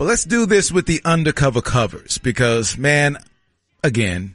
But 0.00 0.06
let's 0.06 0.24
do 0.24 0.46
this 0.46 0.72
with 0.72 0.86
the 0.86 1.02
undercover 1.04 1.60
covers 1.60 2.16
because 2.16 2.78
man, 2.78 3.18
again, 3.84 4.34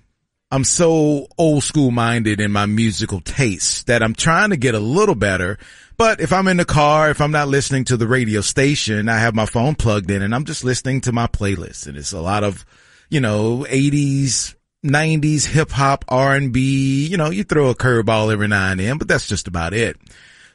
I'm 0.52 0.64
so 0.64 1.26
old 1.40 1.64
school 1.64 1.90
minded 1.90 2.40
in 2.40 2.52
my 2.52 2.68
musical 2.68 3.20
tastes 3.20 3.82
that 3.86 4.04
I'm 4.04 4.14
trying 4.14 4.52
to 4.52 4.58
get 4.58 4.76
a 4.76 4.80
little 4.80 5.16
better. 5.16 5.58
But 5.98 6.20
if 6.22 6.32
I'm 6.32 6.48
in 6.48 6.58
the 6.58 6.66
car, 6.66 7.10
if 7.10 7.20
I'm 7.20 7.32
not 7.32 7.48
listening 7.48 7.84
to 7.86 7.98
the 7.98 8.06
radio 8.06 8.42
station, 8.42 9.10
I 9.10 9.18
have 9.18 9.34
my 9.34 9.48
phone 9.48 9.74
plugged 9.74 10.12
in 10.12 10.22
and 10.22 10.36
I'm 10.36 10.46
just 10.46 10.64
listening 10.64 11.02
to 11.02 11.12
my 11.12 11.26
playlist 11.26 11.88
and 11.88 11.98
it's 11.98 12.14
a 12.14 12.22
lot 12.22 12.44
of, 12.44 12.64
you 13.10 13.20
know, 13.20 13.66
80s, 13.68 14.54
90s 14.86 15.48
hip 15.48 15.72
hop, 15.72 16.06
R&B, 16.10 17.08
you 17.08 17.18
know, 17.18 17.32
you 17.32 17.44
throw 17.44 17.70
a 17.70 17.76
curveball 17.76 18.32
every 18.32 18.48
now 18.48 18.70
and 18.70 18.80
then, 18.80 19.00
but 19.00 19.08
that's 19.08 19.28
just 19.28 19.48
about 19.48 19.74
it. 19.74 19.98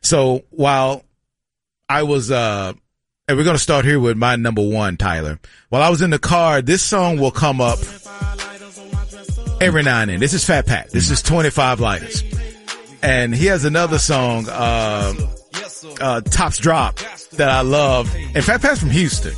So 0.02 0.44
while 0.50 1.02
I 1.88 2.04
was, 2.04 2.30
uh, 2.30 2.74
and 3.30 3.38
we're 3.38 3.44
going 3.44 3.54
to 3.54 3.62
start 3.62 3.84
here 3.84 4.00
with 4.00 4.16
my 4.16 4.34
number 4.34 4.60
one, 4.60 4.96
Tyler. 4.96 5.38
While 5.68 5.82
I 5.82 5.88
was 5.88 6.02
in 6.02 6.10
the 6.10 6.18
car, 6.18 6.62
this 6.62 6.82
song 6.82 7.16
will 7.16 7.30
come 7.30 7.60
up 7.60 7.78
every 9.60 9.84
now 9.84 10.00
and 10.00 10.10
then. 10.10 10.18
This 10.18 10.34
is 10.34 10.44
Fat 10.44 10.66
Pat. 10.66 10.90
This 10.90 11.12
is 11.12 11.22
25 11.22 11.78
Lighters. 11.78 12.24
And 13.02 13.32
he 13.32 13.46
has 13.46 13.64
another 13.64 14.00
song, 14.00 14.48
uh, 14.48 15.14
uh, 16.00 16.20
Tops 16.22 16.58
Drop 16.58 16.98
that 17.34 17.48
I 17.48 17.60
love. 17.60 18.12
And 18.34 18.44
Fat 18.44 18.62
Pat's 18.62 18.80
from 18.80 18.90
Houston. 18.90 19.34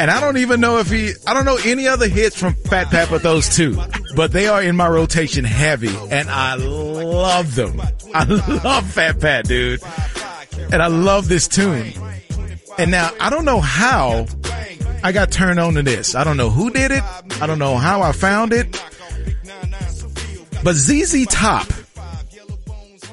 And 0.00 0.10
I 0.10 0.20
don't 0.20 0.38
even 0.38 0.60
know 0.60 0.78
if 0.78 0.90
he, 0.90 1.12
I 1.24 1.34
don't 1.34 1.44
know 1.44 1.58
any 1.64 1.86
other 1.86 2.08
hits 2.08 2.36
from 2.36 2.54
Fat 2.54 2.88
Pat 2.88 3.10
but 3.10 3.22
those 3.22 3.48
two. 3.48 3.80
But 4.16 4.32
they 4.32 4.48
are 4.48 4.60
in 4.60 4.74
my 4.74 4.88
rotation 4.88 5.44
heavy 5.44 5.94
and 6.10 6.28
I 6.28 6.56
love 6.56 7.54
them. 7.54 7.80
I 8.12 8.24
love 8.24 8.90
Fat 8.90 9.20
Pat, 9.20 9.46
dude. 9.46 9.80
And 10.72 10.82
I 10.82 10.88
love 10.88 11.28
this 11.28 11.46
tune. 11.46 11.92
And 12.78 12.90
now 12.90 13.10
I 13.20 13.28
don't 13.30 13.44
know 13.44 13.60
how 13.60 14.26
I 15.02 15.12
got 15.12 15.30
turned 15.30 15.58
on 15.58 15.74
to 15.74 15.82
this. 15.82 16.14
I 16.14 16.24
don't 16.24 16.36
know 16.36 16.50
who 16.50 16.70
did 16.70 16.90
it. 16.90 17.02
I 17.40 17.46
don't 17.46 17.58
know 17.58 17.76
how 17.76 18.02
I 18.02 18.12
found 18.12 18.52
it. 18.52 18.80
But 20.62 20.74
ZZ 20.74 21.26
Top 21.26 21.66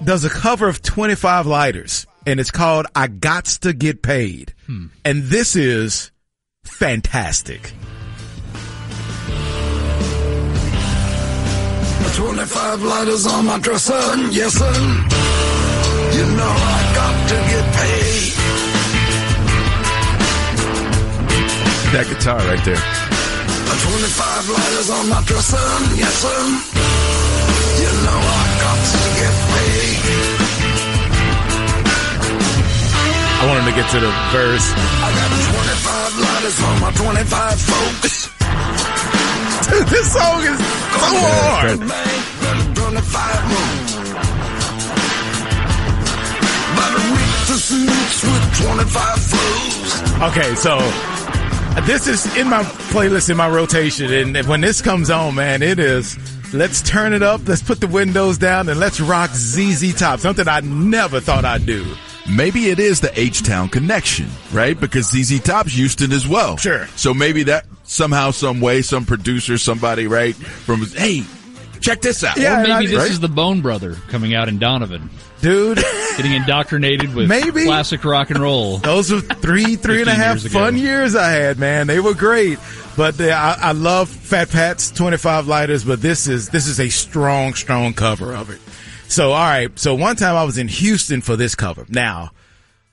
does 0.03 0.23
a 0.23 0.29
cover 0.29 0.67
of 0.67 0.81
25 0.81 1.47
Lighters 1.47 2.05
and 2.25 2.39
it's 2.39 2.51
called 2.51 2.87
I 2.95 3.07
Gots 3.07 3.59
to 3.59 3.73
Get 3.73 4.01
Paid. 4.01 4.53
Hmm. 4.65 4.87
And 5.03 5.23
this 5.23 5.55
is 5.55 6.11
fantastic. 6.63 7.73
25 12.15 12.81
lighters 12.81 13.27
on 13.27 13.45
my 13.45 13.59
dresser, 13.59 13.93
yes 14.31 14.53
sir. 14.53 14.71
You 16.15 16.25
know 16.37 16.53
I 16.57 16.91
got 16.95 17.29
to 17.29 17.44
That 21.95 22.11
guitar 22.11 22.35
right 22.51 22.59
there. 22.67 22.75
25 22.75 24.51
lighters 24.51 24.89
on 24.91 25.07
my 25.07 25.23
dresser, 25.23 25.63
yes 25.95 26.11
sir. 26.11 26.39
You 27.79 27.87
know 28.03 28.19
I 28.19 28.43
got 28.59 28.79
to 28.83 28.99
get 29.15 29.31
paid. 29.55 30.03
I 33.39 33.43
wanted 33.47 33.63
to 33.71 33.75
get 33.79 33.87
to 33.95 34.03
the 34.03 34.11
verse. 34.35 34.67
I 34.75 35.07
got 35.07 35.39
25 35.39 36.19
lighters 36.19 36.59
on 36.67 36.75
my 36.83 36.91
25 36.99 37.63
folks. 37.63 38.27
Dude, 39.71 39.87
this 39.95 40.11
song 40.11 40.43
is 40.51 40.59
so 40.59 41.15
hard. 41.15 41.79
Man, 41.79 42.75
25 42.75 42.91
moons. 43.55 43.95
About 46.75 46.91
a 46.91 47.03
week 47.07 47.39
to 47.47 47.55
suits 47.55 48.19
with 48.19 48.43
25 48.67 48.83
flows. 49.31 49.95
Okay, 50.27 50.55
so 50.59 50.75
this 51.83 52.07
is 52.07 52.37
in 52.37 52.49
my 52.49 52.63
playlist 52.63 53.29
in 53.29 53.37
my 53.37 53.49
rotation, 53.49 54.11
and 54.11 54.47
when 54.47 54.61
this 54.61 54.81
comes 54.81 55.09
on, 55.09 55.35
man, 55.35 55.61
it 55.61 55.77
is. 55.79 56.17
Let's 56.53 56.81
turn 56.81 57.11
it 57.11 57.21
up. 57.21 57.41
Let's 57.45 57.61
put 57.61 57.81
the 57.81 57.87
windows 57.87 58.37
down 58.37 58.69
and 58.69 58.79
let's 58.79 59.01
rock 59.01 59.31
ZZ 59.31 59.93
Top. 59.93 60.19
Something 60.19 60.47
I 60.47 60.61
never 60.61 61.19
thought 61.19 61.43
I'd 61.43 61.65
do. 61.65 61.85
Maybe 62.31 62.69
it 62.69 62.79
is 62.79 63.01
the 63.01 63.11
H-Town 63.19 63.69
connection, 63.69 64.27
right? 64.51 64.79
Because 64.79 65.09
ZZ 65.11 65.41
Top's 65.41 65.73
Houston 65.73 66.11
as 66.11 66.27
well. 66.27 66.57
Sure. 66.57 66.87
So 66.95 67.13
maybe 67.13 67.43
that 67.43 67.65
somehow, 67.83 68.31
some 68.31 68.61
way, 68.61 68.81
some 68.81 69.05
producer, 69.05 69.57
somebody, 69.57 70.07
right? 70.07 70.33
From, 70.35 70.85
hey, 70.85 71.23
check 71.81 72.01
this 72.01 72.23
out. 72.23 72.37
Yeah, 72.37 72.59
or 72.59 72.63
maybe 72.63 72.73
I- 72.73 72.85
this 72.87 72.97
right? 72.97 73.11
is 73.11 73.19
the 73.19 73.27
Bone 73.29 73.61
Brother 73.61 73.93
coming 74.09 74.33
out 74.33 74.47
in 74.49 74.57
Donovan, 74.59 75.09
Dude, 75.41 75.77
getting 76.17 76.33
indoctrinated 76.33 77.13
with 77.13 77.27
Maybe. 77.29 77.65
classic 77.65 78.03
rock 78.03 78.29
and 78.31 78.39
roll. 78.39 78.77
those 78.79 79.11
were 79.11 79.21
three, 79.21 79.75
three 79.75 80.01
and 80.01 80.09
a 80.09 80.13
15 80.13 80.15
half 80.15 80.41
years 80.41 80.53
fun 80.53 80.77
years 80.77 81.15
I 81.15 81.29
had, 81.31 81.59
man. 81.59 81.87
They 81.87 81.99
were 81.99 82.13
great. 82.13 82.57
But 82.97 83.19
uh, 83.19 83.25
I, 83.25 83.57
I 83.61 83.71
love 83.73 84.09
Fat 84.09 84.49
Pat's 84.49 84.89
25 84.91 85.47
lighters, 85.47 85.83
but 85.83 86.01
this 86.01 86.27
is, 86.27 86.49
this 86.49 86.65
is 86.67 86.79
a 86.79 86.89
strong, 86.89 87.53
strong 87.53 87.93
cover 87.93 88.33
of 88.33 88.49
it. 88.49 88.59
So, 89.09 89.33
all 89.33 89.43
right. 89.43 89.77
So 89.77 89.93
one 89.93 90.15
time 90.15 90.35
I 90.35 90.45
was 90.45 90.57
in 90.57 90.67
Houston 90.67 91.21
for 91.21 91.35
this 91.35 91.53
cover. 91.55 91.85
Now, 91.89 92.31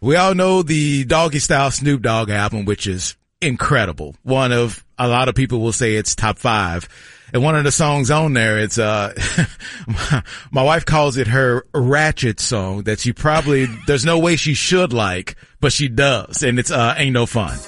we 0.00 0.16
all 0.16 0.34
know 0.34 0.62
the 0.62 1.04
Doggy 1.04 1.38
Style 1.38 1.70
Snoop 1.70 2.02
Dogg 2.02 2.28
album, 2.30 2.64
which 2.64 2.86
is 2.88 3.16
incredible. 3.40 4.16
One 4.24 4.52
of, 4.52 4.84
a 4.98 5.08
lot 5.08 5.28
of 5.28 5.34
people 5.34 5.60
will 5.60 5.72
say 5.72 5.94
it's 5.94 6.14
top 6.14 6.38
five. 6.38 6.88
And 7.32 7.42
one 7.42 7.56
of 7.56 7.64
the 7.64 7.72
songs 7.72 8.10
on 8.10 8.34
there, 8.34 8.58
it's, 8.58 8.78
uh, 8.78 9.14
my, 9.86 10.22
my 10.50 10.62
wife 10.62 10.84
calls 10.84 11.16
it 11.16 11.28
her 11.28 11.64
ratchet 11.72 12.40
song 12.40 12.82
that 12.82 13.00
she 13.00 13.12
probably, 13.14 13.66
there's 13.86 14.04
no 14.04 14.18
way 14.18 14.36
she 14.36 14.52
should 14.52 14.92
like, 14.92 15.36
but 15.60 15.72
she 15.72 15.88
does. 15.88 16.42
And 16.42 16.58
it's, 16.58 16.70
uh, 16.70 16.94
ain't 16.96 17.14
no 17.14 17.24
fun. 17.24 17.58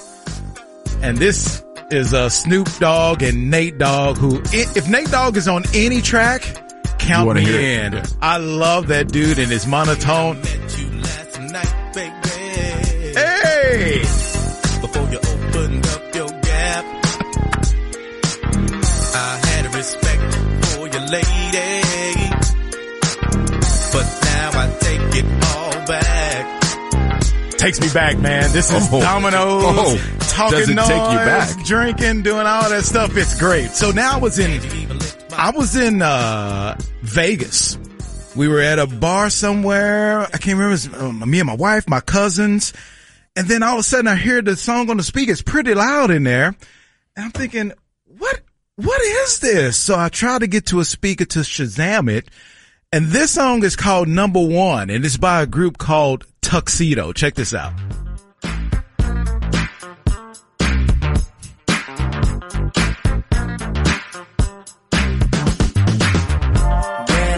And 1.01 1.17
this 1.17 1.63
is, 1.89 2.13
uh, 2.13 2.29
Snoop 2.29 2.69
Dogg 2.77 3.23
and 3.23 3.49
Nate 3.49 3.79
Dogg 3.79 4.17
who, 4.17 4.41
if 4.53 4.87
Nate 4.87 5.09
Dogg 5.09 5.35
is 5.35 5.47
on 5.47 5.63
any 5.73 5.99
track, 5.99 6.43
count 6.99 7.33
me 7.33 7.41
hear 7.41 7.59
it. 7.59 7.93
in. 7.95 8.03
I 8.21 8.37
love 8.37 8.87
that 8.87 9.07
dude 9.07 9.39
and 9.39 9.51
his 9.51 9.65
monotone. 9.65 10.43
Hey! 13.15 14.03
Takes 27.65 27.81
me 27.81 27.89
back, 27.95 28.19
man. 28.19 28.51
This 28.51 28.71
is 28.71 28.87
Oh. 28.91 29.01
dominoes, 29.01 29.63
Oh. 29.65 29.97
talking 30.29 30.75
noise, 30.75 30.87
take 30.87 31.11
you 31.11 31.17
back? 31.17 31.65
drinking, 31.65 32.21
doing 32.21 32.45
all 32.45 32.69
that 32.69 32.85
stuff. 32.85 33.17
It's 33.17 33.39
great. 33.39 33.71
So 33.71 33.89
now 33.89 34.13
I 34.13 34.17
was 34.17 34.37
in, 34.37 34.61
I 35.35 35.49
was 35.49 35.75
in, 35.75 36.03
uh, 36.03 36.77
Vegas. 37.01 37.79
We 38.35 38.47
were 38.49 38.59
at 38.61 38.77
a 38.77 38.85
bar 38.85 39.31
somewhere. 39.31 40.21
I 40.21 40.37
can't 40.37 40.59
remember. 40.59 40.69
Was, 40.73 40.93
uh, 40.93 41.11
me 41.11 41.39
and 41.39 41.47
my 41.47 41.55
wife, 41.55 41.89
my 41.89 42.01
cousins. 42.01 42.71
And 43.35 43.47
then 43.47 43.63
all 43.63 43.73
of 43.73 43.79
a 43.79 43.83
sudden 43.83 44.09
I 44.09 44.15
hear 44.15 44.43
the 44.43 44.55
song 44.55 44.91
on 44.91 44.97
the 44.97 45.03
speaker. 45.03 45.31
It's 45.31 45.41
pretty 45.41 45.73
loud 45.73 46.11
in 46.11 46.23
there. 46.23 46.55
And 47.15 47.25
I'm 47.25 47.31
thinking, 47.31 47.71
what, 48.05 48.41
what 48.75 49.01
is 49.01 49.39
this? 49.39 49.75
So 49.75 49.97
I 49.97 50.09
try 50.09 50.37
to 50.37 50.45
get 50.45 50.67
to 50.67 50.81
a 50.81 50.85
speaker 50.85 51.25
to 51.25 51.39
Shazam 51.39 52.11
it. 52.11 52.29
And 52.91 53.07
this 53.07 53.31
song 53.31 53.63
is 53.63 53.75
called 53.75 54.07
Number 54.07 54.39
One 54.45 54.91
and 54.91 55.03
it's 55.03 55.17
by 55.17 55.41
a 55.41 55.47
group 55.47 55.79
called 55.79 56.25
Tuxedo. 56.45 57.11
Check 57.11 57.33
this 57.33 57.55
out. 57.55 57.73
When 57.73 58.61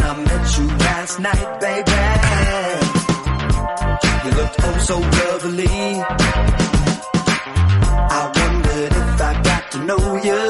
I 0.03 0.13
met 0.28 0.57
you 0.57 0.68
last 0.68 1.19
night, 1.22 1.59
baby, 1.62 2.01
you 4.23 4.31
looked 4.35 4.57
oh 4.59 4.78
so 4.90 5.00
lovely. 5.00 5.68
I 8.09 8.22
wondered 8.35 8.92
if 8.92 9.21
I 9.21 9.42
got 9.42 9.71
to 9.71 9.77
know 9.86 10.04
you, 10.27 10.42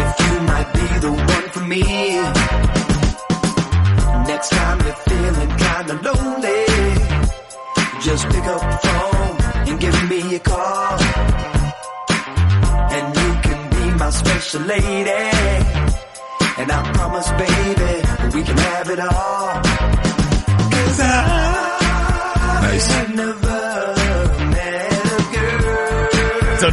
if 0.00 0.08
you 0.24 0.34
might 0.50 0.70
be 0.74 0.86
the 1.06 1.12
one 1.12 1.46
for 1.52 1.60
me. 1.60 2.07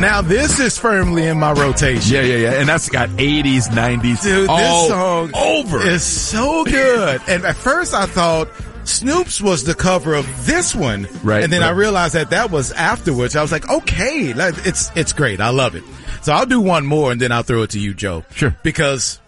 Now 0.05 0.21
this 0.21 0.59
is 0.59 0.77
firmly 0.77 1.25
in 1.25 1.39
my 1.39 1.51
rotation. 1.51 2.13
Yeah, 2.13 2.21
yeah, 2.21 2.37
yeah. 2.37 2.59
And 2.59 2.69
that's 2.69 2.89
got 2.89 3.09
80s, 3.09 3.69
90s. 3.69 4.21
Dude, 4.21 4.49
all 4.49 4.57
this 4.57 4.87
song 4.89 5.31
over. 5.33 5.87
is 5.87 6.03
so 6.03 6.63
good. 6.63 7.21
And 7.27 7.43
at 7.43 7.55
first 7.55 7.93
I 7.93 8.05
thought, 8.05 8.47
Snoop's 8.83 9.41
was 9.41 9.63
the 9.63 9.73
cover 9.73 10.13
of 10.13 10.45
this 10.45 10.75
one. 10.75 11.07
Right, 11.23 11.43
And 11.43 11.51
then 11.51 11.63
I 11.63 11.71
realized 11.71 12.13
that 12.13 12.29
that 12.29 12.51
was 12.51 12.71
afterwards. 12.71 13.35
I 13.35 13.41
was 13.41 13.51
like, 13.51 13.67
okay, 13.67 14.33
like, 14.33 14.53
it's, 14.67 14.91
it's 14.95 15.11
great. 15.11 15.41
I 15.41 15.49
love 15.49 15.75
it. 15.75 15.83
So 16.21 16.33
I'll 16.33 16.45
do 16.45 16.61
one 16.61 16.85
more 16.85 17.11
and 17.11 17.19
then 17.19 17.31
I'll 17.31 17.43
throw 17.43 17.63
it 17.63 17.71
to 17.71 17.79
you, 17.79 17.95
Joe. 17.95 18.23
Sure. 18.35 18.55
Because, 18.61 19.19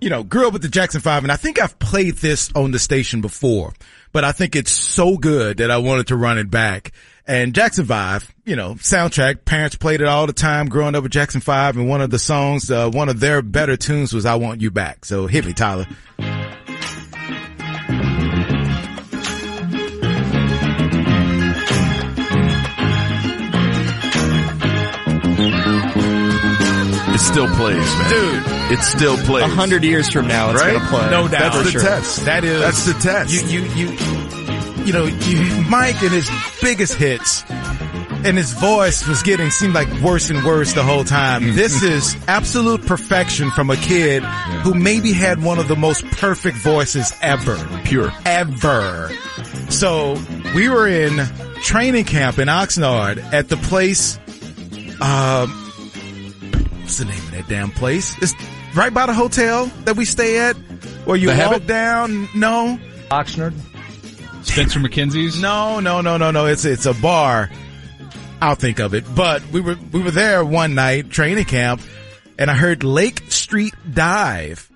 you 0.00 0.08
know, 0.08 0.22
grew 0.22 0.46
up 0.46 0.52
with 0.52 0.62
the 0.62 0.68
Jackson 0.68 1.00
Five 1.00 1.24
and 1.24 1.32
I 1.32 1.36
think 1.36 1.60
I've 1.60 1.76
played 1.80 2.14
this 2.14 2.52
on 2.54 2.70
the 2.70 2.78
station 2.78 3.20
before, 3.20 3.72
but 4.12 4.22
I 4.22 4.30
think 4.30 4.54
it's 4.54 4.70
so 4.70 5.16
good 5.16 5.56
that 5.56 5.72
I 5.72 5.78
wanted 5.78 6.06
to 6.08 6.16
run 6.16 6.38
it 6.38 6.48
back. 6.48 6.92
And 7.28 7.54
Jackson 7.54 7.84
Five, 7.84 8.32
you 8.46 8.56
know, 8.56 8.74
soundtrack, 8.76 9.44
parents 9.44 9.76
played 9.76 10.00
it 10.00 10.06
all 10.06 10.26
the 10.26 10.32
time 10.32 10.68
growing 10.70 10.94
up 10.94 11.02
with 11.02 11.12
Jackson 11.12 11.42
Five 11.42 11.76
and 11.76 11.86
one 11.86 12.00
of 12.00 12.08
the 12.08 12.18
songs, 12.18 12.70
uh, 12.70 12.88
one 12.88 13.10
of 13.10 13.20
their 13.20 13.42
better 13.42 13.76
tunes 13.76 14.14
was 14.14 14.24
I 14.24 14.36
Want 14.36 14.62
You 14.62 14.70
Back. 14.70 15.04
So 15.04 15.26
hit 15.26 15.44
me, 15.44 15.52
Tyler. 15.52 15.86
It 25.90 27.18
still 27.20 27.48
plays, 27.56 27.76
man. 27.78 28.10
Dude. 28.10 28.72
It 28.78 28.82
still 28.82 29.16
plays. 29.18 29.44
A 29.44 29.48
hundred 29.48 29.82
years 29.82 30.08
from 30.10 30.28
now, 30.28 30.50
it's 30.50 30.60
Right? 30.60 30.74
gonna 30.74 30.88
play. 30.88 31.10
No 31.10 31.26
doubt. 31.28 31.30
That's 31.40 31.56
For 31.56 31.62
the 31.64 31.70
sure. 31.70 31.80
test. 31.80 32.24
That 32.26 32.44
is 32.44 32.60
That's 32.60 32.84
the 32.86 32.92
test. 32.94 33.32
You 33.32 33.60
you 33.62 33.68
you 33.74 33.98
you 34.88 34.92
know 34.94 35.06
Mike 35.68 36.00
and 36.02 36.10
his 36.12 36.30
biggest 36.62 36.94
hits, 36.94 37.44
and 37.50 38.36
his 38.36 38.52
voice 38.54 39.06
was 39.06 39.22
getting 39.22 39.50
seemed 39.50 39.74
like 39.74 39.88
worse 40.02 40.30
and 40.30 40.42
worse 40.44 40.72
the 40.72 40.82
whole 40.82 41.04
time. 41.04 41.54
this 41.54 41.82
is 41.82 42.16
absolute 42.26 42.84
perfection 42.86 43.50
from 43.50 43.70
a 43.70 43.76
kid 43.76 44.22
who 44.62 44.74
maybe 44.74 45.12
had 45.12 45.42
one 45.42 45.58
of 45.58 45.68
the 45.68 45.76
most 45.76 46.04
perfect 46.12 46.56
voices 46.58 47.12
ever, 47.22 47.56
Pure. 47.84 48.12
ever. 48.24 49.10
So 49.68 50.16
we 50.54 50.68
were 50.68 50.88
in 50.88 51.18
training 51.62 52.04
camp 52.06 52.38
in 52.38 52.48
Oxnard 52.48 53.18
at 53.32 53.48
the 53.48 53.56
place. 53.58 54.16
Um, 55.00 55.50
what's 56.80 56.98
the 56.98 57.04
name 57.04 57.18
of 57.18 57.30
that 57.32 57.48
damn 57.48 57.70
place? 57.70 58.16
It's 58.22 58.34
right 58.74 58.92
by 58.92 59.06
the 59.06 59.14
hotel 59.14 59.66
that 59.84 59.96
we 59.96 60.04
stay 60.04 60.38
at, 60.38 60.56
where 61.04 61.16
you 61.16 61.28
The 61.28 61.34
walk 61.34 61.42
Habit? 61.52 61.66
down. 61.66 62.28
No, 62.34 62.78
Oxnard. 63.10 63.54
Spencer 64.48 64.80
McKenzie's. 64.80 65.40
no, 65.40 65.80
no, 65.80 66.00
no, 66.00 66.16
no, 66.16 66.30
no. 66.30 66.46
It's 66.46 66.64
it's 66.64 66.86
a 66.86 66.94
bar. 66.94 67.50
I'll 68.40 68.54
think 68.54 68.78
of 68.78 68.94
it. 68.94 69.04
But 69.14 69.46
we 69.48 69.60
were 69.60 69.76
we 69.92 70.02
were 70.02 70.10
there 70.10 70.44
one 70.44 70.74
night 70.74 71.10
training 71.10 71.44
camp, 71.44 71.80
and 72.38 72.50
I 72.50 72.54
heard 72.54 72.84
Lake 72.84 73.22
Street 73.30 73.74
Dive, 73.92 74.70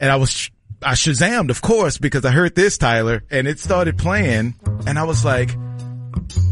and 0.00 0.10
I 0.10 0.16
was 0.16 0.30
sh- 0.30 0.50
I 0.82 0.92
shazammed, 0.92 1.50
of 1.50 1.62
course, 1.62 1.98
because 1.98 2.24
I 2.24 2.30
heard 2.30 2.54
this 2.54 2.76
Tyler, 2.78 3.22
and 3.30 3.46
it 3.48 3.58
started 3.58 3.96
playing, 3.98 4.54
and 4.86 4.98
I 4.98 5.04
was 5.04 5.24
like, 5.24 5.56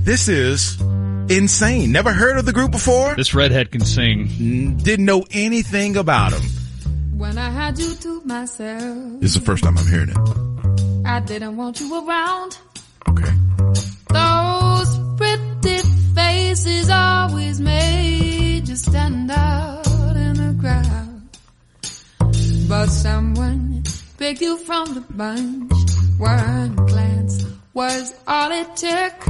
"This 0.05 0.29
is 0.29 0.81
insane." 1.29 1.93
Never 1.93 2.12
heard 2.12 2.38
of 2.38 2.47
the 2.47 2.53
group 2.53 2.71
before. 2.71 3.15
This 3.15 3.35
redhead 3.35 3.71
can 3.71 3.82
sing. 3.85 4.76
Didn't 4.82 5.05
know 5.05 5.25
anything 5.31 5.97
about 5.97 6.32
them. 6.32 6.43
When 7.19 7.37
I 7.38 7.50
had 7.50 7.79
you 7.79 7.94
to 7.94 8.21
myself, 8.25 9.21
This 9.21 9.35
is 9.35 9.41
the 9.41 9.44
first 9.44 9.62
time 9.65 9.76
I'm 9.79 9.87
hearing 9.87 10.09
it. 10.09 10.53
I 11.06 11.20
didn't 11.20 11.56
want 11.56 11.80
you 11.80 11.94
around. 11.94 12.58
Okay. 13.08 13.32
Those 14.08 14.98
pretty 15.18 15.78
faces 16.14 16.88
always 16.90 17.60
made 17.60 18.68
you 18.68 18.76
stand 18.76 19.30
out 19.30 20.16
in 20.16 20.34
the 20.34 20.56
crowd. 20.60 21.22
But 22.68 22.86
someone 22.86 23.84
picked 24.18 24.40
you 24.40 24.56
from 24.58 24.94
the 24.94 25.00
bunch. 25.10 25.72
One 26.18 26.76
glance 26.76 27.44
was 27.74 28.14
all 28.26 28.50
it 28.52 28.76
took. 28.76 29.26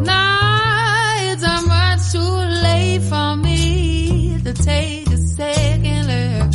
Now 0.00 1.14
it's 1.30 1.42
much 1.42 2.12
too 2.12 2.18
late 2.18 3.02
for 3.02 3.36
me 3.36 4.40
to 4.42 4.52
take 4.52 5.06
a 5.10 5.16
second 5.16 6.06
look. 6.08 6.45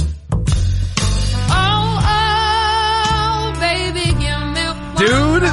Dude. 5.01 5.43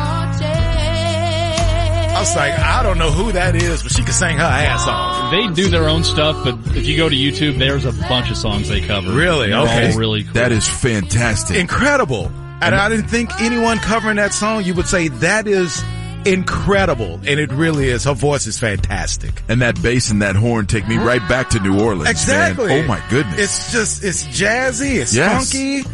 I 2.10 2.20
was 2.20 2.34
like, 2.36 2.52
I 2.58 2.82
don't 2.82 2.98
know 2.98 3.10
who 3.12 3.30
that 3.32 3.54
is, 3.54 3.82
but 3.82 3.92
she 3.92 4.02
can 4.02 4.12
sing 4.12 4.36
her 4.38 4.42
ass 4.42 4.86
off. 4.88 5.30
They 5.30 5.46
do 5.54 5.68
their 5.70 5.88
own 5.88 6.02
stuff, 6.02 6.42
but 6.44 6.58
if 6.76 6.86
you 6.86 6.96
go 6.96 7.08
to 7.08 7.14
YouTube, 7.14 7.58
there's 7.58 7.84
a 7.84 7.92
bunch 8.08 8.30
of 8.30 8.36
songs 8.36 8.68
they 8.68 8.80
cover. 8.80 9.12
Really? 9.12 9.50
They're 9.50 9.58
Okay. 9.60 9.92
all 9.92 9.98
really 9.98 10.24
cool. 10.24 10.32
That 10.34 10.50
is 10.50 10.66
fantastic. 10.68 11.56
Incredible. 11.56 12.30
And 12.60 12.74
I 12.74 12.88
didn't 12.88 13.06
think 13.08 13.30
anyone 13.40 13.78
covering 13.78 14.16
that 14.16 14.34
song, 14.34 14.64
you 14.64 14.74
would 14.74 14.88
say 14.88 15.06
that 15.08 15.46
is 15.46 15.80
incredible. 16.26 17.20
And 17.24 17.38
it 17.38 17.52
really 17.52 17.88
is. 17.88 18.02
Her 18.04 18.14
voice 18.14 18.46
is 18.48 18.58
fantastic. 18.58 19.42
and 19.48 19.62
that 19.62 19.80
bass 19.80 20.10
and 20.10 20.20
that 20.22 20.34
horn 20.34 20.66
take 20.66 20.88
me 20.88 20.96
right 20.98 21.26
back 21.28 21.50
to 21.50 21.60
New 21.60 21.80
Orleans. 21.80 22.10
Exactly. 22.10 22.66
Man. 22.66 22.84
Oh 22.84 22.88
my 22.88 23.00
goodness. 23.10 23.38
It's 23.38 23.72
just, 23.72 24.02
it's 24.04 24.24
jazzy, 24.24 24.96
it's 24.96 25.14
Yes. 25.14 25.52
funky, 25.52 25.84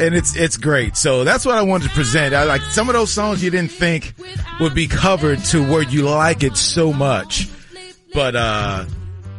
and 0.00 0.14
it's, 0.14 0.36
it's 0.36 0.56
great. 0.56 0.96
So 0.96 1.24
that's 1.24 1.44
what 1.44 1.56
I 1.56 1.62
wanted 1.62 1.88
to 1.88 1.94
present. 1.94 2.34
I 2.34 2.44
like 2.44 2.62
some 2.62 2.88
of 2.88 2.94
those 2.94 3.10
songs 3.10 3.42
you 3.42 3.50
didn't 3.50 3.70
think 3.70 4.14
would 4.60 4.74
be 4.74 4.86
covered 4.86 5.38
to 5.46 5.62
where 5.68 5.82
you 5.82 6.08
like 6.08 6.42
it 6.42 6.56
so 6.56 6.92
much. 6.92 7.48
But, 8.12 8.36
uh, 8.36 8.84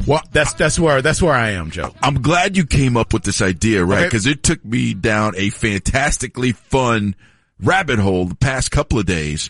well, 0.08 0.22
that's, 0.32 0.54
that's 0.54 0.80
where, 0.80 1.02
that's 1.02 1.22
where 1.22 1.34
I 1.34 1.52
am, 1.52 1.72
Joe. 1.72 1.94
I'm 2.02 2.22
glad 2.22 2.56
you 2.56 2.66
came 2.66 2.98
up 2.98 3.14
with 3.14 3.24
this 3.24 3.42
idea, 3.42 3.84
right? 3.84 4.00
Okay. 4.00 4.06
Because 4.08 4.26
it 4.28 4.44
took 4.44 4.64
me 4.64 4.94
down 4.94 5.34
a 5.36 5.50
fantastically 5.50 6.52
fun 6.52 7.16
rabbit 7.62 8.00
hole 8.00 8.26
the 8.26 8.36
past 8.36 8.72
couple 8.72 9.00
of 9.00 9.06
days. 9.06 9.50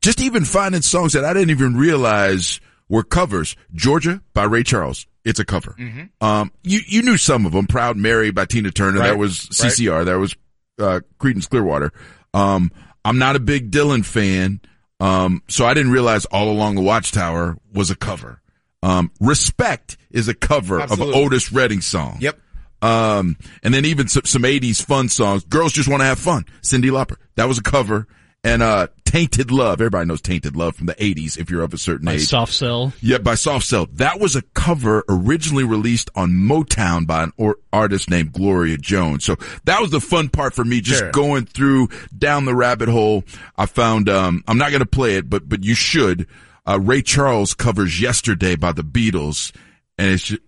Just 0.00 0.20
even 0.20 0.44
finding 0.44 0.82
songs 0.82 1.12
that 1.12 1.24
I 1.24 1.32
didn't 1.34 1.50
even 1.50 1.76
realize 1.76 2.60
were 2.88 3.02
covers. 3.04 3.56
Georgia 3.74 4.22
by 4.32 4.44
Ray 4.44 4.62
Charles. 4.62 5.06
It's 5.24 5.38
a 5.38 5.44
cover. 5.44 5.76
Um, 6.22 6.50
you, 6.62 6.80
you 6.86 7.02
knew 7.02 7.18
some 7.18 7.44
of 7.44 7.52
them. 7.52 7.66
Proud 7.66 7.96
Mary 7.98 8.30
by 8.30 8.46
Tina 8.46 8.70
Turner. 8.70 9.00
Right. 9.00 9.08
That 9.08 9.18
was 9.18 9.38
CCR. 9.38 10.06
That 10.06 10.18
was, 10.18 10.34
uh, 10.80 11.00
Creedence 11.18 11.48
Clearwater. 11.48 11.92
Um, 12.34 12.70
I'm 13.04 13.18
not 13.18 13.36
a 13.36 13.40
big 13.40 13.70
Dylan 13.70 14.04
fan. 14.04 14.60
Um, 15.00 15.42
so 15.48 15.64
I 15.64 15.74
didn't 15.74 15.92
realize 15.92 16.26
All 16.26 16.50
Along 16.50 16.74
the 16.74 16.82
Watchtower 16.82 17.56
was 17.72 17.90
a 17.90 17.96
cover. 17.96 18.40
Um, 18.82 19.10
Respect 19.20 19.96
is 20.10 20.28
a 20.28 20.34
cover 20.34 20.80
Absolutely. 20.80 21.14
of 21.14 21.20
an 21.20 21.26
Otis 21.26 21.52
Redding 21.52 21.80
song. 21.80 22.18
Yep. 22.20 22.38
Um, 22.82 23.36
and 23.62 23.74
then 23.74 23.84
even 23.84 24.08
some, 24.08 24.24
some 24.24 24.42
80s 24.42 24.84
fun 24.84 25.08
songs. 25.08 25.44
Girls 25.44 25.72
Just 25.72 25.88
Want 25.88 26.00
to 26.00 26.04
Have 26.06 26.18
Fun. 26.18 26.44
Cyndi 26.62 26.90
Lauper. 26.90 27.16
That 27.36 27.48
was 27.48 27.58
a 27.58 27.62
cover. 27.62 28.06
And, 28.44 28.62
uh, 28.62 28.88
Tainted 29.10 29.50
Love. 29.50 29.80
Everybody 29.80 30.06
knows 30.06 30.20
Tainted 30.20 30.54
Love 30.54 30.76
from 30.76 30.86
the 30.86 30.94
80s 30.94 31.36
if 31.36 31.50
you're 31.50 31.62
of 31.64 31.74
a 31.74 31.78
certain 31.78 32.06
age. 32.06 32.12
By 32.12 32.20
age. 32.22 32.28
Soft 32.28 32.52
Cell. 32.52 32.92
Yeah, 33.00 33.18
by 33.18 33.34
Soft 33.34 33.66
Cell. 33.66 33.86
That 33.94 34.20
was 34.20 34.36
a 34.36 34.42
cover 34.54 35.04
originally 35.08 35.64
released 35.64 36.10
on 36.14 36.30
Motown 36.30 37.08
by 37.08 37.24
an 37.24 37.32
or- 37.36 37.56
artist 37.72 38.08
named 38.08 38.32
Gloria 38.32 38.76
Jones. 38.78 39.24
So 39.24 39.34
that 39.64 39.80
was 39.80 39.90
the 39.90 40.00
fun 40.00 40.28
part 40.28 40.54
for 40.54 40.64
me, 40.64 40.80
just 40.80 41.00
Sure. 41.00 41.10
going 41.10 41.46
through 41.46 41.88
down 42.16 42.44
the 42.44 42.54
rabbit 42.54 42.88
hole. 42.88 43.24
I 43.58 43.66
found, 43.66 44.08
um, 44.08 44.44
I'm 44.46 44.58
not 44.58 44.70
going 44.70 44.78
to 44.80 44.86
play 44.86 45.16
it, 45.16 45.28
but, 45.28 45.48
but 45.48 45.64
you 45.64 45.74
should. 45.74 46.28
Uh, 46.64 46.78
Ray 46.80 47.02
Charles 47.02 47.52
covers 47.52 48.00
Yesterday 48.00 48.54
by 48.54 48.70
the 48.70 48.82
Beatles 48.84 49.50
and 49.98 50.12
it's 50.12 50.22
just, 50.22 50.42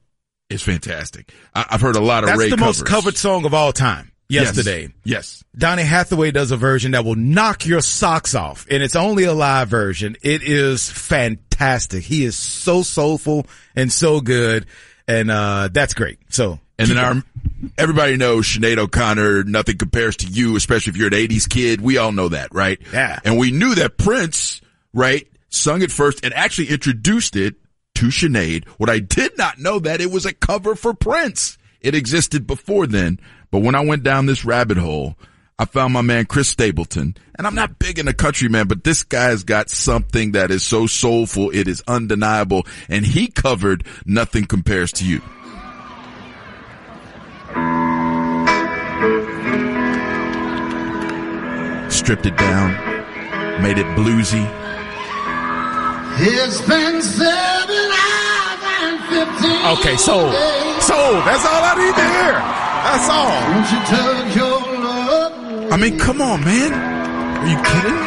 it's 0.48 0.62
fantastic. 0.62 1.32
I, 1.52 1.66
I've 1.70 1.80
heard 1.80 1.96
a 1.96 2.00
lot 2.00 2.22
of 2.22 2.28
That's 2.28 2.38
Ray 2.38 2.50
the 2.50 2.56
covers. 2.58 2.78
most 2.80 2.86
covered 2.86 3.16
song 3.16 3.44
of 3.44 3.54
all 3.54 3.72
time. 3.72 4.11
Yes. 4.32 4.56
Yesterday. 4.56 4.92
Yes. 5.04 5.44
Donny 5.54 5.82
Hathaway 5.82 6.30
does 6.30 6.52
a 6.52 6.56
version 6.56 6.92
that 6.92 7.04
will 7.04 7.16
knock 7.16 7.66
your 7.66 7.82
socks 7.82 8.34
off 8.34 8.66
and 8.70 8.82
it's 8.82 8.96
only 8.96 9.24
a 9.24 9.34
live 9.34 9.68
version. 9.68 10.16
It 10.22 10.42
is 10.42 10.88
fantastic. 10.88 12.02
He 12.02 12.24
is 12.24 12.34
so 12.34 12.82
soulful 12.82 13.46
and 13.76 13.92
so 13.92 14.22
good. 14.22 14.66
And, 15.06 15.30
uh, 15.30 15.68
that's 15.70 15.92
great. 15.92 16.18
So. 16.30 16.58
And 16.78 16.88
then 16.88 16.98
our, 16.98 17.22
everybody 17.76 18.16
knows 18.16 18.46
Sinead 18.46 18.78
O'Connor, 18.78 19.44
nothing 19.44 19.76
compares 19.76 20.16
to 20.18 20.26
you, 20.26 20.56
especially 20.56 20.92
if 20.92 20.96
you're 20.96 21.08
an 21.08 21.12
80s 21.12 21.48
kid. 21.48 21.82
We 21.82 21.98
all 21.98 22.10
know 22.10 22.30
that, 22.30 22.54
right? 22.54 22.80
Yeah. 22.92 23.20
And 23.24 23.38
we 23.38 23.50
knew 23.50 23.74
that 23.74 23.98
Prince, 23.98 24.62
right, 24.94 25.28
sung 25.50 25.82
it 25.82 25.92
first 25.92 26.24
and 26.24 26.32
actually 26.32 26.70
introduced 26.70 27.36
it 27.36 27.56
to 27.96 28.06
Sinead. 28.06 28.66
What 28.78 28.88
I 28.88 28.98
did 28.98 29.36
not 29.36 29.58
know 29.58 29.78
that 29.80 30.00
it 30.00 30.10
was 30.10 30.24
a 30.24 30.32
cover 30.32 30.74
for 30.74 30.94
Prince. 30.94 31.58
It 31.82 31.94
existed 31.94 32.46
before 32.46 32.86
then. 32.86 33.20
But 33.52 33.60
when 33.60 33.76
I 33.76 33.84
went 33.84 34.02
down 34.02 34.26
this 34.26 34.44
rabbit 34.44 34.78
hole, 34.78 35.16
I 35.58 35.66
found 35.66 35.92
my 35.92 36.02
man 36.02 36.24
Chris 36.24 36.48
Stapleton. 36.48 37.16
And 37.36 37.46
I'm 37.46 37.54
not 37.54 37.78
big 37.78 38.00
in 38.00 38.06
the 38.06 38.14
country, 38.14 38.48
man, 38.48 38.66
but 38.66 38.82
this 38.82 39.04
guy's 39.04 39.44
got 39.44 39.70
something 39.70 40.32
that 40.32 40.50
is 40.50 40.64
so 40.64 40.88
soulful. 40.88 41.50
It 41.50 41.68
is 41.68 41.84
undeniable. 41.86 42.66
And 42.88 43.06
he 43.06 43.28
covered 43.28 43.86
Nothing 44.04 44.46
Compares 44.46 44.90
to 44.94 45.04
You. 45.04 45.22
stripped 52.02 52.26
it 52.26 52.36
down, 52.36 52.72
made 53.62 53.78
it 53.78 53.86
bluesy. 53.94 54.42
It's 56.18 56.60
been 56.62 57.00
seven 57.00 57.90
hours 58.02 58.62
and 58.80 58.98
fifteen. 59.06 59.66
Okay, 59.78 59.96
sold. 59.96 60.34
Sold. 60.82 61.22
That's 61.28 61.44
all 61.46 61.62
I 61.62 61.74
need 61.78 61.94
to 61.94 62.06
hear. 62.16 62.71
That's 62.84 63.08
all. 63.08 63.40
Won't 63.50 63.68
you 63.72 63.80
tug 63.92 64.34
your 64.34 64.58
love? 64.82 65.32
I 65.72 65.76
mean, 65.76 65.98
come 65.98 66.20
on, 66.20 66.44
man. 66.44 66.72
Are 66.72 67.46
you 67.46 67.56
kidding? 67.70 68.00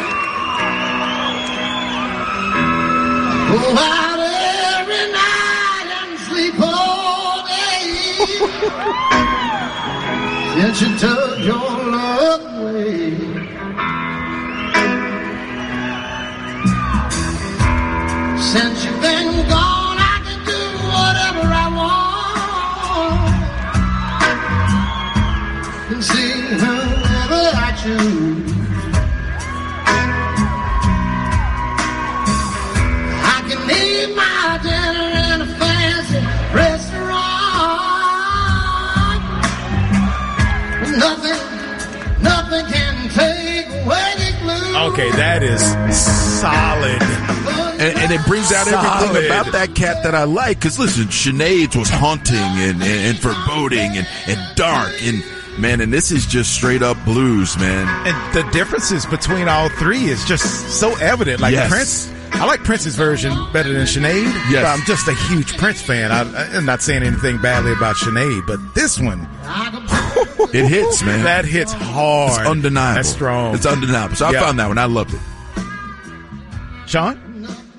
Go 3.48 3.58
out 3.78 4.20
every 4.20 5.04
night 5.12 5.88
and 6.00 6.18
sleep 6.26 6.56
all 6.60 7.46
day. 7.46 7.82
Since 10.60 10.80
you 10.82 10.90
took 10.98 11.38
your 11.40 11.68
love 11.96 12.42
cat 49.76 50.02
that 50.02 50.14
I 50.14 50.24
like. 50.24 50.60
Cause 50.60 50.78
listen, 50.78 51.04
Sinead's 51.04 51.76
was 51.76 51.88
haunting 51.90 52.36
and, 52.36 52.82
and, 52.82 52.82
and 52.82 53.18
foreboding 53.18 53.96
and, 53.96 54.06
and 54.26 54.56
dark 54.56 54.92
and 55.02 55.22
man, 55.58 55.80
and 55.80 55.92
this 55.92 56.10
is 56.10 56.26
just 56.26 56.52
straight 56.54 56.82
up 56.82 56.96
blues, 57.04 57.56
man. 57.58 57.86
And 58.06 58.34
the 58.34 58.50
differences 58.50 59.06
between 59.06 59.48
all 59.48 59.68
three 59.68 60.04
is 60.06 60.24
just 60.24 60.78
so 60.80 60.96
evident. 60.98 61.40
Like 61.40 61.52
Yes. 61.52 61.70
Prince, 61.70 62.12
I 62.32 62.44
like 62.46 62.62
Prince's 62.64 62.96
version 62.96 63.32
better 63.52 63.72
than 63.72 63.82
Sinead. 63.86 64.24
Yes. 64.50 64.62
but 64.62 64.64
I'm 64.66 64.84
just 64.86 65.08
a 65.08 65.14
huge 65.32 65.56
Prince 65.56 65.80
fan. 65.80 66.10
I, 66.12 66.22
I'm 66.56 66.64
not 66.66 66.82
saying 66.82 67.02
anything 67.02 67.40
badly 67.40 67.72
about 67.72 67.96
Sinead, 67.96 68.46
but 68.46 68.58
this 68.74 68.98
one, 69.00 69.26
It 70.52 70.68
hits, 70.68 71.02
man. 71.02 71.24
that 71.24 71.44
hits 71.44 71.72
hard. 71.72 72.30
It's 72.40 72.48
undeniable. 72.48 72.94
That's 72.96 73.08
strong. 73.08 73.54
It's 73.54 73.66
undeniable. 73.66 74.16
So 74.16 74.26
I 74.26 74.32
Yeah. 74.32 74.40
found 74.40 74.58
that 74.58 74.68
one. 74.68 74.78
I 74.78 74.84
loved 74.84 75.14
it. 75.14 75.20
Sean? 76.86 77.25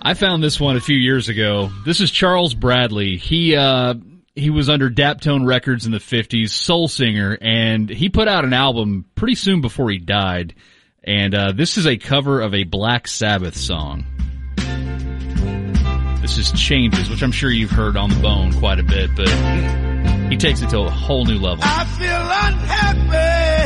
I 0.07 0.13
found 0.13 0.41
this 0.41 0.57
one 0.57 0.77
a 0.77 0.79
few 0.79 0.95
years 0.95 1.27
ago. 1.27 1.69
This 1.83 1.99
is 1.99 2.09
Charles 2.09 2.53
Bradley. 2.53 3.17
He 3.17 3.57
uh 3.57 3.95
he 4.35 4.49
was 4.49 4.69
under 4.69 4.89
Daptone 4.89 5.45
Records 5.45 5.85
in 5.85 5.91
the 5.91 5.97
50s, 5.97 6.51
soul 6.51 6.87
singer, 6.87 7.37
and 7.41 7.89
he 7.89 8.07
put 8.07 8.29
out 8.29 8.45
an 8.45 8.53
album 8.53 9.03
pretty 9.15 9.35
soon 9.35 9.59
before 9.59 9.89
he 9.89 9.97
died. 9.97 10.55
And 11.03 11.35
uh 11.35 11.51
this 11.51 11.77
is 11.77 11.85
a 11.85 11.97
cover 11.97 12.39
of 12.39 12.53
a 12.53 12.63
Black 12.63 13.09
Sabbath 13.09 13.57
song. 13.57 14.05
This 16.21 16.37
is 16.37 16.53
Changes, 16.53 17.09
which 17.09 17.21
I'm 17.21 17.33
sure 17.33 17.51
you've 17.51 17.71
heard 17.71 17.97
on 17.97 18.09
the 18.09 18.21
bone 18.21 18.53
quite 18.53 18.79
a 18.79 18.83
bit, 18.83 19.09
but 19.13 19.27
he 20.29 20.37
takes 20.37 20.61
it 20.61 20.69
to 20.69 20.83
a 20.83 20.89
whole 20.89 21.25
new 21.25 21.37
level. 21.37 21.65
I 21.67 21.83
feel 21.83 22.07
unhappy. 22.07 23.56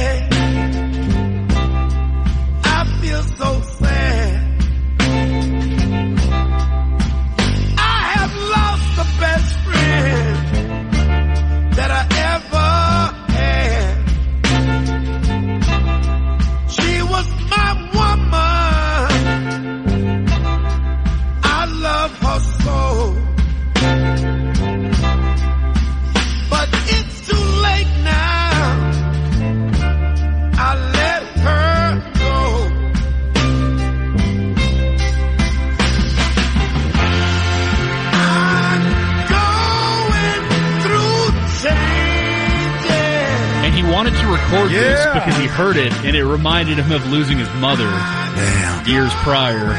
Record 44.52 44.72
this 44.72 45.00
Yeah. 45.06 45.14
because 45.26 45.40
he 45.40 45.48
heard 45.48 45.78
it 45.78 45.92
and 46.06 46.16
it 46.16 46.26
reminded 46.26 46.78
him 46.78 46.92
of 46.92 47.06
losing 47.12 47.38
his 47.38 47.50
mother 47.56 47.90
Damn. 47.90 48.88
years 48.88 49.12
prior. 49.16 49.74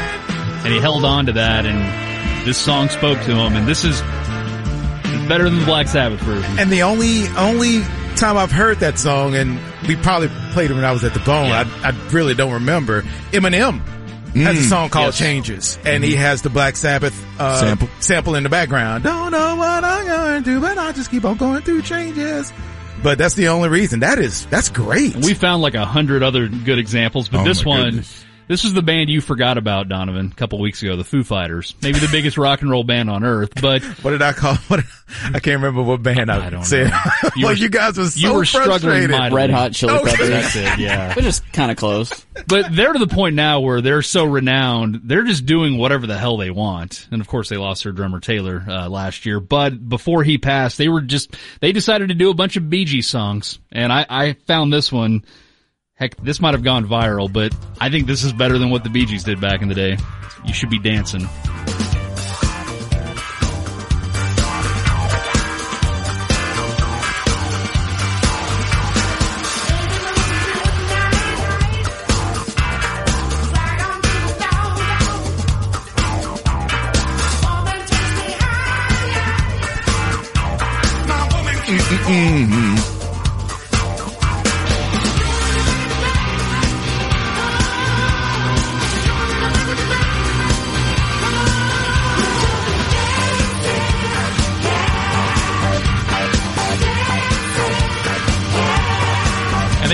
And 0.65 0.73
he 0.73 0.79
held 0.79 1.03
on 1.05 1.25
to 1.27 1.31
that 1.33 1.65
and 1.65 2.45
this 2.47 2.57
song 2.57 2.89
spoke 2.89 3.19
to 3.23 3.35
him 3.35 3.55
and 3.55 3.67
this 3.67 3.83
is 3.83 4.01
better 5.27 5.45
than 5.49 5.59
the 5.59 5.65
Black 5.65 5.87
Sabbath 5.87 6.19
version. 6.21 6.59
And 6.59 6.69
the 6.71 6.83
only 6.83 7.27
only 7.29 7.81
time 8.15 8.37
I've 8.37 8.51
heard 8.51 8.79
that 8.79 8.99
song, 8.99 9.35
and 9.35 9.59
we 9.87 9.95
probably 9.95 10.27
played 10.51 10.69
it 10.69 10.73
when 10.75 10.85
I 10.85 10.91
was 10.91 11.03
at 11.03 11.13
the 11.13 11.19
Bone. 11.21 11.47
Yeah. 11.47 11.67
I, 11.83 11.89
I 11.89 12.09
really 12.11 12.35
don't 12.35 12.53
remember. 12.53 13.01
Eminem 13.31 13.79
has 14.35 14.57
a 14.57 14.63
song 14.63 14.89
called 14.89 15.07
Yes. 15.07 15.17
Changes, 15.17 15.79
and 15.85 16.03
he 16.03 16.15
has 16.15 16.41
the 16.41 16.49
Black 16.49 16.75
Sabbath 16.75 17.15
uh, 17.39 17.59
Sample. 17.59 17.87
sample 17.99 18.35
in 18.35 18.43
the 18.43 18.49
background. 18.49 19.03
Don't 19.03 19.31
know 19.31 19.55
what 19.55 19.83
I'm 19.83 20.05
going 20.05 20.43
to 20.43 20.49
do, 20.49 20.59
but 20.61 20.77
I 20.77 20.91
just 20.91 21.09
keep 21.09 21.23
on 21.25 21.37
going 21.37 21.61
through 21.63 21.81
changes. 21.83 22.51
But 23.03 23.17
that's 23.17 23.35
the 23.35 23.49
only 23.49 23.69
reason. 23.69 23.99
That 23.99 24.17
is 24.17 24.45
that's 24.47 24.69
great. 24.69 25.15
We 25.15 25.33
found 25.33 25.61
like 25.61 25.75
a 25.75 25.85
hundred 25.85 26.23
other 26.23 26.47
good 26.47 26.79
examples, 26.79 27.29
but 27.29 27.41
Oh 27.41 27.43
this 27.43 27.65
one, 27.65 27.85
goodness. 27.85 28.25
This 28.47 28.63
is 28.65 28.73
the 28.73 28.81
band 28.81 29.09
you 29.09 29.21
forgot 29.21 29.57
about, 29.57 29.89
Donovan, 29.89 30.29
a 30.31 30.35
couple 30.35 30.59
weeks 30.59 30.81
ago, 30.83 30.95
the 30.95 31.03
Foo 31.03 31.23
Fighters. 31.23 31.75
Maybe 31.81 31.99
the 31.99 32.09
biggest 32.11 32.37
rock 32.37 32.61
and 32.61 32.69
roll 32.69 32.83
band 32.83 33.09
on 33.09 33.23
earth, 33.23 33.51
but 33.61 33.83
what 34.03 34.11
did 34.11 34.21
I 34.21 34.33
call? 34.33 34.55
What 34.67 34.81
I 35.25 35.39
can't 35.39 35.61
remember 35.61 35.83
what 35.83 36.01
band 36.01 36.31
I, 36.31 36.47
I 36.47 36.49
don't 36.49 36.63
said. 36.63 36.89
know. 36.89 36.97
You 37.35 37.45
well, 37.45 37.53
were- 37.53 37.57
you 37.57 37.69
guys 37.69 37.97
were 37.97 38.05
so 38.05 38.19
you 38.19 38.33
were 38.33 38.45
struggling 38.45 38.79
frustrated. 38.79 39.11
mightily. 39.11 39.37
Red 39.41 39.49
Hot 39.51 39.71
Chili 39.73 39.93
Okay. 39.93 40.11
Peppers. 40.11 40.29
That's 40.29 40.55
it, 40.55 40.79
yeah. 40.79 41.13
Which 41.15 41.25
is 41.25 41.39
kind 41.51 41.71
of 41.71 41.77
close. 41.77 42.25
But 42.47 42.75
they're 42.75 42.93
to 42.93 42.99
the 42.99 43.07
point 43.07 43.35
now 43.35 43.59
where 43.59 43.81
they're 43.81 44.01
so 44.01 44.25
renowned, 44.25 45.01
they're 45.05 45.23
just 45.23 45.45
doing 45.45 45.77
whatever 45.77 46.05
the 46.07 46.17
hell 46.17 46.37
they 46.37 46.49
want. 46.51 47.07
And 47.11 47.21
of 47.21 47.27
course, 47.27 47.49
they 47.49 47.57
lost 47.57 47.83
their 47.83 47.91
drummer 47.91 48.19
Taylor 48.19 48.63
uh, 48.67 48.89
last 48.89 49.25
year. 49.25 49.39
But 49.39 49.87
before 49.87 50.23
he 50.23 50.37
passed, 50.37 50.77
they 50.77 50.89
were 50.89 51.01
just 51.01 51.35
they 51.59 51.71
decided 51.71 52.09
to 52.09 52.15
do 52.15 52.29
a 52.29 52.33
bunch 52.33 52.55
of 52.57 52.69
Bee 52.69 52.85
Gees 52.85 53.07
songs, 53.07 53.59
and 53.71 53.91
I, 53.91 54.05
I 54.09 54.33
found 54.47 54.71
this 54.73 54.91
one. 54.91 55.23
Heck, 55.95 56.17
this 56.17 56.39
might 56.39 56.55
have 56.55 56.63
gone 56.63 56.87
viral, 56.87 57.31
but 57.31 57.55
I 57.79 57.89
think 57.89 58.07
this 58.07 58.23
is 58.23 58.33
better 58.33 58.57
than 58.57 58.71
what 58.71 58.83
the 58.83 58.89
Bee 58.89 59.05
Gees 59.05 59.23
did 59.23 59.39
back 59.39 59.61
in 59.61 59.67
the 59.67 59.75
day. 59.75 59.97
You 60.43 60.53
should 60.53 60.71
be 60.71 60.79
dancing. 60.79 61.27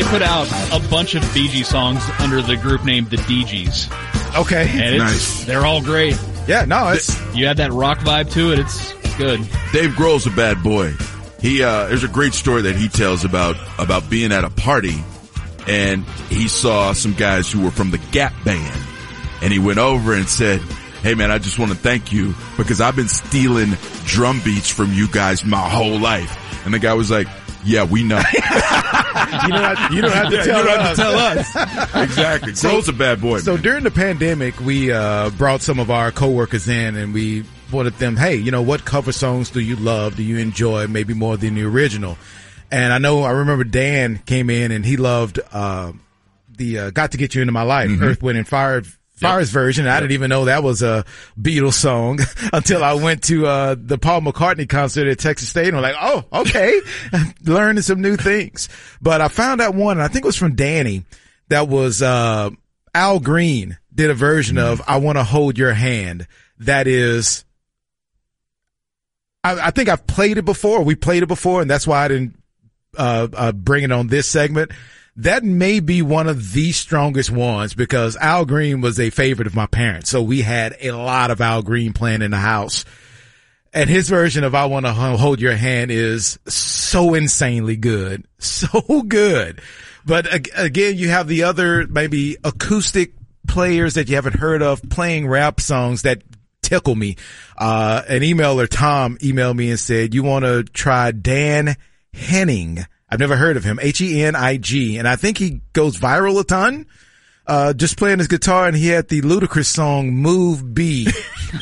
Put 0.10 0.22
out 0.24 0.48
a 0.74 0.80
bunch 0.90 1.14
of 1.14 1.22
Bee 1.36 1.48
Gees 1.50 1.68
songs 1.68 2.02
under 2.20 2.42
the 2.42 2.58
group 2.58 2.84
name 2.84 3.06
the 3.10 3.18
Dee 3.18 3.44
Gees. 3.46 3.88
Okay. 4.36 4.68
And 4.68 4.96
it's, 4.96 5.04
Nice. 5.04 5.46
they're 5.46 5.66
all 5.66 5.82
great. 5.84 6.20
Yeah. 6.48 6.66
No. 6.66 6.90
It's 6.90 7.16
You 7.36 7.46
add 7.46 7.58
that 7.58 7.72
rock 7.72 8.00
vibe 8.00 8.32
to 8.32 8.52
it, 8.52 8.58
it's 8.60 8.92
good. 9.18 9.40
Dave 9.72 9.92
Grohl's 9.92 10.26
a 10.26 10.32
bad 10.32 10.64
boy. 10.64 10.94
He 11.40 11.62
uh 11.64 11.88
there's 11.88 12.04
a 12.04 12.08
great 12.08 12.34
story 12.34 12.64
that 12.64 12.76
he 12.76 12.88
tells 12.90 13.24
about 13.24 13.56
about 13.78 14.10
being 14.10 14.32
at 14.32 14.44
a 14.44 14.50
party 14.50 14.98
and 15.68 16.04
he 16.30 16.48
saw 16.48 16.94
some 16.94 17.14
guys 17.14 17.52
who 17.52 17.62
were 17.64 17.72
from 17.72 17.92
the 17.92 18.00
Gap 18.12 18.34
band 18.44 18.82
and 19.44 19.54
he 19.54 19.60
went 19.60 19.78
over 19.78 20.14
and 20.16 20.28
said, 20.28 20.60
"Hey 21.04 21.14
man, 21.14 21.30
I 21.30 21.38
just 21.38 21.60
want 21.60 21.72
to 21.72 21.78
thank 21.78 22.12
you 22.12 22.34
because 22.58 22.82
I've 22.82 22.96
been 22.96 23.08
stealing 23.10 23.78
drum 24.06 24.42
beats 24.44 24.72
from 24.72 24.92
you 24.92 25.08
guys 25.08 25.46
my 25.46 25.70
whole 25.70 26.00
life." 26.00 26.66
And 26.66 26.74
the 26.74 26.80
guy 26.80 26.94
was 26.96 27.10
like, 27.12 27.28
"Yeah, 27.64 27.84
we 27.84 28.04
know." 28.04 28.22
you 29.44 29.50
don't 29.50 29.76
have, 29.76 29.94
you 29.94 30.02
don't 30.02 30.12
have 30.12 30.30
to 30.30 30.36
Yeah, 30.36 30.44
tell 30.44 30.60
you 30.60 30.66
don't 30.68 30.80
us. 30.80 30.88
have 30.88 30.96
to 30.96 31.02
tell 31.02 31.18
us. 31.18 31.96
exactly. 32.10 32.52
Grohl's 32.54 32.88
a 32.90 32.94
bad 32.94 33.22
boy. 33.22 33.40
So 33.40 33.54
man. 33.54 33.64
during 33.64 33.84
the 33.84 33.92
pandemic, 33.92 34.60
we 34.60 34.92
uh, 34.92 35.30
brought 35.32 35.62
some 35.62 35.80
of 35.80 35.90
our 35.92 36.12
coworkers 36.12 36.68
in 36.68 36.96
and 36.96 37.14
we 37.14 37.44
wanted 37.72 37.94
them, 37.96 38.18
hey, 38.18 38.36
you 38.36 38.52
know, 38.52 38.62
what 38.62 38.86
cover 38.86 39.12
songs 39.12 39.50
do 39.50 39.60
you 39.60 39.76
love? 39.76 40.16
Do 40.16 40.24
you 40.24 40.38
enjoy 40.38 40.88
maybe 40.88 41.14
more 41.14 41.38
than 41.38 41.56
the 41.56 41.64
original? 41.64 42.18
And 42.72 42.94
I 42.94 42.98
know 43.00 43.24
I 43.24 43.32
remember 43.32 43.64
Dan 43.64 44.20
came 44.26 44.50
in 44.50 44.72
and 44.72 44.86
he 44.86 44.96
loved 44.98 45.40
uh, 45.52 45.92
the 46.56 46.78
uh, 46.80 46.90
"Got 46.92 47.12
to 47.14 47.18
Get 47.18 47.34
You 47.34 47.42
Into 47.42 47.52
My 47.52 47.64
Life," 47.64 47.90
Earth, 48.00 48.22
Wind 48.22 48.38
and 48.38 48.48
Fire. 48.48 48.84
Fire's 49.20 49.50
version. 49.50 49.88
I 49.88 50.00
didn't 50.00 50.14
even 50.14 50.30
know 50.30 50.46
that 50.46 50.64
was 50.64 50.82
a 50.82 51.06
Beatles 51.40 51.74
song 51.74 52.20
until 52.54 52.84
I 52.84 52.94
went 52.94 53.24
to 53.26 53.46
uh, 53.46 53.76
the 53.78 53.98
Paul 53.98 54.22
McCartney 54.22 54.68
concert 54.68 55.08
at 55.08 55.20
Texas 55.20 55.50
State 55.50 55.68
and 55.68 55.78
I'm 55.78 55.84
like, 55.84 55.96
oh, 56.00 56.26
okay. 56.32 56.80
Learning 57.44 57.82
some 57.82 58.02
new 58.02 58.16
things. 58.16 58.70
But 59.02 59.22
I 59.22 59.28
found 59.28 59.62
out 59.62 59.76
one, 59.76 59.98
and 59.98 60.04
I 60.04 60.08
think 60.08 60.26
it 60.26 60.28
was 60.28 60.36
from 60.36 60.56
Danny, 60.56 61.04
that 61.50 61.68
was 61.68 62.02
uh, 62.02 62.50
Al 62.94 63.20
Green 63.20 63.78
did 63.94 64.10
a 64.10 64.14
version 64.14 64.58
of 64.58 64.82
I 64.88 64.98
Want 64.98 65.18
to 65.18 65.24
Hold 65.24 65.58
Your 65.58 65.74
Hand. 65.74 66.28
That 66.60 66.88
is 66.88 67.46
I, 69.44 69.68
I 69.68 69.72
think 69.72 69.90
I've 69.90 70.06
played 70.08 70.38
it 70.38 70.46
before. 70.46 70.84
We 70.84 70.96
played 70.96 71.24
it 71.24 71.28
before, 71.28 71.62
and 71.62 71.70
that's 71.70 71.88
why 71.88 72.06
I 72.06 72.08
didn't 72.08 72.42
uh, 72.98 73.28
uh, 73.34 73.52
bring 73.52 73.84
it 73.84 73.92
on 73.92 74.08
this 74.08 74.28
segment. 74.28 74.72
That 75.16 75.44
may 75.44 75.80
be 75.80 76.02
one 76.02 76.28
of 76.28 76.54
the 76.54 76.72
strongest 76.72 77.30
ones 77.30 77.74
because 77.74 78.16
Al 78.18 78.46
Green 78.46 78.82
was 78.82 79.00
a 79.00 79.10
favorite 79.10 79.48
of 79.48 79.56
my 79.56 79.66
parents. 79.66 80.10
So 80.10 80.22
we 80.22 80.42
had 80.42 80.76
a 80.82 80.92
lot 80.92 81.32
of 81.32 81.42
Al 81.42 81.62
Green 81.62 81.94
playing 81.94 82.22
in 82.22 82.32
the 82.32 82.38
house. 82.38 82.86
And 83.74 83.90
his 83.90 84.10
version 84.10 84.44
of 84.44 84.56
I 84.56 84.66
Want 84.66 84.86
to 84.86 84.94
Hold 84.94 85.42
Your 85.42 85.56
Hand 85.56 85.92
is 85.92 86.40
so 86.48 87.14
insanely 87.14 87.76
good. 87.76 88.26
So 88.40 89.04
good. 89.04 89.62
But 90.06 90.28
again, 90.58 90.98
you 90.98 91.10
have 91.10 91.28
the 91.28 91.44
other 91.44 91.86
maybe 91.88 92.38
acoustic 92.44 93.14
players 93.48 93.96
that 93.96 94.08
you 94.08 94.16
haven't 94.16 94.40
heard 94.40 94.62
of 94.62 94.82
playing 94.90 95.28
rap 95.28 95.60
songs 95.60 96.04
that 96.04 96.24
tickle 96.62 96.96
me. 96.96 97.18
Uh, 97.58 98.02
an 98.08 98.22
emailer, 98.22 98.68
Tom, 98.70 99.18
emailed 99.18 99.58
me 99.58 99.72
and 99.72 99.80
said, 99.80 100.14
you 100.14 100.24
want 100.24 100.46
to 100.46 100.64
try 100.64 101.12
Dan 101.12 101.76
Henig. 102.14 102.86
I've 103.10 103.20
never 103.20 103.36
heard 103.36 103.58
of 103.58 103.64
him. 103.64 103.80
H-E-N-I-G. 103.82 104.98
And 104.98 105.08
I 105.08 105.16
think 105.16 105.38
he 105.38 105.62
goes 105.74 105.98
viral 106.00 106.40
a 106.40 106.44
ton. 106.44 106.86
Uh, 107.48 107.74
just 107.74 107.98
playing 107.98 108.20
his 108.20 108.28
guitar 108.28 108.68
and 108.68 108.76
he 108.78 108.88
had 108.90 109.08
the 109.08 109.22
Ludacris 109.22 109.66
song 109.66 110.12
Move 110.14 110.76
B 110.76 111.08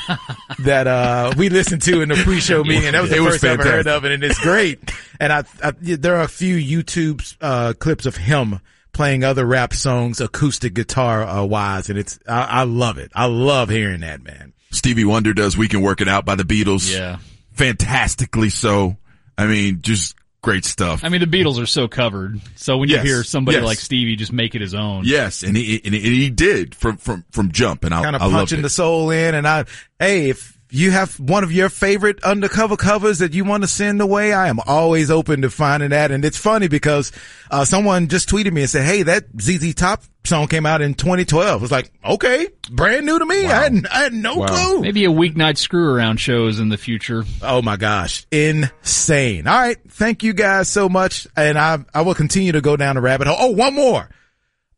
that, 0.59 0.85
uh, 0.85 1.33
we 1.37 1.47
listened 1.47 1.81
to 1.83 2.01
in 2.01 2.09
the 2.09 2.15
pre-show 2.15 2.63
meeting. 2.63 2.87
And 2.87 2.95
that 2.95 3.01
was 3.01 3.09
the 3.09 3.15
It 3.15 3.19
was 3.21 3.35
first 3.35 3.45
I've 3.45 3.59
heard 3.63 3.87
of 3.87 4.03
it 4.03 4.11
and 4.11 4.21
it's 4.23 4.39
great. 4.39 4.79
and 5.21 5.31
I, 5.31 5.43
I, 5.63 5.71
there 5.79 6.15
are 6.17 6.23
a 6.23 6.27
few 6.27 6.57
YouTube, 6.57 7.35
uh, 7.39 7.71
clips 7.79 8.05
of 8.05 8.17
him 8.17 8.59
playing 8.91 9.23
other 9.23 9.45
rap 9.45 9.73
songs, 9.73 10.19
acoustic 10.19 10.73
guitar, 10.73 11.23
uh, 11.23 11.45
wise. 11.45 11.89
And 11.89 11.97
it's, 11.97 12.19
I, 12.27 12.41
I 12.43 12.63
love 12.63 12.97
it. 12.97 13.11
I 13.15 13.27
love 13.27 13.69
hearing 13.69 14.01
that, 14.01 14.21
man. 14.21 14.51
Stevie 14.71 15.05
Wonder 15.05 15.33
does 15.33 15.55
"We 15.57 15.69
Can 15.69 15.81
Work 15.81 16.01
It 16.01 16.09
Out" 16.09 16.25
by 16.25 16.35
the 16.35 16.43
Beatles. 16.43 16.93
Yeah. 16.93 17.19
fantastically 17.53 18.49
so. 18.49 18.97
I 19.37 19.45
mean, 19.45 19.81
just 19.81 20.15
great 20.41 20.65
stuff. 20.65 21.03
I 21.03 21.09
mean, 21.09 21.21
the 21.21 21.27
Beatles 21.27 21.61
are 21.61 21.65
so 21.65 21.87
covered. 21.87 22.39
So 22.55 22.77
when 22.77 22.89
you 22.89 22.95
Yes. 22.95 23.05
hear 23.05 23.23
somebody 23.23 23.57
Yes. 23.57 23.65
like 23.65 23.79
Stevie 23.79 24.15
just 24.15 24.31
make 24.31 24.55
it 24.55 24.61
his 24.61 24.73
own. 24.73 25.03
yes, 25.05 25.43
and 25.43 25.55
he 25.57 25.81
and 25.83 25.93
he, 25.93 26.29
did 26.29 26.75
from 26.75 26.97
from 26.97 27.25
from 27.31 27.51
jump, 27.51 27.83
and 27.83 27.93
I, 27.93 28.03
kind 28.03 28.15
of 28.15 28.21
I 28.21 28.25
loved 28.25 28.37
punching 28.37 28.59
it. 28.59 28.61
the 28.63 28.69
soul 28.69 29.09
in. 29.11 29.35
And 29.35 29.47
I, 29.47 29.65
hey, 29.99 30.29
if 30.29 30.56
you 30.69 30.91
have 30.91 31.19
one 31.19 31.43
of 31.43 31.51
your 31.51 31.69
favorite 31.69 32.21
undercover 32.23 32.75
covers 32.75 33.19
that 33.19 33.33
you 33.33 33.43
want 33.45 33.63
to 33.63 33.67
send 33.67 34.01
away, 34.01 34.33
I 34.33 34.47
am 34.49 34.59
always 34.67 35.09
open 35.09 35.41
to 35.43 35.49
finding 35.49 35.89
that. 35.91 36.11
And 36.11 36.25
it's 36.25 36.37
funny 36.37 36.67
because, 36.67 37.11
uh, 37.49 37.63
someone 37.65 38.07
just 38.09 38.27
tweeted 38.29 38.51
me 38.51 38.61
and 38.61 38.69
said, 38.69 38.83
Hey, 38.85 39.03
that 39.03 39.25
ZZ 39.39 39.73
Top 39.73 40.03
song 40.25 40.47
came 40.47 40.65
out 40.65 40.81
in 40.81 40.93
2012. 40.93 41.63
It's 41.63 41.71
like, 41.71 41.89
okay, 42.03 42.47
brand 42.69 43.05
new 43.05 43.17
to 43.17 43.25
me. 43.25 43.45
I, 43.45 43.63
had, 43.63 43.87
I 43.87 43.99
had 44.03 44.13
no 44.13 44.35
Wow. 44.35 44.47
clue. 44.47 44.81
Maybe 44.81 45.05
a 45.05 45.09
weeknight 45.09 45.57
screw 45.57 45.89
around 45.89 46.19
shows 46.19 46.59
in 46.59 46.67
the 46.69 46.77
future. 46.77 47.23
Oh 47.41 47.61
my 47.61 47.77
gosh. 47.77 48.25
Insane. 48.31 49.47
All 49.47 49.57
right. 49.57 49.77
Thank 49.89 50.21
you 50.23 50.33
guys 50.33 50.67
so 50.67 50.89
much. 50.89 51.27
And 51.37 51.57
I, 51.57 51.79
I 51.93 52.01
will 52.01 52.13
continue 52.15 52.51
to 52.51 52.61
go 52.61 52.75
down 52.75 52.95
the 52.95 53.01
rabbit 53.01 53.27
hole. 53.27 53.37
Oh, 53.39 53.51
one 53.51 53.73
more. 53.73 54.09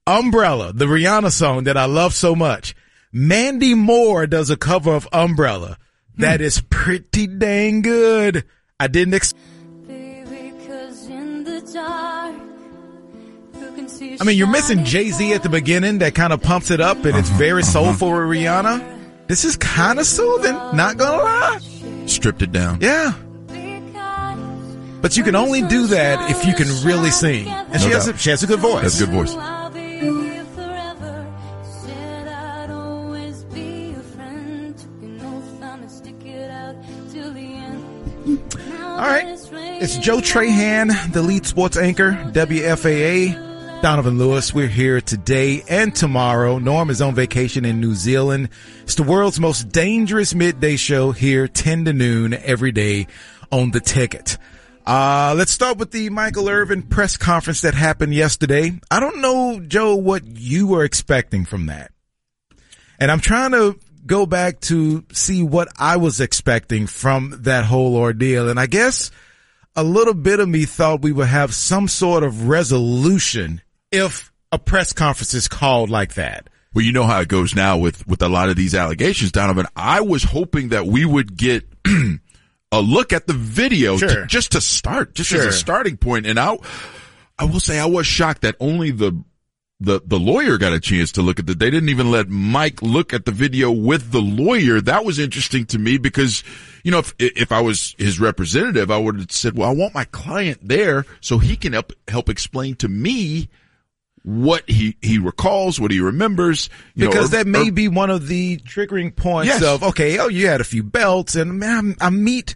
Umbrella, 0.05 0.73
the 0.73 0.85
Rihanna 0.85 1.31
song 1.31 1.65
that 1.65 1.77
I 1.77 1.85
love 1.85 2.13
so 2.13 2.35
much. 2.35 2.75
Mandy 3.11 3.73
Moore 3.73 4.27
does 4.27 4.49
a 4.49 4.57
cover 4.57 4.91
of 4.91 5.07
Umbrella. 5.11 5.77
That 6.17 6.39
hmm. 6.39 6.45
is 6.45 6.61
pretty 6.69 7.27
dang 7.27 7.81
good. 7.81 8.45
I 8.79 8.87
didn't 8.87 9.13
ex- 9.13 9.33
I 14.21 14.25
mean, 14.25 14.37
you're 14.37 14.47
missing 14.47 14.83
Jay-Z 14.83 15.33
at 15.33 15.43
the 15.43 15.49
beginning 15.49 15.99
that 15.99 16.13
kind 16.13 16.33
of 16.33 16.41
pumps 16.41 16.71
it 16.71 16.81
up 16.81 16.97
and 17.05 17.17
it's 17.17 17.29
uh-huh. 17.29 17.37
very 17.37 17.61
uh-huh. 17.61 17.71
soulful 17.71 18.11
with 18.11 18.19
Rihanna. 18.19 18.97
This 19.27 19.45
is 19.45 19.55
kind 19.57 19.99
of 19.99 20.05
soothing, 20.05 20.53
not 20.53 20.97
gonna 20.97 21.23
lie. 21.23 21.59
Stripped 22.05 22.41
it 22.41 22.51
down. 22.51 22.79
Yeah. 22.81 23.13
But 25.01 25.15
you 25.15 25.23
can 25.23 25.35
only 25.35 25.61
do 25.61 25.87
that 25.87 26.29
if 26.29 26.45
you 26.45 26.53
can 26.53 26.67
really 26.85 27.11
sing. 27.11 27.47
And 27.47 27.81
she 27.81 27.87
No 27.87 27.95
has 27.95 28.07
a, 28.07 28.11
doubt. 28.11 28.19
she 28.19 28.29
has 28.31 28.43
a 28.43 28.47
good 28.47 28.59
voice. 28.59 28.81
That's 28.81 28.99
a 28.99 29.05
good 29.05 29.13
voice. 29.13 29.35
It's 39.81 39.97
Joe 39.97 40.17
Trahan, 40.17 41.13
the 41.13 41.21
lead 41.21 41.45
sports 41.45 41.77
anchor, 41.77 42.11
WFAA. 42.11 43.81
Donovan 43.81 44.17
Lewis, 44.17 44.53
we're 44.53 44.67
here 44.67 44.99
today 44.99 45.63
and 45.69 45.95
tomorrow. 45.95 46.59
Norm 46.59 46.89
is 46.89 47.01
on 47.01 47.15
vacation 47.15 47.63
in 47.63 47.79
New 47.79 47.95
Zealand. 47.95 48.49
It's 48.83 48.95
the 48.95 49.03
world's 49.03 49.39
most 49.39 49.69
dangerous 49.69 50.35
midday 50.35 50.75
show 50.75 51.13
here, 51.13 51.47
10 51.47 51.85
to 51.85 51.93
noon 51.93 52.33
every 52.33 52.73
day 52.73 53.07
on 53.53 53.71
the 53.71 53.79
ticket. 53.79 54.37
Uh, 54.85 55.33
let's 55.37 55.53
start 55.53 55.77
with 55.77 55.91
the 55.91 56.09
Michael 56.09 56.49
Irvin 56.49 56.81
press 56.81 57.15
conference 57.15 57.61
that 57.61 57.73
happened 57.73 58.13
yesterday. 58.13 58.77
I 58.91 58.99
don't 58.99 59.21
know, 59.21 59.61
Joe, 59.65 59.95
what 59.95 60.27
you 60.27 60.67
were 60.67 60.83
expecting 60.83 61.45
from 61.45 61.67
that. 61.67 61.93
And 62.99 63.09
I'm 63.09 63.21
trying 63.21 63.51
to 63.51 63.79
go 64.05 64.25
back 64.25 64.59
to 64.61 65.05
see 65.13 65.41
what 65.41 65.69
I 65.79 65.95
was 65.95 66.19
expecting 66.19 66.85
from 66.85 67.33
that 67.43 67.63
whole 67.63 67.95
ordeal. 67.95 68.49
And 68.49 68.59
I 68.59 68.65
guess 68.65 69.09
a 69.75 69.83
little 69.83 70.13
bit 70.13 70.39
of 70.39 70.49
me 70.49 70.65
thought 70.65 71.01
we 71.01 71.11
would 71.11 71.27
have 71.27 71.53
some 71.53 71.87
sort 71.87 72.23
of 72.23 72.47
resolution 72.47 73.61
if 73.91 74.31
a 74.51 74.59
press 74.59 74.93
conference 74.93 75.33
is 75.33 75.47
called 75.47 75.89
like 75.89 76.15
that. 76.15 76.47
Well, 76.73 76.85
you 76.85 76.91
know 76.91 77.03
how 77.05 77.19
it 77.21 77.27
goes 77.27 77.55
now 77.55 77.77
with, 77.77 78.05
with 78.07 78.21
a 78.21 78.29
lot 78.29 78.49
of 78.49 78.55
these 78.55 78.75
allegations, 78.75 79.31
Donovan. 79.31 79.65
I 79.75 80.01
was 80.01 80.23
hoping 80.23 80.69
that 80.69 80.85
we 80.85 81.03
would 81.03 81.35
get 81.35 81.67
a 82.71 82.81
look 82.81 83.11
at 83.11 83.25
the 83.25 83.33
video 83.33 83.97
to- 83.97 84.25
just 84.27 84.51
to 84.51 84.61
start, 84.61 85.15
just 85.15 85.31
as 85.31 85.45
a 85.45 85.51
starting 85.51 85.97
point. 85.97 86.27
And 86.27 86.39
I, 86.39 86.57
I 87.39 87.45
will 87.45 87.59
say 87.59 87.79
I 87.79 87.85
was 87.85 88.05
shocked 88.05 88.41
that 88.43 88.55
only 88.59 88.91
the, 88.91 89.19
the, 89.79 90.01
the 90.05 90.19
lawyer 90.19 90.57
got 90.57 90.73
a 90.73 90.79
chance 90.79 91.13
to 91.13 91.21
look 91.23 91.39
at 91.39 91.49
it. 91.49 91.57
They 91.57 91.71
didn't 91.71 91.89
even 91.89 92.11
let 92.11 92.29
Mike 92.29 92.81
look 92.83 93.13
at 93.13 93.25
the 93.25 93.31
video 93.31 93.71
with 93.71 94.11
the 94.11 94.21
lawyer. 94.21 94.79
That 94.81 95.05
was 95.05 95.17
interesting 95.17 95.65
to 95.67 95.79
me 95.79 95.97
because, 95.97 96.43
you 96.83 96.91
know, 96.91 96.99
if, 96.99 97.13
if 97.19 97.51
I 97.51 97.61
was 97.61 97.95
his 97.97 98.19
representative, 98.19 98.89
I 98.91 98.97
would 98.97 99.19
have 99.19 99.31
said, 99.31 99.57
well, 99.57 99.69
I 99.69 99.73
want 99.73 99.93
my 99.93 100.05
client 100.05 100.59
there 100.61 101.05
so 101.21 101.37
he 101.37 101.55
can 101.55 101.73
help, 101.73 101.93
help 102.07 102.29
explain 102.29 102.75
to 102.77 102.87
me 102.87 103.49
what 104.23 104.69
he, 104.69 104.97
he 105.01 105.17
recalls, 105.17 105.79
what 105.79 105.91
he 105.91 105.99
remembers. 105.99 106.69
You 106.95 107.05
know, 107.05 107.11
Because 107.11 107.27
or- 107.33 107.37
that 107.37 107.47
may 107.47 107.69
or- 107.69 107.71
be 107.71 107.87
one 107.87 108.09
of 108.09 108.27
the 108.27 108.57
triggering 108.57 109.15
points 109.15 109.47
Yes. 109.47 109.63
of, 109.63 109.81
okay, 109.83 110.19
oh, 110.19 110.27
you 110.27 110.47
had 110.47 110.61
a 110.61 110.65
few 110.65 110.83
belts 110.83 111.35
and 111.35 111.57
man, 111.59 111.95
I 112.01 112.09
meet, 112.09 112.55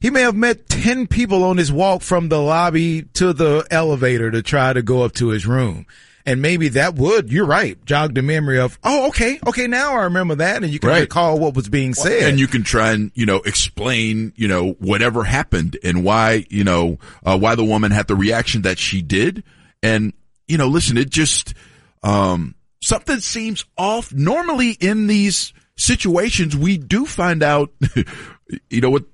he 0.00 0.10
may 0.10 0.22
have 0.22 0.34
met 0.36 0.68
10 0.68 1.06
people 1.06 1.44
on 1.44 1.56
his 1.56 1.70
walk 1.70 2.02
from 2.02 2.28
the 2.28 2.40
lobby 2.40 3.02
to 3.14 3.32
the 3.32 3.66
elevator 3.70 4.30
to 4.30 4.42
try 4.42 4.72
to 4.72 4.82
go 4.82 5.02
up 5.02 5.12
to 5.14 5.28
his 5.28 5.46
room. 5.46 5.86
And 6.26 6.42
maybe 6.42 6.68
that 6.70 6.96
would, 6.96 7.32
you're 7.32 7.46
right, 7.46 7.82
jog 7.86 8.14
the 8.14 8.22
memory 8.22 8.58
of, 8.58 8.78
oh, 8.84 9.08
okay, 9.08 9.38
okay, 9.46 9.66
now 9.66 9.94
I 9.96 10.04
remember 10.04 10.34
that. 10.36 10.62
And 10.62 10.70
you 10.72 10.78
can 10.78 10.90
Right. 10.90 11.00
recall 11.00 11.38
what 11.38 11.54
was 11.54 11.68
being 11.68 11.94
said. 11.94 12.24
And 12.28 12.38
you 12.38 12.46
can 12.46 12.62
try 12.62 12.92
and, 12.92 13.10
you 13.14 13.24
know, 13.26 13.36
explain, 13.38 14.32
you 14.36 14.46
know, 14.46 14.72
whatever 14.80 15.24
happened 15.24 15.78
and 15.82 16.04
why, 16.04 16.44
you 16.50 16.62
know, 16.64 16.98
uh, 17.24 17.38
why 17.38 17.54
the 17.54 17.64
woman 17.64 17.90
had 17.90 18.06
the 18.06 18.16
reaction 18.16 18.62
that 18.62 18.78
she 18.78 19.00
did. 19.00 19.42
And, 19.82 20.12
you 20.46 20.58
know, 20.58 20.68
listen, 20.68 20.98
it 20.98 21.08
just, 21.08 21.54
um, 22.02 22.54
something 22.82 23.20
seems 23.20 23.64
off. 23.78 24.12
Normally 24.12 24.72
in 24.72 25.06
these 25.06 25.52
situations, 25.76 26.54
we 26.56 26.76
do 26.76 27.06
find 27.06 27.42
out, 27.42 27.70
you 28.70 28.80
know, 28.82 28.90
what, 28.90 29.04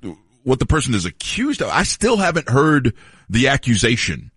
what 0.43 0.59
the 0.59 0.67
person 0.67 0.95
is 0.95 1.05
accused 1.05 1.63
of. 1.63 1.69
I 1.71 1.85
still 1.85 2.17
haven't 2.17 2.49
heard 2.49 2.95
the 3.29 3.49
accusation, 3.49 4.31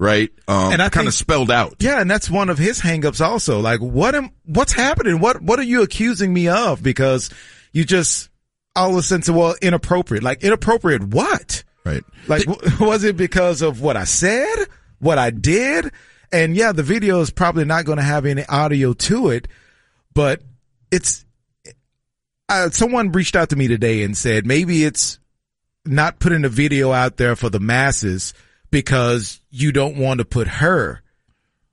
right? 0.00 0.32
Um, 0.48 0.72
And 0.72 0.82
I 0.82 0.88
kind 0.88 1.06
of 1.06 1.14
spelled 1.14 1.50
out. 1.50 1.76
Yeah, 1.78 2.00
and 2.00 2.10
that's 2.10 2.30
one 2.30 2.48
of 2.48 2.56
his 2.58 2.80
hangups 2.80 3.20
also. 3.20 3.60
Like, 3.60 3.80
what 3.80 4.14
am, 4.14 4.30
what's 4.46 4.72
happening? 4.72 5.20
What, 5.20 5.42
what 5.42 5.58
are 5.58 5.64
you 5.64 5.82
accusing 5.82 6.32
me 6.32 6.48
of? 6.48 6.82
Because 6.82 7.30
you 7.72 7.84
just 7.84 8.30
all 8.74 8.90
of 8.92 8.96
a 8.96 9.02
sudden 9.02 9.34
well, 9.34 9.54
inappropriate. 9.60 10.24
Like, 10.24 10.42
inappropriate 10.42 11.04
what? 11.04 11.62
Right. 11.84 12.02
Like, 12.26 12.44
w- 12.44 12.70
was 12.86 13.04
it 13.04 13.16
because 13.16 13.62
of 13.62 13.82
what 13.82 13.96
I 13.96 14.04
said? 14.04 14.66
What 15.00 15.18
I 15.18 15.30
did? 15.30 15.92
And 16.32 16.56
yeah, 16.56 16.72
the 16.72 16.82
video 16.82 17.20
is 17.20 17.30
probably 17.30 17.66
not 17.66 17.84
going 17.84 17.98
to 17.98 18.04
have 18.04 18.24
any 18.24 18.46
audio 18.46 18.94
to 18.94 19.28
it, 19.30 19.48
but 20.14 20.40
it's, 20.90 21.26
uh, 22.48 22.70
someone 22.70 23.12
reached 23.12 23.36
out 23.36 23.50
to 23.50 23.56
me 23.56 23.68
today 23.68 24.02
and 24.02 24.16
said 24.16 24.46
maybe 24.46 24.84
it's 24.84 25.18
not 25.84 26.20
putting 26.20 26.42
the 26.42 26.48
video 26.48 26.90
out 26.92 27.16
there 27.16 27.36
for 27.36 27.50
the 27.50 27.60
masses 27.60 28.32
because 28.70 29.40
you 29.50 29.72
don't 29.72 29.96
want 29.96 30.18
to 30.18 30.24
put 30.24 30.48
her 30.48 31.02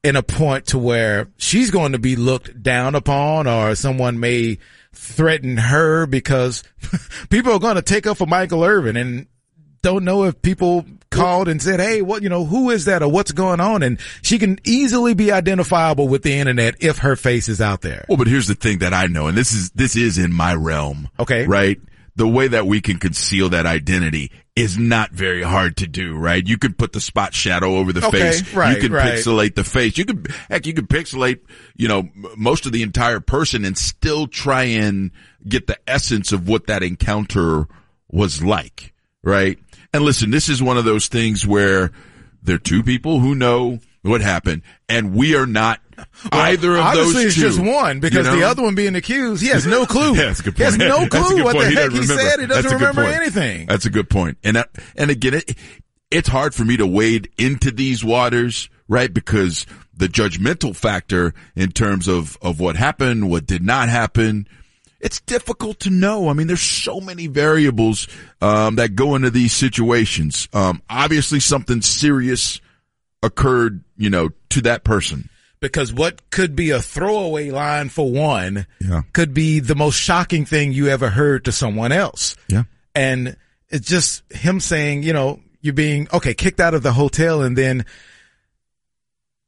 in 0.04 0.16
a 0.16 0.24
point 0.24 0.68
to 0.68 0.78
where 0.78 1.28
she's 1.38 1.72
going 1.72 1.92
to 1.92 2.00
be 2.00 2.16
looked 2.16 2.62
down 2.62 2.96
upon 2.96 3.48
or 3.48 3.76
someone 3.76 4.20
may 4.20 4.58
threaten 4.94 5.58
her 5.58 6.06
because 6.06 6.64
people 7.30 7.52
are 7.52 7.60
going 7.60 7.76
to 7.76 7.82
take 7.82 8.08
up 8.08 8.18
for 8.18 8.26
Michael 8.26 8.64
Irvin 8.64 8.96
and 8.96 9.28
don't 9.82 10.06
know 10.06 10.24
if 10.24 10.42
people 10.42 10.86
called 11.10 11.48
and 11.48 11.62
said, 11.62 11.80
Hey, 11.80 12.02
what, 12.02 12.24
you 12.24 12.30
know, 12.30 12.46
who 12.46 12.70
is 12.70 12.86
that 12.86 13.04
or 13.04 13.10
what's 13.10 13.32
going 13.32 13.60
on? 13.60 13.84
And 13.84 14.00
she 14.22 14.40
can 14.40 14.60
easily 14.64 15.14
be 15.14 15.32
identifiable 15.32 16.08
with 16.08 16.24
the 16.24 16.34
internet 16.34 16.76
if 16.80 17.00
her 17.00 17.16
face 17.16 17.48
is 17.48 17.62
out 17.62 17.82
there. 17.82 18.06
Well, 18.08 18.18
but 18.18 18.28
here's 18.28 18.48
the 18.48 18.56
thing 18.56 18.80
that 18.80 18.94
I 18.94 19.08
know, 19.08 19.28
and 19.28 19.38
this 19.38 19.54
is, 19.54 19.70
this 19.72 19.96
is 19.96 20.18
in 20.18 20.34
my 20.34 20.54
realm. 20.54 21.10
Okay. 21.20 21.46
Right? 21.46 21.80
The 22.18 22.28
way 22.28 22.50
that 22.50 22.68
we 22.68 22.82
can 22.82 22.98
conceal 22.98 23.50
that 23.50 23.66
identity 23.66 24.32
is 24.56 24.78
not 24.78 25.12
very 25.12 25.44
hard 25.44 25.78
to 25.78 25.88
do, 25.88 26.16
right? 26.18 26.46
You 26.46 26.58
can 26.58 26.74
put 26.74 26.92
the 26.92 27.00
spot 27.00 27.34
shadow 27.36 27.76
over 27.76 27.94
the 27.94 28.06
Okay, 28.08 28.20
face. 28.20 28.54
right, 28.56 28.76
you 28.76 28.82
can 28.82 28.92
right. 28.92 29.14
pixelate 29.14 29.54
the 29.54 29.64
face. 29.64 29.98
You 30.00 30.06
can, 30.06 30.26
heck, 30.50 30.66
you 30.66 30.74
can 30.74 30.88
pixelate, 30.88 31.42
you 31.76 31.88
know, 31.88 32.10
most 32.36 32.66
of 32.66 32.72
the 32.72 32.82
entire 32.82 33.20
person 33.20 33.64
and 33.64 33.78
still 33.78 34.26
try 34.28 34.64
and 34.64 35.12
get 35.48 35.68
the 35.68 35.78
essence 35.88 36.32
of 36.32 36.48
what 36.50 36.68
that 36.68 36.82
encounter 36.82 37.68
was 38.10 38.44
like, 38.44 38.94
right? 39.24 39.60
And 39.94 40.04
listen, 40.04 40.32
this 40.32 40.50
is 40.50 40.62
one 40.62 40.78
of 40.78 40.86
those 40.86 41.08
things 41.08 41.46
where 41.46 41.92
there 42.42 42.56
are 42.56 42.60
two 42.60 42.82
people 42.82 43.20
who 43.20 43.36
know 43.36 43.80
what 44.02 44.22
happened 44.22 44.64
and 44.90 45.14
we 45.14 45.36
are 45.36 45.46
not 45.46 45.82
either 46.32 46.76
of 46.76 46.80
Obviously, 46.80 47.14
those 47.14 47.26
it's 47.26 47.36
two. 47.36 47.42
just 47.42 47.60
one 47.60 48.00
because 48.00 48.26
you 48.28 48.38
the 48.40 48.44
other 48.48 48.62
one 48.64 48.76
being 48.76 48.96
accused, 48.96 49.42
he 49.42 49.50
has 49.50 49.66
no 49.66 49.86
clue. 49.88 50.16
Yeah, 50.16 50.26
that's 50.28 50.40
a 50.40 50.44
good 50.44 50.58
He 50.58 50.64
has 50.64 50.78
no 50.78 51.08
clue 51.08 51.44
what 51.44 51.56
point. 51.56 51.74
the 51.74 51.82
heck 51.82 51.92
he 51.92 52.04
said. 52.04 52.40
He 52.40 52.46
doesn't 52.46 52.64
That's 52.64 52.74
remember 52.74 53.04
anything. 53.04 53.68
That's 53.68 53.86
a 53.86 53.90
good 53.90 54.10
point. 54.10 54.38
And 54.44 54.64
and 54.96 55.10
again, 55.12 55.36
it, 55.36 55.56
it's 56.12 56.30
hard 56.30 56.54
for 56.56 56.64
me 56.64 56.78
to 56.78 56.88
wade 56.88 57.30
into 57.38 57.72
these 57.72 58.04
waters, 58.04 58.70
right? 58.88 59.14
Because 59.14 59.66
the 59.94 60.08
judgmental 60.08 60.76
factor 60.76 61.34
in 61.56 61.72
terms 61.72 62.08
of, 62.08 62.38
of 62.42 62.60
what 62.60 62.76
happened, 62.76 63.30
what 63.30 63.46
did 63.48 63.64
not 63.64 63.90
happen, 63.90 64.48
it's 65.02 65.20
difficult 65.22 65.80
to 65.82 65.90
know. 65.90 66.30
I 66.30 66.34
mean, 66.34 66.48
there's 66.48 66.62
so 66.62 67.02
many 67.02 67.28
variables, 67.28 68.08
um, 68.42 68.76
that 68.76 68.96
go 68.96 69.16
into 69.16 69.32
these 69.32 69.54
situations. 69.54 70.48
Um, 70.54 70.82
obviously 70.90 71.40
something 71.40 71.82
serious 71.82 72.62
occurred, 73.24 73.84
you 73.98 74.10
know, 74.10 74.30
to 74.50 74.62
that 74.62 74.84
person. 74.84 75.30
Because 75.60 75.92
what 75.94 76.30
could 76.30 76.56
be 76.56 76.70
a 76.70 76.82
throwaway 76.82 77.50
line 77.52 77.90
for 77.90 78.12
one 78.12 78.68
Yeah. 78.80 79.02
could 79.14 79.34
be 79.34 79.60
the 79.60 79.76
most 79.76 79.96
shocking 79.96 80.46
thing 80.46 80.72
you 80.72 80.88
ever 80.88 81.10
heard 81.10 81.46
to 81.46 81.52
someone 81.52 81.92
else. 81.92 82.36
Yeah. 82.48 82.64
And 82.94 83.36
it's 83.70 83.88
just 83.88 84.24
him 84.32 84.60
saying, 84.60 85.04
you 85.04 85.14
know, 85.14 85.40
you're 85.62 85.74
being, 85.74 86.08
okay, 86.14 86.34
kicked 86.34 86.60
out 86.60 86.74
of 86.74 86.84
the 86.84 86.94
hotel 86.94 87.42
and 87.42 87.58
then 87.58 87.86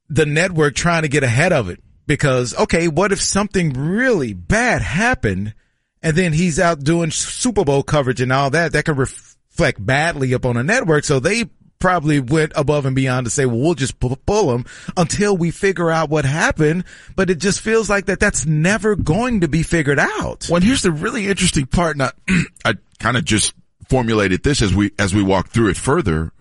the 0.10 0.26
network 0.26 0.76
trying 0.76 1.04
to 1.04 1.08
get 1.08 1.24
ahead 1.24 1.54
of 1.54 1.70
it 1.70 1.82
because, 2.08 2.56
okay, 2.58 2.88
what 2.88 3.12
if 3.12 3.22
something 3.22 3.74
really 3.74 4.34
bad 4.34 4.82
happened 4.82 5.54
and 6.02 6.16
then 6.18 6.34
he's 6.34 6.60
out 6.60 6.84
doing 6.84 7.12
Super 7.12 7.64
Bowl 7.64 7.84
coverage 7.84 8.20
and 8.22 8.32
all 8.34 8.50
that, 8.50 8.72
that 8.72 8.86
could 8.86 8.98
reflect 8.98 9.86
badly 9.86 10.34
upon 10.34 10.58
a 10.58 10.64
network. 10.64 11.04
So 11.04 11.20
they 11.20 11.46
probably 11.80 12.20
went 12.20 12.52
above 12.56 12.86
and 12.86 12.96
beyond 12.96 13.26
to 13.26 13.32
say, 13.32 13.46
well, 13.46 13.58
we'll 13.58 13.74
just 13.74 14.00
pull, 14.00 14.54
him 14.54 14.66
until 14.98 15.36
we 15.36 15.52
figure 15.52 15.90
out 15.90 16.10
what 16.10 16.26
happened. 16.26 16.84
But 17.16 17.30
it 17.30 17.40
just 17.40 17.62
feels 17.62 17.90
like 17.90 18.06
that 18.06 18.20
that's 18.20 18.46
never 18.46 18.96
going 18.96 19.42
to 19.42 19.48
be 19.48 19.64
figured 19.64 20.00
out. 20.00 20.48
Well, 20.50 20.58
and 20.58 20.66
here's 20.66 20.82
the 20.82 20.92
really 20.92 21.28
interesting 21.28 21.66
part. 21.66 21.98
Now, 21.98 22.12
I 22.66 22.76
kind 23.00 23.18
of 23.18 23.26
just 23.26 23.54
formulated 23.90 24.44
this 24.44 24.62
as 24.62 24.74
we 24.74 24.92
as 25.00 25.14
we 25.14 25.24
walk 25.24 25.50
through 25.50 25.70
it 25.70 25.78
further. 25.78 26.32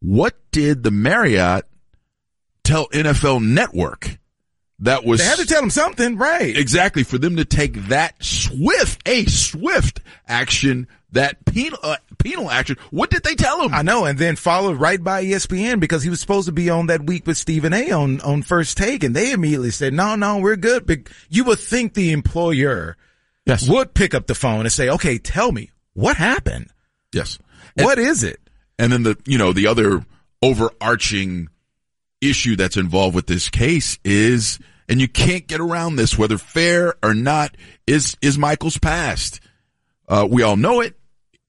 What 0.00 0.34
did 0.50 0.82
the 0.82 0.90
Marriott 0.90 1.64
tell 2.64 2.88
NFL 2.88 3.44
Network 3.44 4.18
that 4.82 5.04
was 5.04 5.20
They 5.20 5.26
had 5.26 5.38
to 5.38 5.46
tell 5.46 5.62
him 5.62 5.70
something, 5.70 6.16
right? 6.16 6.56
exactly 6.56 7.02
for 7.02 7.18
them 7.18 7.36
to 7.36 7.44
take 7.44 7.74
that 7.88 8.22
swift, 8.22 9.06
a 9.08 9.24
swift 9.26 10.00
action, 10.28 10.86
that 11.12 11.44
penal 11.44 11.78
uh, 11.82 11.96
penal 12.18 12.50
action? 12.50 12.76
What 12.90 13.10
did 13.10 13.22
they 13.22 13.34
tell 13.34 13.60
him? 13.62 13.74
I 13.74 13.82
know, 13.82 14.04
and 14.04 14.18
then 14.18 14.36
followed 14.36 14.78
right 14.80 15.02
by 15.02 15.24
ESPN 15.24 15.78
because 15.80 16.02
he 16.02 16.10
was 16.10 16.20
supposed 16.20 16.46
to 16.46 16.52
be 16.52 16.70
on 16.70 16.86
that 16.86 17.04
week 17.06 17.26
with 17.26 17.36
Stephen 17.36 17.72
A. 17.72 17.90
on 17.92 18.20
on 18.22 18.42
first 18.42 18.76
take, 18.76 19.04
and 19.04 19.14
they 19.14 19.32
immediately 19.32 19.70
said, 19.70 19.92
"No, 19.92 20.14
no, 20.16 20.38
we're 20.38 20.56
good." 20.56 21.08
You 21.28 21.44
would 21.44 21.58
think 21.58 21.94
the 21.94 22.12
employer 22.12 22.96
Yes. 23.44 23.68
would 23.68 23.92
pick 23.94 24.14
up 24.14 24.26
the 24.26 24.34
phone 24.34 24.60
and 24.60 24.72
say, 24.72 24.88
"Okay, 24.88 25.18
tell 25.18 25.52
me 25.52 25.70
what 25.94 26.16
happened. 26.16 26.70
Yes. 27.12 27.38
What 27.74 27.98
is 27.98 28.22
it?" 28.24 28.40
And 28.78 28.90
then 28.92 29.02
the, 29.02 29.18
you 29.26 29.36
know, 29.38 29.52
the 29.52 29.66
other 29.66 30.04
overarching 30.42 31.48
issue 32.20 32.56
that's 32.56 32.76
involved 32.76 33.14
with 33.14 33.26
this 33.26 33.48
case 33.50 33.98
is, 34.04 34.58
and 34.92 35.00
you 35.00 35.08
can't 35.08 35.46
get 35.46 35.58
around 35.58 35.96
this, 35.96 36.18
whether 36.18 36.36
fair 36.36 36.96
or 37.02 37.14
not, 37.14 37.56
is, 37.86 38.14
is 38.20 38.36
Michael's 38.36 38.76
past. 38.76 39.40
Uh, 40.06 40.28
we 40.30 40.42
all 40.42 40.58
know 40.58 40.82
it. 40.82 40.94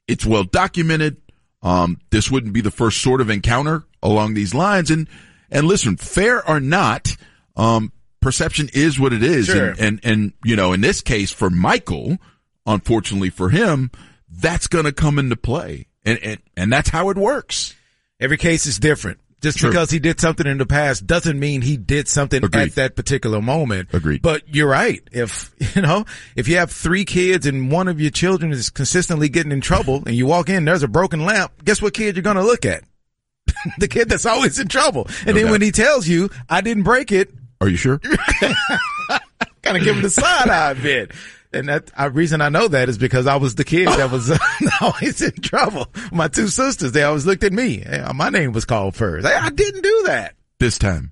It's 0.08 0.26
well 0.26 0.46
documented. 0.46 1.18
Um, 1.62 2.00
this 2.10 2.32
wouldn't 2.32 2.54
be 2.54 2.62
the 2.62 2.72
first 2.72 3.02
sort 3.02 3.20
of 3.20 3.30
encounter 3.30 3.84
along 4.02 4.34
these 4.34 4.54
lines. 4.54 4.90
And, 4.90 5.10
and 5.52 5.68
listen, 5.68 5.98
fair 5.98 6.48
or 6.50 6.62
not, 6.62 7.18
um, 7.58 7.92
perception 8.22 8.70
is 8.74 8.98
what 8.98 9.12
it 9.12 9.22
is. 9.22 9.48
Sure. 9.48 9.72
And, 9.72 9.80
and, 9.82 10.00
and, 10.06 10.34
you 10.46 10.56
know, 10.56 10.72
in 10.72 10.80
this 10.80 11.02
case 11.02 11.34
for 11.34 11.50
Michael, 11.50 12.20
unfortunately 12.66 13.30
for 13.30 13.50
him, 13.50 13.92
that's 14.30 14.68
going 14.68 14.86
to 14.86 14.94
come 14.94 15.20
into 15.20 15.36
play. 15.36 15.88
And, 16.06 16.18
and, 16.24 16.40
and 16.56 16.72
that's 16.72 16.92
how 16.92 17.10
it 17.10 17.18
works. 17.18 17.76
Every 18.22 18.38
case 18.38 18.66
is 18.66 18.80
different. 18.80 19.20
Just 19.44 19.58
True. 19.60 19.70
because 19.70 19.92
he 19.92 20.00
did 20.00 20.20
something 20.22 20.48
in 20.48 20.58
the 20.58 20.66
past 20.66 21.06
doesn't 21.06 21.38
mean 21.38 21.62
he 21.62 21.76
did 21.78 22.08
something 22.08 22.44
Agreed. 22.44 22.62
at 22.70 22.76
that 22.76 22.96
particular 22.96 23.42
moment. 23.42 23.90
Agreed. 23.94 24.22
But 24.22 24.44
you're 24.48 24.70
right. 24.70 25.02
If, 25.12 25.54
you 25.76 25.82
know, 25.82 26.06
if 26.36 26.48
you 26.48 26.56
have 26.58 26.72
three 26.72 27.04
kids 27.04 27.46
and 27.46 27.70
one 27.70 27.90
of 27.90 28.00
your 28.00 28.10
children 28.10 28.52
is 28.54 28.70
consistently 28.70 29.28
getting 29.30 29.52
in 29.52 29.60
trouble 29.62 30.02
and 30.08 30.16
you 30.16 30.26
walk 30.26 30.48
in, 30.50 30.64
there's 30.66 30.82
a 30.82 30.88
broken 30.88 31.26
lamp, 31.26 31.52
guess 31.66 31.82
what 31.82 31.94
kid 31.94 32.16
you're 32.16 32.24
going 32.24 32.38
to 32.38 32.44
look 32.44 32.66
at? 32.66 32.86
the 33.80 33.88
kid 33.90 34.08
that's 34.08 34.26
always 34.26 34.58
in 34.60 34.70
trouble. 34.70 35.06
And 35.20 35.28
No 35.28 35.34
then 35.34 35.44
doubt. 35.46 35.52
when 35.52 35.62
he 35.62 35.72
tells 35.72 36.08
you, 36.08 36.30
I 36.50 36.62
didn't 36.62 36.84
break 36.84 37.12
it, 37.12 37.30
Are 37.60 37.68
you 37.68 37.76
sure? 37.78 38.00
kind 39.62 39.78
of 39.78 39.84
give 39.84 39.96
him 39.98 40.02
the 40.02 40.10
side 40.10 40.50
eye 40.50 40.72
a 40.72 40.76
bit. 40.76 41.12
And 41.54 41.70
that 41.70 41.92
uh, 41.98 42.10
reason 42.12 42.42
I 42.42 42.50
know 42.50 42.68
that 42.68 42.90
is 42.90 42.98
because 42.98 43.28
I 43.28 43.36
was 43.36 43.56
the 43.56 43.64
kid 43.64 43.88
that 43.88 44.12
was 44.12 44.32
always 44.82 45.22
in 45.22 45.32
trouble. 45.42 45.88
My 46.12 46.28
two 46.28 46.48
sisters, 46.48 46.92
they 46.92 47.04
always 47.04 47.26
looked 47.26 47.44
at 47.44 47.54
me. 47.54 47.84
My 48.14 48.30
name 48.30 48.52
was 48.54 48.66
called 48.66 48.96
first. 48.96 49.28
Hey, 49.28 49.34
I 49.34 49.50
didn't 49.50 49.82
do 49.84 50.04
that. 50.08 50.36
this 50.60 50.78
time. 50.78 51.12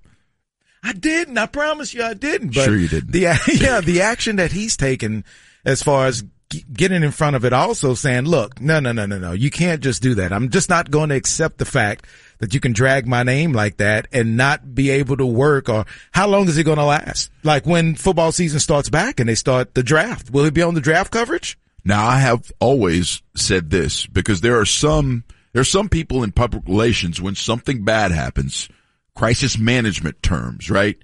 I 0.83 0.93
didn't. 0.93 1.37
I 1.37 1.45
promise 1.45 1.93
you 1.93 2.03
I 2.03 2.15
didn't. 2.15 2.55
But 2.55 2.65
Sure 2.65 2.75
you 2.75 2.87
didn't. 2.87 3.11
The, 3.11 3.19
yeah, 3.53 3.81
the 3.81 4.01
action 4.01 4.37
that 4.37 4.51
he's 4.51 4.75
taken 4.75 5.23
as 5.63 5.83
far 5.83 6.07
as 6.07 6.23
g- 6.49 6.65
getting 6.73 7.03
in 7.03 7.11
front 7.11 7.35
of 7.35 7.45
it 7.45 7.53
also 7.53 7.93
saying, 7.93 8.23
look, 8.25 8.59
no, 8.59 8.79
no, 8.79 8.91
no, 8.91 9.05
no, 9.05 9.19
no. 9.19 9.31
You 9.33 9.51
can't 9.51 9.81
just 9.83 10.01
do 10.01 10.15
that. 10.15 10.33
I'm 10.33 10.49
just 10.49 10.69
not 10.69 10.89
going 10.89 11.09
to 11.09 11.15
accept 11.15 11.59
the 11.59 11.65
fact 11.65 12.07
that 12.41 12.55
you 12.55 12.59
can 12.59 12.73
drag 12.73 13.07
my 13.07 13.21
name 13.21 13.53
like 13.53 13.77
that 13.77 14.07
and 14.11 14.35
not 14.35 14.73
be 14.73 14.89
able 14.89 15.15
to 15.15 15.25
work 15.25 15.69
or 15.69 15.85
how 16.11 16.27
long 16.27 16.47
is 16.47 16.57
it 16.57 16.63
going 16.63 16.79
to 16.79 16.83
last? 16.83 17.31
Like 17.43 17.65
when 17.67 17.95
football 17.95 18.31
season 18.31 18.59
starts 18.59 18.89
back 18.89 19.19
and 19.19 19.29
they 19.29 19.35
start 19.35 19.75
the 19.75 19.83
draft, 19.83 20.31
will 20.31 20.43
he 20.43 20.49
be 20.49 20.63
on 20.63 20.73
the 20.73 20.81
draft 20.81 21.11
coverage? 21.11 21.57
Now 21.85 22.05
I 22.05 22.17
have 22.17 22.51
always 22.59 23.21
said 23.35 23.69
this 23.69 24.07
because 24.07 24.41
there 24.41 24.59
are 24.59 24.65
some, 24.65 25.23
there 25.53 25.61
are 25.61 25.63
some 25.63 25.87
people 25.87 26.23
in 26.23 26.31
public 26.31 26.67
relations 26.67 27.21
when 27.21 27.35
something 27.35 27.85
bad 27.85 28.11
happens, 28.11 28.67
crisis 29.15 29.59
management 29.59 30.21
terms, 30.23 30.71
right? 30.71 30.97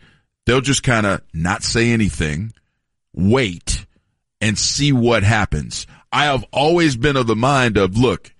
They'll 0.47 0.61
just 0.61 0.81
kind 0.81 1.05
of 1.05 1.21
not 1.33 1.61
say 1.61 1.91
anything, 1.91 2.51
wait 3.13 3.85
and 4.41 4.57
see 4.57 4.91
what 4.91 5.21
happens. 5.21 5.85
I 6.11 6.25
have 6.25 6.45
always 6.51 6.95
been 6.95 7.15
of 7.15 7.27
the 7.27 7.35
mind 7.35 7.77
of, 7.77 7.95
look, 7.95 8.33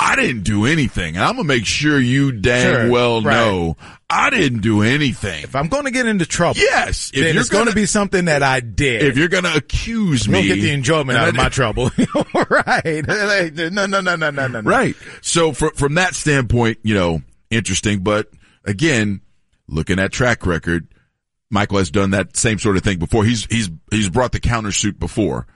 I 0.00 0.14
didn't 0.16 0.42
do 0.44 0.64
anything 0.64 1.16
and 1.16 1.24
I'm 1.24 1.34
going 1.34 1.44
to 1.44 1.48
make 1.48 1.66
sure 1.66 1.98
you 1.98 2.30
dang 2.32 2.62
Sure, 2.82 2.90
well 2.90 3.20
right. 3.22 3.34
know 3.34 3.76
I 4.08 4.30
didn't 4.30 4.60
do 4.60 4.82
anything. 4.82 5.42
If 5.42 5.56
I'm 5.56 5.66
going 5.68 5.84
to 5.84 5.90
get 5.90 6.06
into 6.06 6.24
trouble, 6.24 6.60
Yes. 6.60 7.10
If 7.12 7.20
then 7.24 7.34
you're 7.34 7.40
it's 7.40 7.50
going 7.50 7.64
to 7.64 7.70
gonna- 7.72 7.74
be 7.82 7.86
something 7.86 8.26
that 8.26 8.42
I 8.42 8.60
did. 8.60 9.02
if 9.02 9.18
you're 9.18 9.28
going 9.28 9.44
to 9.44 9.54
accuse 9.56 10.28
me, 10.28 10.34
don't 10.34 10.46
get 10.56 10.62
the 10.62 10.70
enjoyment 10.70 11.18
out 11.18 11.28
of 11.28 11.34
my 11.34 11.48
trouble. 11.48 11.90
right. 12.48 13.04
No, 13.06 13.68
no, 13.70 13.86
no, 13.86 14.00
no, 14.00 14.16
no, 14.16 14.30
no, 14.30 14.46
no. 14.46 14.60
Right. 14.60 14.94
So 15.20 15.52
from 15.52 15.72
from 15.72 15.94
that 15.94 16.14
standpoint, 16.14 16.78
you 16.82 16.94
know, 16.94 17.22
interesting. 17.50 18.00
But 18.04 18.30
again, 18.64 19.20
looking 19.66 19.98
at 19.98 20.12
track 20.12 20.46
record, 20.46 20.86
Michael 21.50 21.78
has 21.78 21.90
done 21.90 22.10
that 22.12 22.36
same 22.36 22.58
sort 22.58 22.76
of 22.76 22.82
thing 22.84 22.98
before. 22.98 23.24
He's 23.24 23.46
he's 23.46 23.68
he's 23.90 24.08
brought 24.08 24.32
the 24.32 24.40
countersuit 24.40 24.98
before 24.98 25.46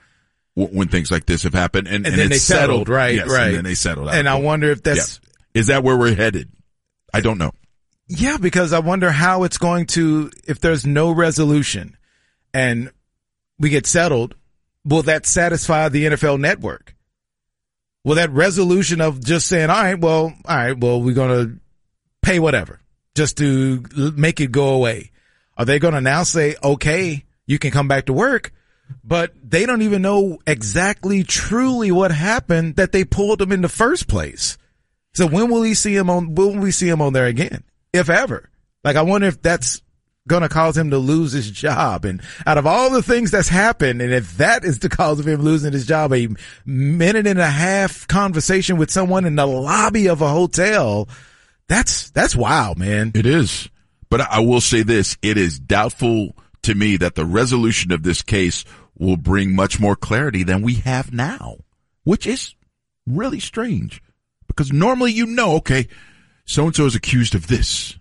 w- 0.55 0.77
when 0.77 0.87
things 0.87 1.11
like 1.11 1.25
this 1.25 1.43
have 1.43 1.53
happened, 1.53 1.87
and, 1.87 2.05
And 2.05 2.15
then 2.17 2.29
they 2.29 2.35
it's 2.35 2.43
settled, 2.45 2.89
right, 2.89 3.15
Yes, 3.15 3.27
right. 3.29 3.47
And 3.47 3.57
then 3.57 3.63
they 3.63 3.75
settled. 3.75 4.09
out. 4.09 4.15
And 4.15 4.27
I 4.29 4.35
wonder 4.35 4.69
if 4.71 4.83
that's, 4.83 4.97
Yes. 4.97 5.19
is 5.53 5.67
that 5.67 5.83
where 5.83 5.97
we're 5.97 6.15
headed? 6.15 6.49
I 7.13 7.21
don't 7.21 7.37
know. 7.37 7.51
Yeah, 8.07 8.37
because 8.37 8.73
I 8.73 8.79
wonder 8.79 9.11
how 9.11 9.43
it's 9.43 9.57
going 9.57 9.85
to, 9.87 10.29
if 10.45 10.59
there's 10.59 10.85
no 10.85 11.11
resolution 11.11 11.95
and 12.53 12.91
we 13.59 13.69
get 13.69 13.85
settled, 13.87 14.35
will 14.85 15.03
that 15.03 15.25
satisfy 15.25 15.89
the 15.89 16.05
NFL 16.05 16.39
network? 16.39 16.95
Will 18.03 18.15
that 18.15 18.31
resolution 18.31 18.99
of 18.99 19.23
just 19.23 19.47
saying, 19.47 19.69
all 19.69 19.81
right, 19.81 19.97
well, 19.99 20.33
all 20.45 20.55
right, 20.57 20.77
well, 20.77 21.01
we're 21.01 21.15
going 21.15 21.29
to 21.47 21.59
pay 22.21 22.39
whatever. 22.39 22.79
just 23.15 23.37
to 23.37 23.83
make 24.17 24.41
it 24.41 24.51
go 24.51 24.69
away? 24.69 25.11
Are 25.55 25.65
they 25.65 25.77
going 25.79 25.93
to 25.93 26.01
now 26.01 26.23
say, 26.23 26.55
okay, 26.63 27.23
you 27.45 27.59
can 27.59 27.69
come 27.71 27.87
back 27.87 28.07
to 28.07 28.13
work? 28.13 28.51
But 29.03 29.33
they 29.43 29.65
don't 29.65 29.81
even 29.81 30.01
know 30.01 30.39
exactly 30.47 31.23
truly 31.23 31.91
what 31.91 32.11
happened 32.11 32.77
that 32.77 32.91
they 32.91 33.03
pulled 33.03 33.41
him 33.41 33.51
in 33.51 33.61
the 33.61 33.69
first 33.69 34.07
place. 34.07 34.57
So 35.13 35.27
when 35.27 35.49
will 35.49 35.61
he 35.61 35.73
see 35.73 35.95
him 35.95 36.09
on, 36.09 36.35
when 36.35 36.55
will 36.55 36.63
we 36.63 36.71
see 36.71 36.89
him 36.89 37.01
on 37.01 37.13
there 37.13 37.25
again? 37.25 37.63
If 37.91 38.09
ever. 38.09 38.49
Like 38.83 38.95
I 38.95 39.01
wonder 39.01 39.27
if 39.27 39.41
that's 39.41 39.81
gonna 40.27 40.49
cause 40.49 40.77
him 40.77 40.89
to 40.91 40.97
lose 40.97 41.33
his 41.33 41.49
job. 41.49 42.05
And 42.05 42.21
out 42.45 42.57
of 42.57 42.65
all 42.65 42.89
the 42.89 43.03
things 43.03 43.31
that's 43.31 43.49
happened, 43.49 44.01
and 44.01 44.13
if 44.13 44.37
that 44.37 44.63
is 44.63 44.79
the 44.79 44.89
cause 44.89 45.19
of 45.19 45.27
him 45.27 45.41
losing 45.41 45.73
his 45.73 45.85
job, 45.85 46.13
a 46.13 46.29
minute 46.65 47.27
and 47.27 47.39
a 47.39 47.49
half 47.49 48.07
conversation 48.07 48.77
with 48.77 48.91
someone 48.91 49.25
in 49.25 49.35
the 49.35 49.45
lobby 49.45 50.07
of 50.07 50.21
a 50.21 50.29
hotel, 50.29 51.09
that's, 51.67 52.09
that's 52.11 52.35
wild, 52.35 52.77
man. 52.77 53.11
It 53.15 53.25
is. 53.25 53.69
But 54.09 54.21
I 54.21 54.27
I 54.31 54.39
will 54.39 54.61
say 54.61 54.83
this, 54.83 55.17
it 55.21 55.37
is 55.37 55.59
doubtful 55.59 56.35
to 56.63 56.75
me 56.75 56.97
that 56.97 57.15
the 57.15 57.25
resolution 57.25 57.91
of 57.91 58.03
this 58.03 58.21
case 58.21 58.65
will 58.97 59.17
bring 59.17 59.55
much 59.55 59.79
more 59.79 59.95
clarity 59.95 60.43
than 60.43 60.61
we 60.61 60.75
have 60.75 61.13
now, 61.13 61.57
which 62.03 62.25
is 62.27 62.55
really 63.05 63.39
strange 63.39 64.01
because 64.47 64.71
normally 64.71 65.11
you 65.11 65.25
know, 65.25 65.55
okay, 65.55 65.87
so 66.45 66.65
and 66.65 66.75
so 66.75 66.85
is 66.85 66.95
accused 66.95 67.35
of 67.35 67.47
this, 67.47 67.97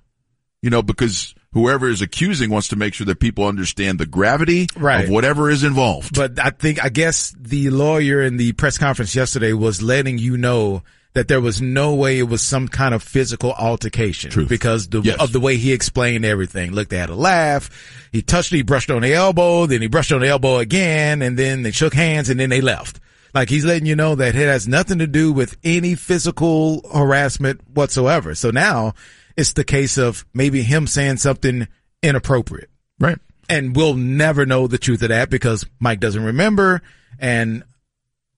you 0.61 0.71
know, 0.71 0.83
because 0.83 1.35
whoever 1.53 1.89
is 1.89 2.03
accusing 2.03 2.51
wants 2.51 2.69
to 2.69 2.77
make 2.77 2.95
sure 2.95 3.07
that 3.07 3.21
people 3.21 3.45
understand 3.47 3.99
the 3.99 4.07
gravity 4.07 4.67
Right. 4.77 5.05
of 5.05 5.11
whatever 5.11 5.51
is 5.51 5.65
involved. 5.65 6.15
But 6.15 6.39
I 6.39 6.51
think, 6.51 6.83
I 6.85 6.89
guess 6.89 7.35
the 7.39 7.71
lawyer 7.71 8.23
in 8.23 8.37
the 8.37 8.53
press 8.53 8.79
conference 8.79 9.15
yesterday 9.15 9.53
was 9.53 9.83
letting 9.83 10.19
you 10.19 10.37
know 10.37 10.83
that 11.15 11.29
there 11.29 11.41
was 11.41 11.61
no 11.61 11.95
way 11.95 12.19
it 12.19 12.23
was 12.29 12.41
some 12.41 12.69
kind 12.69 12.95
of 12.95 13.03
physical 13.03 13.53
altercation 13.53 14.31
Truth. 14.31 14.49
because 14.49 14.89
the, 14.89 15.03
Yes. 15.03 15.21
of 15.21 15.33
the 15.33 15.41
way 15.41 15.57
he 15.59 15.73
explained 15.73 16.25
everything. 16.25 16.73
Look, 16.73 16.89
they 16.89 16.97
had 16.97 17.11
a 17.11 17.15
laugh. 17.15 17.69
He 18.13 18.23
touched, 18.23 18.51
he 18.51 18.63
brushed 18.63 18.91
on 18.91 19.03
the 19.03 19.13
elbow, 19.13 19.67
then 19.67 19.83
he 19.83 19.89
brushed 19.89 20.11
on 20.13 20.21
the 20.21 20.29
elbow 20.29 20.57
again, 20.59 21.21
and 21.21 21.39
then 21.39 21.63
they 21.63 21.71
shook 21.71 21.93
hands 21.95 22.31
and 22.31 22.41
then 22.41 22.49
they 22.49 22.61
left. 22.63 22.99
Like 23.35 23.49
he's 23.51 23.65
letting 23.65 23.87
you 23.87 23.97
know 23.97 24.15
that 24.15 24.35
it 24.35 24.47
has 24.47 24.67
nothing 24.69 24.99
to 25.01 25.07
do 25.07 25.33
with 25.33 25.57
any 25.65 25.95
physical 25.95 26.81
harassment 26.95 27.61
whatsoever. 27.75 28.35
So 28.35 28.51
now 28.51 28.95
it's 29.37 29.53
the 29.55 29.65
case 29.65 29.99
of 29.99 30.25
maybe 30.35 30.63
him 30.63 30.87
saying 30.87 31.17
something 31.19 31.67
inappropriate 32.03 32.69
right. 33.01 33.19
and 33.49 33.75
we'll 33.77 33.95
never 33.95 34.45
know 34.45 34.67
the 34.67 34.77
truth 34.79 35.03
of 35.03 35.09
that 35.11 35.31
because 35.31 35.65
Mike 35.79 36.01
doesn't 36.01 36.25
remember. 36.25 36.83
And 37.19 37.65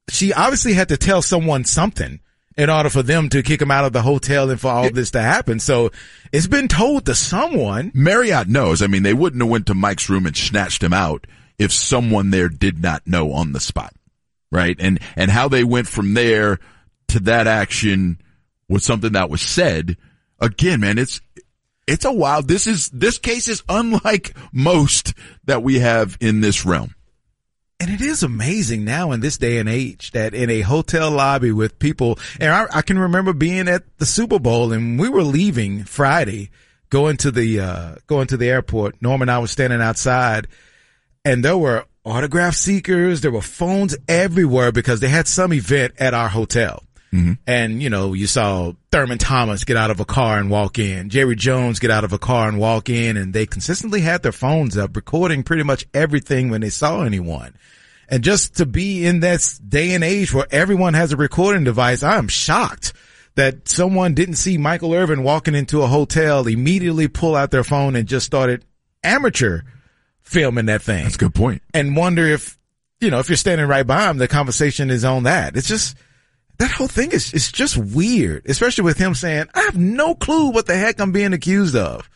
she 0.08 0.32
obviously 0.32 0.74
had 0.74 0.88
to 0.90 0.96
tell 0.96 1.22
someone 1.22 1.64
something 1.64 2.20
in 2.56 2.70
order 2.70 2.88
for 2.88 3.02
them 3.02 3.28
to 3.28 3.42
kick 3.42 3.60
him 3.60 3.70
out 3.70 3.84
of 3.84 3.92
the 3.92 4.02
hotel 4.02 4.50
and 4.50 4.60
for 4.60 4.68
all 4.70 4.90
this 4.90 5.10
to 5.12 5.20
happen. 5.20 5.58
So 5.58 5.90
it's 6.32 6.46
been 6.46 6.68
told 6.68 7.06
to 7.06 7.14
someone. 7.14 7.90
Marriott 7.94 8.48
knows. 8.48 8.82
I 8.82 8.86
mean, 8.86 9.02
they 9.02 9.14
wouldn't 9.14 9.42
have 9.42 9.50
went 9.50 9.66
to 9.66 9.74
Mike's 9.74 10.08
room 10.08 10.26
and 10.26 10.36
snatched 10.36 10.82
him 10.82 10.92
out 10.92 11.26
if 11.58 11.72
someone 11.72 12.30
there 12.30 12.48
did 12.48 12.80
not 12.80 13.06
know 13.06 13.32
on 13.32 13.52
the 13.52 13.60
spot. 13.60 13.92
Right. 14.52 14.76
And, 14.78 15.00
and 15.16 15.30
how 15.30 15.48
they 15.48 15.64
went 15.64 15.88
from 15.88 16.14
there 16.14 16.60
to 17.08 17.20
that 17.20 17.46
action 17.46 18.20
was 18.68 18.84
something 18.84 19.12
that 19.12 19.30
was 19.30 19.42
said. 19.42 19.96
Again, 20.38 20.80
man, 20.80 20.98
it's, 20.98 21.20
it's 21.88 22.04
a 22.04 22.12
wild, 22.12 22.46
this 22.46 22.66
is, 22.66 22.88
this 22.90 23.18
case 23.18 23.48
is 23.48 23.64
unlike 23.68 24.36
most 24.52 25.14
that 25.44 25.62
we 25.62 25.80
have 25.80 26.16
in 26.20 26.40
this 26.40 26.64
realm. 26.64 26.93
And 27.80 27.90
it 27.90 28.00
is 28.00 28.22
amazing 28.22 28.84
now 28.84 29.12
in 29.12 29.20
this 29.20 29.36
day 29.36 29.58
and 29.58 29.68
age 29.68 30.12
that 30.12 30.32
in 30.32 30.48
a 30.48 30.60
hotel 30.60 31.10
lobby 31.10 31.52
with 31.52 31.78
people, 31.78 32.18
and 32.40 32.50
I, 32.50 32.66
I 32.72 32.82
can 32.82 32.98
remember 32.98 33.32
being 33.32 33.68
at 33.68 33.82
the 33.98 34.06
Super 34.06 34.38
Bowl 34.38 34.72
and 34.72 34.98
we 34.98 35.08
were 35.08 35.24
leaving 35.24 35.84
Friday, 35.84 36.50
going 36.88 37.16
to 37.18 37.30
the, 37.30 37.60
uh, 37.60 37.94
going 38.06 38.28
to 38.28 38.36
the 38.36 38.48
airport. 38.48 39.02
Norm 39.02 39.22
and 39.22 39.30
I 39.30 39.38
was 39.38 39.50
standing 39.50 39.80
outside 39.82 40.46
and 41.24 41.44
there 41.44 41.58
were 41.58 41.84
autograph 42.04 42.54
seekers. 42.54 43.22
There 43.22 43.30
were 43.30 43.42
phones 43.42 43.96
everywhere 44.08 44.72
because 44.72 45.00
they 45.00 45.08
had 45.08 45.26
some 45.26 45.52
event 45.52 45.94
at 45.98 46.14
our 46.14 46.28
hotel. 46.28 46.82
Mm-hmm. 47.14 47.32
And, 47.46 47.80
you 47.80 47.90
know, 47.90 48.12
you 48.12 48.26
saw 48.26 48.72
Thurman 48.90 49.18
Thomas 49.18 49.64
get 49.64 49.76
out 49.76 49.90
of 49.92 50.00
a 50.00 50.04
car 50.04 50.38
and 50.38 50.50
walk 50.50 50.78
in, 50.80 51.10
Jerry 51.10 51.36
Jones 51.36 51.78
get 51.78 51.92
out 51.92 52.02
of 52.02 52.12
a 52.12 52.18
car 52.18 52.48
and 52.48 52.58
walk 52.58 52.88
in, 52.88 53.16
and 53.16 53.32
they 53.32 53.46
consistently 53.46 54.00
had 54.00 54.22
their 54.22 54.32
phones 54.32 54.76
up 54.76 54.96
recording 54.96 55.44
pretty 55.44 55.62
much 55.62 55.86
everything 55.94 56.50
when 56.50 56.60
they 56.60 56.70
saw 56.70 57.02
anyone. 57.02 57.54
And 58.08 58.24
just 58.24 58.56
to 58.56 58.66
be 58.66 59.06
in 59.06 59.20
this 59.20 59.58
day 59.58 59.94
and 59.94 60.02
age 60.02 60.34
where 60.34 60.46
everyone 60.50 60.94
has 60.94 61.12
a 61.12 61.16
recording 61.16 61.64
device, 61.64 62.02
I 62.02 62.16
am 62.16 62.28
shocked 62.28 62.92
that 63.36 63.68
someone 63.68 64.14
didn't 64.14 64.36
see 64.36 64.58
Michael 64.58 64.92
Irvin 64.92 65.22
walking 65.22 65.54
into 65.54 65.82
a 65.82 65.86
hotel, 65.86 66.46
immediately 66.46 67.08
pull 67.08 67.36
out 67.36 67.50
their 67.50 67.64
phone 67.64 67.96
and 67.96 68.06
just 68.08 68.26
started 68.26 68.64
amateur 69.02 69.60
filming 70.22 70.66
that 70.66 70.82
thing 70.82 71.04
That's 71.04 71.16
a 71.16 71.18
good 71.18 71.34
point. 71.34 71.62
and 71.72 71.96
wonder 71.96 72.26
if, 72.26 72.58
you 73.00 73.10
know, 73.10 73.18
if 73.18 73.28
you're 73.28 73.36
standing 73.36 73.66
right 73.66 73.86
by 73.86 74.08
him, 74.08 74.18
the 74.18 74.28
conversation 74.28 74.90
is 74.90 75.04
on 75.04 75.24
that. 75.24 75.56
It's 75.56 75.68
just, 75.68 75.96
that 76.58 76.70
whole 76.70 76.88
thing 76.88 77.10
is, 77.12 77.32
it's 77.32 77.50
just 77.50 77.76
weird, 77.76 78.46
especially 78.46 78.84
with 78.84 78.98
him 78.98 79.14
saying, 79.14 79.46
I 79.54 79.62
have 79.62 79.76
no 79.76 80.14
clue 80.14 80.50
what 80.50 80.66
the 80.66 80.76
heck 80.76 81.00
I'm 81.00 81.12
being 81.12 81.32
accused 81.32 81.74
of. 81.74 82.08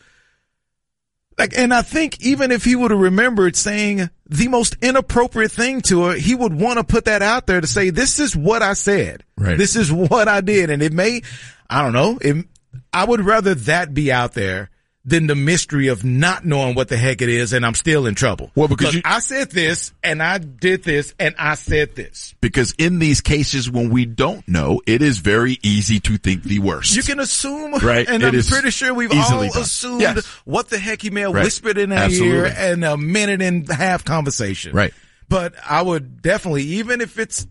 Like, 1.37 1.57
and 1.57 1.73
I 1.73 1.81
think 1.81 2.21
even 2.21 2.51
if 2.51 2.65
he 2.65 2.75
would 2.75 2.91
have 2.91 2.99
remembered 2.99 3.55
saying 3.55 4.09
the 4.27 4.47
most 4.49 4.75
inappropriate 4.81 5.51
thing 5.51 5.81
to 5.83 6.03
her, 6.03 6.13
he 6.13 6.35
would 6.35 6.53
want 6.53 6.79
to 6.79 6.83
put 6.83 7.05
that 7.05 7.21
out 7.21 7.47
there 7.47 7.61
to 7.61 7.67
say, 7.67 7.91
this 7.91 8.19
is 8.19 8.35
what 8.35 8.61
I 8.61 8.73
said. 8.73 9.23
Right. 9.37 9.57
This 9.57 9.75
is 9.75 9.91
what 9.91 10.27
I 10.27 10.41
did. 10.41 10.69
And 10.69 10.83
it 10.83 10.91
may, 10.91 11.21
I 11.69 11.81
don't 11.81 11.93
know, 11.93 12.17
it, 12.21 12.45
I 12.91 13.05
would 13.05 13.21
rather 13.21 13.55
that 13.55 13.93
be 13.93 14.11
out 14.11 14.33
there 14.33 14.69
than 15.09 15.27
the 15.27 15.35
mystery 15.35 15.87
of 15.87 16.03
not 16.05 16.45
knowing 16.45 16.75
what 16.75 16.87
the 16.87 16.97
heck 16.97 17.21
it 17.21 17.29
is 17.29 17.51
and 17.53 17.65
I'm 17.65 17.73
still 17.73 18.05
in 18.05 18.15
trouble. 18.15 18.51
Well, 18.55 18.67
because 18.67 18.87
Look, 18.87 18.95
you- 18.95 19.01
I 19.05 19.19
said 19.19 19.49
this 19.51 19.91
and 20.03 20.21
I 20.21 20.37
did 20.37 20.83
this 20.83 21.13
and 21.19 21.33
I 21.37 21.55
said 21.55 21.95
this. 21.95 22.35
Because 22.41 22.73
in 22.77 22.99
these 22.99 23.19
cases 23.21 23.69
when 23.69 23.89
we 23.89 24.05
don't 24.05 24.47
know, 24.47 24.81
it 24.85 25.01
is 25.01 25.17
very 25.17 25.57
easy 25.63 25.99
to 26.01 26.17
think 26.17 26.43
the 26.43 26.59
worst. 26.59 26.95
You 26.95 27.03
can 27.03 27.19
assume, 27.19 27.73
Right, 27.81 28.07
And 28.07 28.21
it 28.23 28.33
I'm 28.35 28.41
pretty 28.43 28.69
sure 28.71 28.93
we've 28.93 29.11
all 29.11 29.47
done. 29.47 29.61
assumed 29.61 30.01
Yes. 30.01 30.25
what 30.45 30.69
the 30.69 30.77
heck 30.77 31.01
he 31.01 31.09
may 31.09 31.21
have 31.21 31.33
Right. 31.33 31.43
whispered 31.43 31.77
in 31.77 31.91
our 31.91 32.03
Absolutely. 32.03 32.37
ear 32.37 32.45
in 32.73 32.83
a 32.83 32.95
minute 32.97 33.41
and 33.41 33.69
a 33.69 33.73
half 33.75 34.05
conversation. 34.05 34.73
Right. 34.73 34.93
But 35.27 35.53
I 35.67 35.81
would 35.81 36.21
definitely, 36.21 36.63
even 36.63 37.01
if 37.01 37.17
it's 37.19 37.47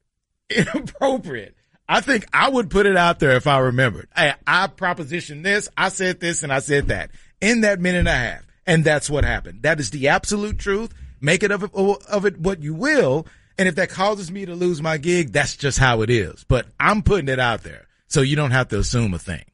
inappropriate, 0.50 1.54
I 1.92 2.00
think 2.00 2.24
I 2.32 2.48
would 2.48 2.70
put 2.70 2.86
it 2.86 2.96
out 2.96 3.18
there 3.18 3.32
if 3.32 3.46
I 3.46 3.58
remembered. 3.58 4.08
Hey, 4.16 4.32
I 4.46 4.66
propositioned 4.66 5.42
this, 5.42 5.68
I 5.76 5.90
said 5.90 6.20
this, 6.20 6.42
and 6.42 6.50
I 6.50 6.60
said 6.60 6.88
that 6.88 7.10
in 7.38 7.60
that 7.60 7.80
minute 7.80 7.98
and 7.98 8.08
a 8.08 8.12
half. 8.12 8.46
And 8.66 8.82
that's 8.82 9.10
what 9.10 9.24
happened. 9.24 9.64
That 9.64 9.78
is 9.78 9.90
the 9.90 10.08
absolute 10.08 10.58
truth. 10.58 10.94
Make 11.20 11.42
it 11.42 11.50
of 11.50 11.64
it, 11.64 11.74
of 11.74 12.24
it 12.24 12.38
what 12.38 12.62
you 12.62 12.72
will. 12.72 13.26
And 13.58 13.68
if 13.68 13.74
that 13.74 13.90
causes 13.90 14.30
me 14.30 14.46
to 14.46 14.54
lose 14.54 14.80
my 14.80 14.96
gig, 14.96 15.32
that's 15.32 15.54
just 15.54 15.78
how 15.78 16.00
it 16.00 16.08
is. 16.08 16.46
But 16.48 16.66
I'm 16.80 17.02
putting 17.02 17.28
it 17.28 17.38
out 17.38 17.62
there. 17.62 17.86
So 18.08 18.22
you 18.22 18.36
don't 18.36 18.52
have 18.52 18.68
to 18.68 18.78
assume 18.78 19.12
a 19.12 19.18
thing. 19.18 19.44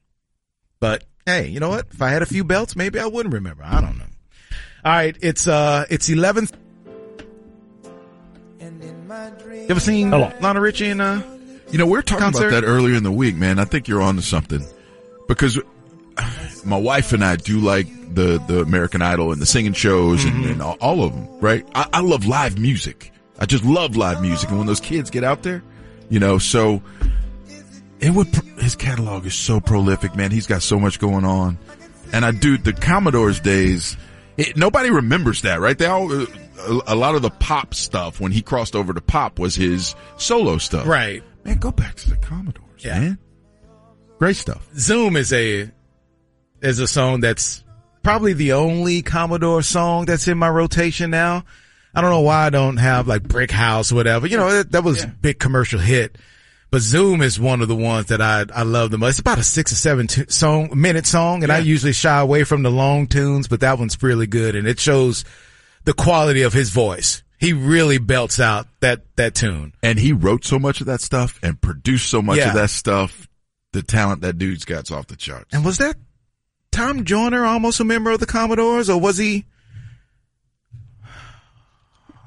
But 0.79 1.03
hey, 1.27 1.49
you 1.49 1.59
know 1.59 1.71
what? 1.71 1.89
If 1.91 2.01
I 2.01 2.11
had 2.11 2.23
a 2.23 2.27
few 2.27 2.45
belts, 2.45 2.77
maybe 2.77 3.01
I 3.01 3.07
wouldn't 3.07 3.35
remember. 3.35 3.65
I 3.65 3.81
don't 3.81 3.99
know. 3.99 4.05
All 4.85 4.93
right. 4.93 5.17
It's, 5.21 5.49
uh, 5.49 5.87
it's 5.91 6.09
11th. 6.09 6.53
You 8.61 9.67
ever 9.71 9.81
seen 9.81 10.11
Hello. 10.11 10.33
Lionel 10.41 10.63
Richie 10.63 10.91
and, 10.91 11.03
uh, 11.03 11.21
You 11.71 11.79
know, 11.79 11.87
we 11.87 11.99
are 11.99 12.03
talking 12.03 12.25
Concert? 12.25 12.49
about 12.49 12.61
that 12.63 12.67
earlier 12.67 12.95
in 12.95 13.03
the 13.03 13.13
week, 13.13 13.37
man. 13.37 13.59
I 13.59 13.65
think 13.65 13.89
you're 13.89 14.01
on 14.01 14.17
to 14.17 14.23
something 14.23 14.65
because 15.27 15.59
my 16.65 16.79
wife 16.79 17.13
and 17.13 17.23
I 17.23 17.37
do 17.37 17.61
like 17.61 17.87
the, 18.15 18.43
the 18.49 18.61
American 18.61 19.03
Idol 19.03 19.33
and 19.33 19.41
the 19.41 19.47
singing 19.47 19.75
shows 19.75 20.25
and, 20.25 20.47
and 20.47 20.63
all, 20.63 20.77
all 20.81 21.05
of 21.05 21.13
them, 21.13 21.29
right? 21.41 21.67
I, 21.75 21.87
I 21.93 22.01
love 22.01 22.27
live 22.27 22.59
music. 22.59 23.13
I 23.39 23.47
just 23.47 23.65
love 23.65 23.97
live 23.97 24.23
music. 24.23 24.49
And 24.49 24.59
when 24.59 24.67
those 24.67 24.81
kids 24.81 25.11
get 25.11 25.25
out 25.25 25.43
there, 25.43 25.63
you 26.09 26.19
know, 26.19 26.39
so 26.39 26.83
it 28.01 28.11
would, 28.11 28.29
his 28.59 28.75
catalog 28.75 29.27
is 29.27 29.35
so 29.35 29.61
prolific, 29.61 30.17
man. 30.17 30.31
He's 30.31 30.47
got 30.47 30.63
so 30.63 30.79
much 30.81 30.99
going 30.99 31.25
on. 31.25 31.59
And 32.13 32.25
I 32.25 32.31
do 32.31 32.57
the 32.57 32.73
Commodores 32.73 33.41
days. 33.41 33.97
It, 34.39 34.57
nobody 34.57 34.91
remembers 34.91 35.43
that, 35.43 35.61
right? 35.61 35.77
They 35.77 35.87
all, 35.87 36.11
uh, 36.11 36.27
a, 36.67 36.81
a 36.89 36.95
lot 36.95 37.15
of 37.15 37.23
the 37.23 37.31
pop 37.31 37.75
stuff 37.75 38.21
when 38.21 38.33
he 38.33 38.41
crossed 38.43 38.75
over 38.75 38.93
to 38.93 39.01
pop 39.01 39.39
was 39.39 39.55
his 39.55 39.95
solo 40.17 40.59
stuff. 40.59 40.87
right. 40.87 41.23
Man, 41.49 41.59
go 41.59 41.73
back 41.73 41.95
to 41.97 42.11
the 42.11 42.17
Commodores, 42.17 42.85
Yeah. 42.85 43.01
man. 43.01 43.19
Great 44.19 44.37
stuff. 44.37 44.67
Zoom 44.77 45.17
is 45.17 45.33
a, 45.33 45.71
is 46.61 46.79
a 46.79 46.87
song 46.87 47.21
that's 47.21 47.65
probably 48.03 48.33
the 48.35 48.53
only 48.53 49.01
Commodore 49.03 49.63
song 49.63 50.05
that's 50.05 50.29
in 50.29 50.37
my 50.39 50.49
rotation 50.49 51.11
now. 51.11 51.45
I 51.95 52.01
don't 52.03 52.11
know 52.11 52.21
why 52.21 52.47
I 52.47 52.51
don't 52.51 52.77
have 52.77 53.09
like 53.09 53.23
Brick 53.23 53.51
House 53.51 53.91
or 53.93 53.95
whatever. 53.95 54.27
You 54.27 54.37
know, 54.37 54.51
that, 54.53 54.73
that 54.73 54.85
was 54.85 55.05
a 55.05 55.07
big 55.07 55.39
commercial 55.39 55.79
hit. 55.81 56.19
But 56.71 56.83
Zoom 56.83 57.23
is 57.23 57.41
one 57.41 57.63
of 57.63 57.69
the 57.69 57.75
ones 57.75 58.09
that 58.09 58.21
I, 58.21 58.45
I 58.55 58.63
love 58.63 58.91
the 58.91 58.99
most. 58.99 59.13
It's 59.13 59.19
about 59.21 59.39
a 59.39 59.43
six 59.43 59.73
or 59.73 59.77
seven 59.77 60.07
tu- 60.07 60.27
song, 60.29 60.71
minute 60.79 61.07
song. 61.07 61.43
And 61.43 61.51
I 61.51 61.59
usually 61.59 61.95
shy 61.95 62.21
away 62.21 62.45
from 62.45 62.63
the 62.63 62.71
long 62.71 63.07
tunes, 63.07 63.49
but 63.49 63.61
that 63.61 63.79
one's 63.79 64.01
really 64.03 64.27
good. 64.27 64.55
And 64.55 64.69
it 64.69 64.79
shows 64.79 65.25
the 65.85 65.95
quality 65.95 66.43
of 66.43 66.53
his 66.53 66.69
voice. 66.69 67.23
He 67.39 67.53
really 67.53 67.99
belts 67.99 68.41
out 68.41 68.67
that, 68.81 69.03
that 69.17 69.35
tune. 69.35 69.73
And 69.83 69.99
he 69.99 70.13
wrote 70.13 70.45
so 70.45 70.59
much 70.59 70.81
of 70.81 70.87
that 70.89 71.01
stuff 71.01 71.39
and 71.43 71.61
produced 71.61 72.11
so 72.11 72.21
much 72.21 72.39
Yeah. 72.39 72.49
of 72.49 72.55
that 72.55 72.71
stuff. 72.71 73.29
The 73.73 73.83
talent 73.83 74.23
that 74.23 74.39
dude's 74.39 74.65
got's 74.65 74.91
off 74.91 75.07
the 75.09 75.17
charts. 75.17 75.53
And 75.53 75.65
was 75.65 75.79
that 75.79 75.97
Tom 76.73 77.05
Joyner 77.05 77.45
almost 77.45 77.81
a 77.81 77.85
member 77.85 78.11
of 78.11 78.19
the 78.19 78.27
Commodores, 78.27 78.89
or 78.91 78.99
was 79.01 79.19
he? 79.19 79.45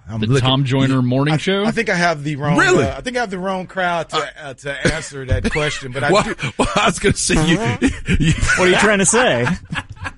I'm 0.10 0.20
The 0.20 0.28
looking- 0.28 0.42
Tom 0.42 0.66
Joyner 0.66 1.02
morning 1.02 1.36
I, 1.36 1.38
show? 1.38 1.64
I 1.64 1.72
think 1.72 1.90
I 1.90 1.96
have 1.96 2.24
the 2.24 2.36
wrong. 2.36 2.58
Really? 2.58 2.84
uh, 2.86 2.98
I 2.98 3.02
think 3.02 3.16
I 3.18 3.22
have 3.22 3.30
the 3.32 3.40
wrong 3.40 3.66
crowd 3.66 4.10
to 4.10 4.46
uh, 4.46 4.54
to 4.56 4.94
answer 4.94 5.26
that 5.26 5.50
question. 5.52 5.92
But 5.94 6.04
I 6.04 6.12
Well, 6.14 6.24
do, 6.24 6.36
well, 6.58 6.68
I 6.76 6.86
was 6.88 7.00
going 7.00 7.14
to 7.14 7.20
say 7.20 7.36
you, 7.48 7.58
you 8.20 8.34
What 8.58 8.68
are 8.68 8.70
you 8.70 8.76
trying 8.78 9.00
to 9.00 9.06
say? 9.06 9.46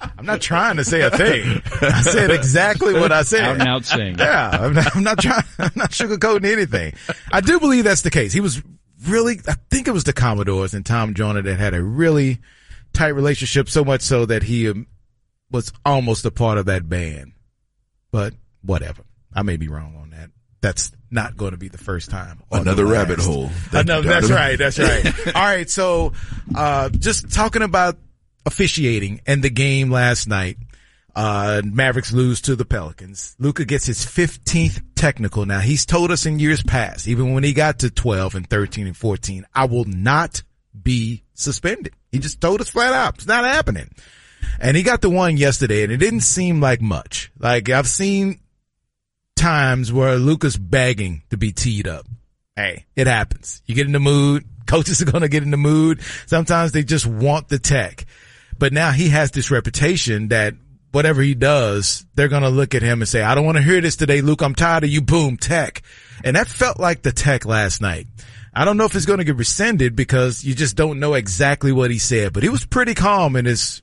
I'm 0.00 0.26
not 0.26 0.40
trying 0.40 0.76
to 0.76 0.84
say 0.84 1.00
a 1.00 1.10
thing. 1.10 1.62
I 1.82 2.02
said 2.02 2.30
exactly 2.30 2.94
what 2.94 3.12
I 3.12 3.22
said. 3.22 3.42
out 3.42 3.60
and 3.60 3.68
out 3.68 3.84
saying. 3.84 4.18
Yeah, 4.18 4.50
I'm 4.50 4.74
not, 4.74 4.96
I'm 4.96 5.02
not 5.02 5.18
trying. 5.18 5.44
I'm 5.58 5.72
not 5.74 5.90
sugarcoating 5.90 6.50
anything. 6.52 6.94
I 7.32 7.40
do 7.40 7.58
believe 7.58 7.84
that's 7.84 8.02
the 8.02 8.10
case. 8.10 8.32
He 8.32 8.40
was 8.40 8.62
really. 9.06 9.40
I 9.48 9.54
think 9.70 9.88
it 9.88 9.92
was 9.92 10.04
the 10.04 10.12
Commodores 10.12 10.74
and 10.74 10.84
Tom 10.86 11.14
Joyner 11.14 11.42
that 11.42 11.58
had 11.58 11.74
a 11.74 11.82
really 11.82 12.38
tight 12.92 13.08
relationship. 13.08 13.68
So 13.68 13.84
much 13.84 14.02
so 14.02 14.26
that 14.26 14.44
he 14.44 14.68
um, 14.68 14.86
was 15.50 15.72
almost 15.84 16.24
a 16.24 16.30
part 16.30 16.58
of 16.58 16.66
that 16.66 16.88
band. 16.88 17.32
But 18.10 18.34
whatever. 18.62 19.02
I 19.34 19.42
may 19.42 19.56
be 19.56 19.68
wrong 19.68 19.96
on 20.00 20.10
that. 20.10 20.30
That's 20.60 20.90
not 21.10 21.36
going 21.36 21.52
to 21.52 21.56
be 21.56 21.68
the 21.68 21.78
first 21.78 22.10
time. 22.10 22.42
another 22.50 22.84
rabbit 22.84 23.18
last. 23.18 23.28
hole. 23.28 23.50
Another, 23.72 24.08
that's 24.08 24.30
right. 24.30 24.58
That's 24.58 24.78
right. 24.78 25.06
All 25.34 25.42
right. 25.42 25.68
So, 25.70 26.12
uh, 26.54 26.88
just 26.88 27.32
talking 27.32 27.62
about 27.62 27.96
officiating 28.48 29.20
and 29.26 29.42
the 29.42 29.50
game 29.50 29.90
last 29.90 30.26
night. 30.26 30.56
Uh, 31.14 31.62
Mavericks 31.64 32.12
lose 32.12 32.40
to 32.42 32.56
the 32.56 32.64
Pelicans. 32.64 33.34
Luka 33.38 33.64
gets 33.64 33.86
his 33.86 33.98
15th 34.04 34.82
technical. 34.94 35.46
Now 35.46 35.60
he's 35.60 35.84
told 35.84 36.10
us 36.10 36.26
in 36.26 36.38
years 36.38 36.62
past, 36.62 37.08
even 37.08 37.34
when 37.34 37.44
he 37.44 37.52
got 37.52 37.80
to 37.80 37.90
12 37.90 38.34
and 38.34 38.48
13 38.48 38.86
and 38.86 38.96
14, 38.96 39.46
I 39.54 39.64
will 39.66 39.84
not 39.84 40.42
be 40.80 41.24
suspended. 41.34 41.94
He 42.12 42.18
just 42.18 42.40
told 42.40 42.60
us 42.60 42.68
flat 42.68 42.92
out, 42.92 43.16
it's 43.16 43.26
not 43.26 43.44
happening. 43.44 43.90
And 44.60 44.76
he 44.76 44.82
got 44.82 45.02
the 45.02 45.10
one 45.10 45.36
yesterday 45.36 45.82
and 45.82 45.92
it 45.92 45.98
didn't 45.98 46.20
seem 46.20 46.60
like 46.60 46.80
much. 46.80 47.32
Like 47.38 47.68
I've 47.68 47.88
seen 47.88 48.40
times 49.36 49.92
where 49.92 50.16
Luka's 50.16 50.56
begging 50.56 51.22
to 51.30 51.36
be 51.36 51.52
teed 51.52 51.88
up. 51.88 52.06
Hey, 52.54 52.86
it 52.96 53.06
happens. 53.06 53.62
You 53.66 53.74
get 53.74 53.86
in 53.86 53.92
the 53.92 54.00
mood. 54.00 54.44
Coaches 54.66 55.00
are 55.02 55.10
going 55.10 55.22
to 55.22 55.28
get 55.28 55.42
in 55.42 55.50
the 55.50 55.56
mood. 55.56 56.00
Sometimes 56.26 56.72
they 56.72 56.82
just 56.82 57.06
want 57.06 57.48
the 57.48 57.58
tech. 57.58 58.04
But 58.58 58.72
now 58.72 58.90
he 58.90 59.10
has 59.10 59.30
this 59.30 59.50
reputation 59.50 60.28
that 60.28 60.54
whatever 60.90 61.22
he 61.22 61.34
does, 61.34 62.06
they're 62.14 62.28
going 62.28 62.42
to 62.42 62.48
look 62.48 62.74
at 62.74 62.82
him 62.82 63.00
and 63.00 63.08
say, 63.08 63.22
I 63.22 63.34
don't 63.34 63.44
want 63.44 63.56
to 63.56 63.62
hear 63.62 63.80
this 63.80 63.96
today, 63.96 64.20
Luke. 64.20 64.42
I'm 64.42 64.54
tired 64.54 64.84
of 64.84 64.90
you. 64.90 65.00
Boom, 65.00 65.36
tech. 65.36 65.82
And 66.24 66.36
that 66.36 66.48
felt 66.48 66.80
like 66.80 67.02
the 67.02 67.12
tech 67.12 67.44
last 67.44 67.80
night. 67.80 68.06
I 68.54 68.64
don't 68.64 68.76
know 68.76 68.86
if 68.86 68.94
it's 68.94 69.06
going 69.06 69.18
to 69.18 69.24
get 69.24 69.36
rescinded 69.36 69.94
because 69.94 70.42
you 70.42 70.54
just 70.54 70.76
don't 70.76 70.98
know 70.98 71.14
exactly 71.14 71.70
what 71.70 71.90
he 71.90 71.98
said, 71.98 72.32
but 72.32 72.42
he 72.42 72.48
was 72.48 72.64
pretty 72.64 72.94
calm 72.94 73.36
in 73.36 73.44
his, 73.44 73.82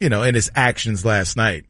you 0.00 0.08
know, 0.08 0.22
in 0.22 0.34
his 0.34 0.50
actions 0.54 1.04
last 1.04 1.36
night. 1.36 1.66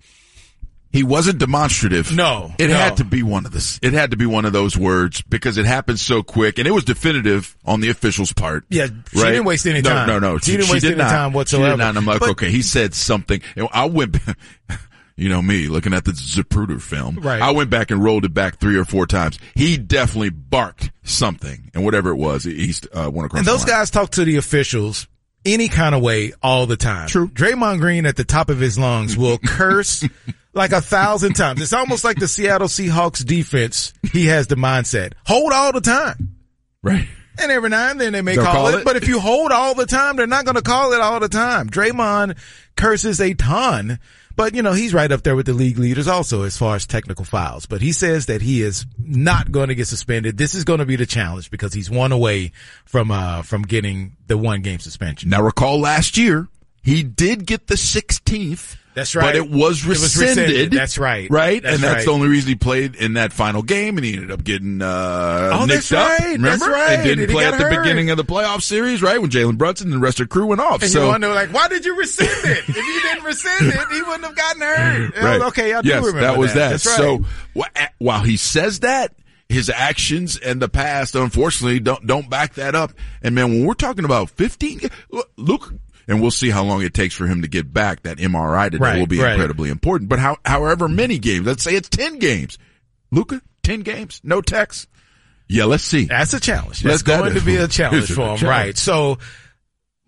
He 0.91 1.03
wasn't 1.03 1.39
demonstrative. 1.39 2.15
No, 2.15 2.53
It 2.59 2.69
no. 2.69 2.75
had 2.75 2.97
to 2.97 3.05
be 3.05 3.23
one 3.23 3.45
of 3.45 3.53
this. 3.53 3.79
It 3.83 3.93
had 3.93 4.11
to 4.13 4.17
be 4.17 4.25
one 4.25 4.47
of 4.47 4.55
those 4.55 4.77
words 4.77 5.21
because 5.23 5.59
it 5.59 5.67
happened 5.67 6.01
so 6.01 6.23
quick 6.23 6.59
and 6.59 6.67
it 6.67 6.71
was 6.71 6.85
definitive 6.85 7.57
on 7.67 7.81
the 7.81 7.91
official's 7.91 8.33
part. 8.33 8.65
Yeah, 8.71 8.87
she 9.13 9.21
right? 9.23 9.31
didn't 9.33 9.45
waste 9.45 9.67
any 9.67 9.83
time. 9.83 10.07
No, 10.07 10.19
no, 10.19 10.33
no. 10.35 10.39
She 10.39 10.53
didn't 10.57 10.71
waste 10.71 10.85
did 10.85 10.93
any 10.93 11.03
not. 11.03 11.11
time 11.11 11.31
She 11.33 11.37
whatsoever. 11.37 11.77
not. 11.77 11.91
And 11.91 11.99
I'm 11.99 12.07
like, 12.07 12.21
But- 12.21 12.31
okay, 12.31 12.51
he 12.51 12.63
said 12.63 12.95
something. 12.95 13.43
And 13.55 13.69
I 13.73 13.85
went, 13.85 14.17
you 15.17 15.29
know 15.29 15.43
me, 15.43 15.69
looking 15.69 15.93
at 15.93 16.05
the 16.07 16.13
Zapruder 16.13 16.81
film. 16.81 17.17
Right. 17.21 17.43
I 17.43 17.51
went 17.51 17.69
back 17.69 17.91
and 17.91 18.03
rolled 18.03 18.25
it 18.25 18.33
back 18.33 18.59
three 18.59 18.77
or 18.79 18.87
four 18.87 19.07
times. 19.07 19.39
He 19.55 19.77
definitely 19.77 20.31
barked 20.31 20.91
something, 21.03 21.71
and 21.75 21.85
whatever 21.85 22.11
it 22.11 22.17
was, 22.17 22.45
he 22.45 22.73
uh, 22.95 23.11
went 23.13 23.27
across. 23.27 23.41
And 23.41 23.47
those 23.47 23.65
guys 23.67 23.91
talk 23.91 24.11
to 24.13 24.25
the 24.25 24.37
officials 24.37 25.07
any 25.45 25.69
kind 25.69 25.95
of 25.95 26.01
way 26.03 26.33
all 26.43 26.67
the 26.67 26.77
time. 26.77 27.09
True. 27.09 27.29
Draymond 27.29 27.81
Green 27.81 28.07
at 28.07 28.17
the 28.17 28.25
top 28.25 28.49
of 28.49 28.59
his 28.59 28.79
lungs 28.79 29.17
will 29.17 29.39
curse 29.45 30.03
like 30.55 30.73
a 30.73 30.81
thousand 30.81 31.35
times. 31.35 31.61
It's 31.61 31.73
almost 31.73 32.05
like 32.05 32.19
the 32.19 32.29
Seattle 32.29 32.69
Seahawks 32.69 33.25
defense. 33.25 33.93
He 34.13 34.27
has 34.27 34.47
the 34.47 34.57
mindset. 34.57 35.13
Hold 35.27 35.53
all 35.53 35.73
the 35.73 35.81
time. 35.81 36.37
right. 36.83 37.07
And 37.41 37.53
every 37.53 37.69
now 37.69 37.91
and 37.91 38.01
then 38.01 38.13
they 38.15 38.23
may 38.23 38.35
call, 38.35 38.47
call 38.47 38.67
it, 38.69 38.81
it. 38.81 38.85
but 38.85 38.97
if 38.97 39.07
you 39.07 39.21
hold 39.21 39.53
all 39.53 39.75
the 39.75 39.87
time, 39.87 40.17
they're 40.17 40.27
not 40.27 40.45
going 40.45 40.57
to 40.57 40.63
call 40.63 40.93
it 40.93 41.01
all 41.01 41.21
the 41.21 41.29
time. 41.29 41.71
Draymond 41.71 42.37
curses 42.77 43.21
a 43.21 43.33
ton, 43.35 44.01
but 44.35 44.57
you 44.57 44.63
know, 44.63 44.73
he's 44.73 44.93
right 44.93 45.11
up 45.13 45.23
there 45.23 45.37
with 45.37 45.47
the 45.47 45.53
league 45.53 45.79
leaders 45.79 46.09
also 46.09 46.43
as 46.43 46.57
far 46.57 46.75
as 46.75 46.85
technical 46.85 47.25
fouls. 47.25 47.67
But 47.67 47.81
he 47.81 47.93
says 47.93 48.27
that 48.27 48.43
he 48.43 48.63
is 48.63 48.87
not 48.99 49.53
going 49.53 49.69
to 49.69 49.77
get 49.77 49.87
suspended. 49.87 50.37
This 50.37 50.55
is 50.55 50.65
going 50.65 50.81
to 50.81 50.85
be 50.85 50.97
the 50.97 51.07
challenge 51.07 51.49
because 51.51 51.73
he's 51.73 51.89
one 51.89 52.11
away 52.11 52.51
from, 52.85 53.13
uh, 53.13 53.43
from 53.43 53.63
getting 53.63 54.17
the 54.27 54.37
one 54.37 54.63
game 54.63 54.81
suspension. 54.81 55.31
Now 55.31 55.43
recall 55.43 55.79
last 55.79 56.17
year, 56.17 56.49
he 56.83 57.05
did 57.05 57.47
get 57.47 57.69
the 57.69 57.75
16th. 57.77 58.77
That's 58.99 59.15
right. 59.15 59.27
But 59.27 59.37
it 59.37 59.49
was 59.51 59.83
It 59.85 59.89
was 59.89 60.01
rescinded. 60.17 60.49
rescinded. 60.49 60.73
That's 60.73 60.99
right. 60.99 61.31
Right? 61.31 61.63
That's 61.63 61.77
and 61.77 61.83
that's 61.85 61.95
right. 61.99 62.05
the 62.05 62.11
only 62.11 62.29
reason 62.29 62.49
he 62.49 62.55
played 62.57 62.97
in 62.97 63.13
that 63.15 63.33
final 63.33 63.63
game 63.63 63.97
and 63.97 64.05
he 64.05 64.15
ended 64.15 64.31
up 64.33 64.43
getting, 64.43 64.83
uh, 64.83 65.51
Oh, 65.55 65.67
nicked 65.67 65.89
that's 65.91 65.93
up. 65.93 66.19
right. 66.19 66.33
Remember? 66.33 66.49
That's 66.51 66.67
right. 66.69 66.91
And 66.95 67.05
didn't 67.05 67.25
And 67.25 67.33
play 67.33 67.45
at 67.47 67.59
the 67.59 67.77
beginning 67.79 68.11
of 68.11 68.17
the 68.17 68.25
playoff 68.25 68.63
series, 68.63 69.01
right? 69.03 69.21
When 69.21 69.31
Jalen 69.31 69.57
Brunson 69.57 69.87
and 69.93 69.95
the 69.95 70.05
rest 70.05 70.19
of 70.21 70.29
the 70.29 70.33
crew 70.33 70.47
went 70.47 70.61
off. 70.61 70.83
And 70.83 70.91
so, 70.91 71.03
you 71.03 71.09
wonder, 71.09 71.29
like, 71.29 71.53
why 71.53 71.69
did 71.69 71.85
you 71.85 71.97
rescind 71.97 72.29
it? 72.31 72.69
if 72.69 72.77
you 72.77 73.01
didn't 73.03 73.25
rescind 73.25 73.67
it, 73.73 73.89
he 73.93 74.03
wouldn't 74.03 74.25
have 74.25 74.35
gotten 74.37 74.61
hurt. 74.63 75.17
right. 75.23 75.41
Okay, 75.43 75.73
I 75.75 75.81
do 75.83 75.89
yes, 75.89 75.99
remember 76.05 76.21
that 76.23 76.37
was 76.39 76.55
that. 76.55 76.73
Right. 76.73 76.81
So 76.81 77.25
wh- 77.57 77.69
while 77.99 78.23
he 78.25 78.37
says 78.37 78.81
that, 78.81 79.15
his 79.49 79.71
actions 79.71 80.37
and 80.37 80.61
the 80.61 80.69
past, 80.69 81.15
unfortunately, 81.15 81.81
don't 81.81 82.07
don't 82.07 82.29
back 82.29 82.55
that 82.55 82.75
up. 82.75 82.93
And 83.23 83.35
man, 83.35 83.49
when 83.51 83.65
we're 83.65 83.73
talking 83.75 84.05
about 84.05 84.29
15, 84.31 84.81
look- 85.11 85.31
Luke, 85.39 85.73
and 86.09 86.21
we'll 86.21 86.31
see 86.33 86.51
how 86.51 86.65
long 86.65 86.83
it 86.83 86.95
takes 86.95 87.15
for 87.15 87.27
him 87.27 87.43
to 87.43 87.49
get 87.49 87.73
back. 87.73 88.03
That 88.03 88.17
MRI 88.19 88.71
today 88.71 88.83
Right, 88.83 88.99
will 88.99 89.07
be 89.07 89.21
right. 89.21 89.33
incredibly 89.35 89.69
important. 89.71 90.09
But 90.09 90.19
how, 90.19 90.39
however 90.45 90.89
many 90.89 91.19
games, 91.19 91.47
let's 91.47 91.63
say 91.63 91.75
it's 91.77 91.89
10 91.89 92.19
games. 92.19 92.59
Luka, 93.13 93.41
10 93.63 93.81
games, 93.83 94.21
no 94.25 94.41
text. 94.41 94.89
Yeah, 95.49 95.65
let's 95.65 95.85
see. 95.85 96.05
That's 96.07 96.35
a 96.35 96.41
challenge. 96.41 96.85
Let's 96.85 97.03
That's 97.03 97.19
going 97.21 97.33
go. 97.35 97.39
to 97.39 97.45
be 97.47 97.57
a 97.59 97.69
challenge 97.69 98.07
for 98.13 98.33
him, 98.33 98.37
challenge. 98.39 98.43
right? 98.43 98.77
So 98.79 99.19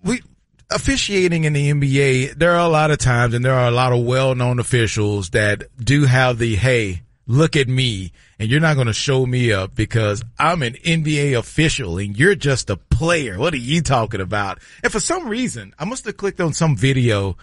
we 0.03 0.23
officiating 0.71 1.45
in 1.45 1.53
the 1.53 1.71
NBA. 1.73 2.35
There 2.37 2.53
are 2.53 2.67
a 2.67 2.69
lot 2.69 2.91
of 2.91 2.99
times, 2.99 3.35
and 3.35 3.45
there 3.45 3.55
are 3.55 3.67
a 3.69 3.71
lot 3.73 3.93
of 3.93 4.05
well-known 4.05 4.59
officials 4.59 5.31
that 5.31 5.65
do 5.83 6.05
have 6.05 6.39
the 6.39 6.57
hey, 6.57 7.03
look 7.31 7.55
at 7.57 7.69
me, 7.69 8.13
and 8.41 8.51
you're 8.51 8.61
not 8.61 8.75
going 8.75 8.89
to 8.89 8.93
show 8.93 9.25
me 9.25 9.53
up 9.53 9.75
because 9.75 10.23
I'm 10.39 10.63
an 10.65 10.73
NBA 10.75 11.39
official 11.39 11.99
and 11.99 12.19
you're 12.19 12.35
just 12.35 12.71
a 12.71 12.77
player. 12.77 13.39
What 13.39 13.55
are 13.55 13.59
you 13.59 13.83
talking 13.83 14.21
about? 14.21 14.59
And 14.83 14.91
for 14.93 14.99
some 14.99 15.29
reason, 15.29 15.73
I 15.79 15.85
must 15.85 16.05
have 16.07 16.17
clicked 16.17 16.41
on 16.41 16.53
some 16.53 16.77
video 16.77 17.37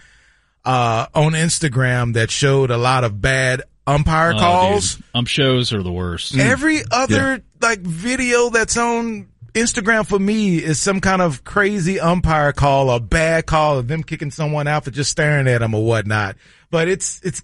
uh, 0.65 1.07
on 1.15 1.31
Instagram 1.31 2.13
that 2.15 2.29
showed 2.29 2.69
a 2.69 2.77
lot 2.77 3.05
of 3.05 3.21
bad 3.21 3.61
umpire 3.85 4.33
Oh, 4.35 4.39
calls. 4.39 4.95
dude. 4.95 5.05
Um, 5.15 5.25
shows 5.25 5.71
are 5.71 5.81
the 5.81 5.91
worst. 5.91 6.37
Every 6.37 6.81
other 6.91 7.41
like 7.61 7.79
video 7.79 8.49
that's 8.49 8.75
on 8.75 9.29
Instagram 9.53 10.05
for 10.05 10.19
me 10.19 10.57
is 10.57 10.79
some 10.81 10.99
kind 10.99 11.21
of 11.21 11.45
crazy 11.45 11.97
umpire 11.99 12.51
call 12.51 12.89
or 12.89 12.99
bad 12.99 13.45
call 13.45 13.77
of 13.79 13.87
them 13.87 14.03
kicking 14.03 14.31
someone 14.31 14.67
out 14.67 14.83
for 14.83 14.91
just 14.91 15.11
staring 15.11 15.47
at 15.47 15.59
them 15.59 15.73
or 15.73 15.85
whatnot. 15.85 16.35
But 16.69 16.89
it's, 16.89 17.21
it's 17.23 17.41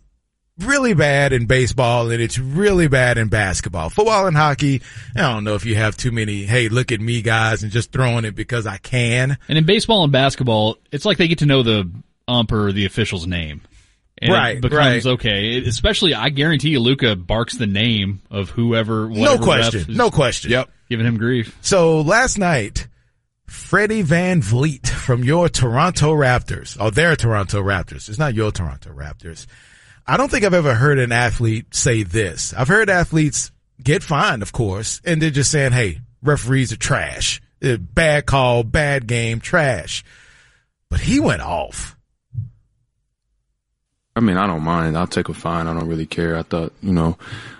really 0.59 0.93
bad 0.93 1.33
in 1.33 1.45
baseball 1.45 2.11
and 2.11 2.21
it's 2.21 2.37
really 2.37 2.87
bad 2.87 3.17
in 3.17 3.27
basketball. 3.27 3.89
Football 3.89 4.27
and 4.27 4.37
hockey, 4.37 4.81
I 5.15 5.21
don't 5.21 5.43
know 5.43 5.55
if 5.55 5.65
you 5.65 5.75
have 5.75 5.97
too 5.97 6.11
many, 6.11 6.43
hey, 6.43 6.69
look 6.69 6.91
at 6.91 7.01
me 7.01 7.21
guys 7.21 7.63
and 7.63 7.71
just 7.71 7.91
throwing 7.91 8.25
it 8.25 8.35
because 8.35 8.67
I 8.67 8.77
can. 8.77 9.37
And 9.49 9.57
in 9.57 9.65
baseball 9.65 10.03
and 10.03 10.11
basketball, 10.11 10.77
it's 10.91 11.05
like 11.05 11.17
they 11.17 11.27
get 11.27 11.39
to 11.39 11.45
know 11.45 11.63
the 11.63 11.89
ump 12.27 12.51
or 12.51 12.71
the 12.71 12.85
official's 12.85 13.25
name. 13.27 13.61
And 14.21 14.31
Right, 14.31 14.57
it 14.57 14.61
becomes 14.61 15.05
right. 15.05 15.13
okay. 15.13 15.57
It- 15.57 15.67
especially, 15.67 16.13
I 16.13 16.29
guarantee 16.29 16.69
you, 16.69 16.79
Luka 16.79 17.15
barks 17.15 17.55
the 17.57 17.67
name 17.67 18.21
of 18.29 18.49
whoever. 18.51 19.09
No 19.09 19.37
question. 19.39 19.85
No 19.95 20.11
question. 20.11 20.51
Yep. 20.51 20.69
giving 20.89 21.05
him 21.07 21.17
grief. 21.17 21.57
So 21.61 22.01
last 22.01 22.37
night, 22.37 22.87
Freddie 23.47 24.03
VanVleet 24.03 24.87
from 24.87 25.23
your 25.23 25.49
Toronto 25.49 26.13
Raptors, 26.13 26.79
or 26.79 26.91
their 26.91 27.15
Toronto 27.15 27.61
Raptors. 27.61 28.07
It's 28.07 28.19
not 28.19 28.35
your 28.35 28.51
Toronto 28.51 28.91
Raptors. 28.91 29.47
I 30.05 30.17
don't 30.17 30.29
think 30.29 30.43
I've 30.43 30.53
ever 30.53 30.73
heard 30.73 30.99
an 30.99 31.11
athlete 31.11 31.73
say 31.73 32.03
this. 32.03 32.53
I've 32.53 32.67
heard 32.67 32.89
athletes 32.89 33.51
get 33.81 34.03
fined, 34.03 34.41
of 34.41 34.51
course, 34.51 35.01
and 35.05 35.21
they're 35.21 35.29
just 35.29 35.51
saying, 35.51 35.71
hey, 35.71 36.01
referees 36.21 36.71
are 36.73 36.77
trash. 36.77 37.41
Uh, 37.63 37.77
Bad 37.77 38.25
call, 38.25 38.63
bad 38.63 39.07
game, 39.07 39.39
trash. 39.39 40.03
But 40.89 40.99
he 40.99 41.19
went 41.19 41.41
off. 41.41 41.95
I 44.15 44.19
mean, 44.19 44.37
I 44.37 44.45
don't 44.45 44.61
mind. 44.63 44.97
I'll 44.97 45.07
take 45.07 45.29
a 45.29 45.33
fine. 45.33 45.67
I 45.67 45.73
don't 45.73 45.87
really 45.87 46.05
care. 46.05 46.37
I 46.37 46.43
thought, 46.43 46.71
you 46.83 46.91
know, 46.93 47.17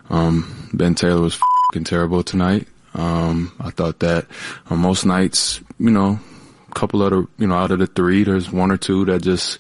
um, 0.10 0.70
Ben 0.74 0.94
Taylor 0.94 1.22
was 1.22 1.40
fing 1.74 1.84
terrible 1.84 2.22
tonight. 2.24 2.68
Um, 2.94 3.52
I 3.60 3.72
thought 3.72 4.00
that 4.02 4.28
on 4.70 4.80
most 4.80 5.04
nights, 5.06 5.62
you 5.80 5.90
know, 5.90 6.20
a 6.70 6.74
couple 6.74 7.02
of 7.02 7.10
the, 7.12 7.28
you 7.40 7.48
know, 7.48 7.56
out 7.56 7.72
of 7.72 7.80
the 7.80 7.88
three, 7.88 8.24
there's 8.24 8.52
one 8.52 8.70
or 8.72 8.78
two 8.78 9.06
that 9.06 9.24
just 9.24 9.60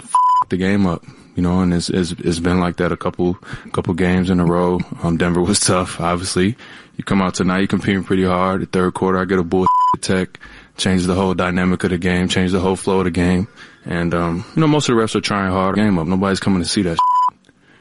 f- 0.00 0.14
the 0.48 0.56
game 0.56 0.86
up, 0.86 1.04
you 1.34 1.42
know, 1.42 1.60
and 1.60 1.72
it's, 1.72 1.88
it's, 1.88 2.12
it's 2.12 2.40
been 2.40 2.60
like 2.60 2.76
that 2.76 2.92
a 2.92 2.96
couple, 2.96 3.34
couple 3.72 3.94
games 3.94 4.30
in 4.30 4.40
a 4.40 4.44
row. 4.44 4.80
Um, 5.02 5.16
Denver 5.16 5.40
was 5.40 5.60
tough, 5.60 6.00
obviously. 6.00 6.56
You 6.96 7.04
come 7.04 7.22
out 7.22 7.34
tonight, 7.34 7.58
you're 7.58 7.68
competing 7.68 8.04
pretty 8.04 8.24
hard. 8.24 8.62
The 8.62 8.66
third 8.66 8.94
quarter, 8.94 9.18
I 9.18 9.24
get 9.24 9.38
a 9.38 9.42
bull 9.42 9.66
tech. 10.00 10.38
changed 10.76 11.06
the 11.06 11.14
whole 11.14 11.34
dynamic 11.34 11.84
of 11.84 11.90
the 11.90 11.98
game, 11.98 12.28
changed 12.28 12.54
the 12.54 12.60
whole 12.60 12.76
flow 12.76 12.98
of 12.98 13.04
the 13.04 13.10
game. 13.10 13.48
And, 13.84 14.14
um, 14.14 14.44
you 14.54 14.60
know, 14.60 14.66
most 14.66 14.88
of 14.88 14.96
the 14.96 15.02
refs 15.02 15.14
are 15.14 15.20
trying 15.20 15.50
hard 15.50 15.76
game 15.76 15.98
up. 15.98 16.06
Nobody's 16.06 16.40
coming 16.40 16.62
to 16.62 16.68
see 16.68 16.82
that. 16.82 16.98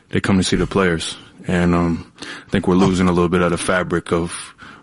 They 0.10 0.20
come 0.20 0.36
to 0.36 0.44
see 0.44 0.58
the 0.58 0.68
players. 0.68 1.16
And, 1.48 1.74
um, 1.74 2.12
I 2.20 2.50
think 2.50 2.68
we're 2.68 2.76
losing 2.76 3.08
a 3.08 3.14
little 3.14 3.30
bit 3.30 3.42
of 3.42 3.52
the 3.52 3.58
fabric 3.58 4.12
of 4.12 4.32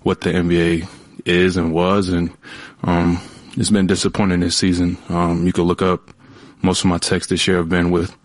what 0.00 0.22
the 0.22 0.30
NBA 0.30 0.88
is 1.26 1.58
and 1.58 1.74
was. 1.74 2.08
And, 2.08 2.34
um, 2.82 3.20
it's 3.58 3.68
been 3.68 3.86
disappointing 3.86 4.40
this 4.40 4.56
season. 4.56 4.96
Um, 5.10 5.44
you 5.44 5.52
can 5.52 5.64
look 5.64 5.82
up 5.82 6.14
most 6.62 6.80
of 6.80 6.86
my 6.86 6.98
texts 6.98 7.30
this 7.30 7.46
year 7.46 7.58
have 7.58 7.68
been 7.68 7.90
with 7.90 8.16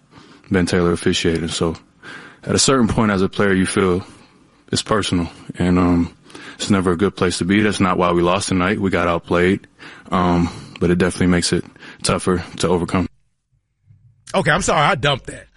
Ben 0.51 0.65
Taylor 0.65 0.91
officiating. 0.91 1.47
So 1.49 1.75
at 2.43 2.55
a 2.55 2.59
certain 2.59 2.87
point 2.87 3.11
as 3.11 3.21
a 3.21 3.29
player, 3.29 3.53
you 3.53 3.65
feel 3.65 4.05
it's 4.71 4.81
personal 4.81 5.29
and, 5.55 5.79
um, 5.79 6.17
it's 6.55 6.69
never 6.69 6.91
a 6.91 6.97
good 6.97 7.15
place 7.15 7.39
to 7.39 7.45
be. 7.45 7.61
That's 7.61 7.79
not 7.79 7.97
why 7.97 8.11
we 8.11 8.21
lost 8.21 8.49
tonight. 8.49 8.79
We 8.79 8.89
got 8.89 9.07
outplayed. 9.07 9.67
Um, 10.11 10.49
but 10.79 10.91
it 10.91 10.97
definitely 10.97 11.27
makes 11.27 11.53
it 11.53 11.63
tougher 12.03 12.43
to 12.57 12.67
overcome. 12.67 13.07
Okay, 14.35 14.51
I'm 14.51 14.61
sorry, 14.61 14.81
I 14.81 14.95
dumped 14.95 15.27
that. 15.27 15.47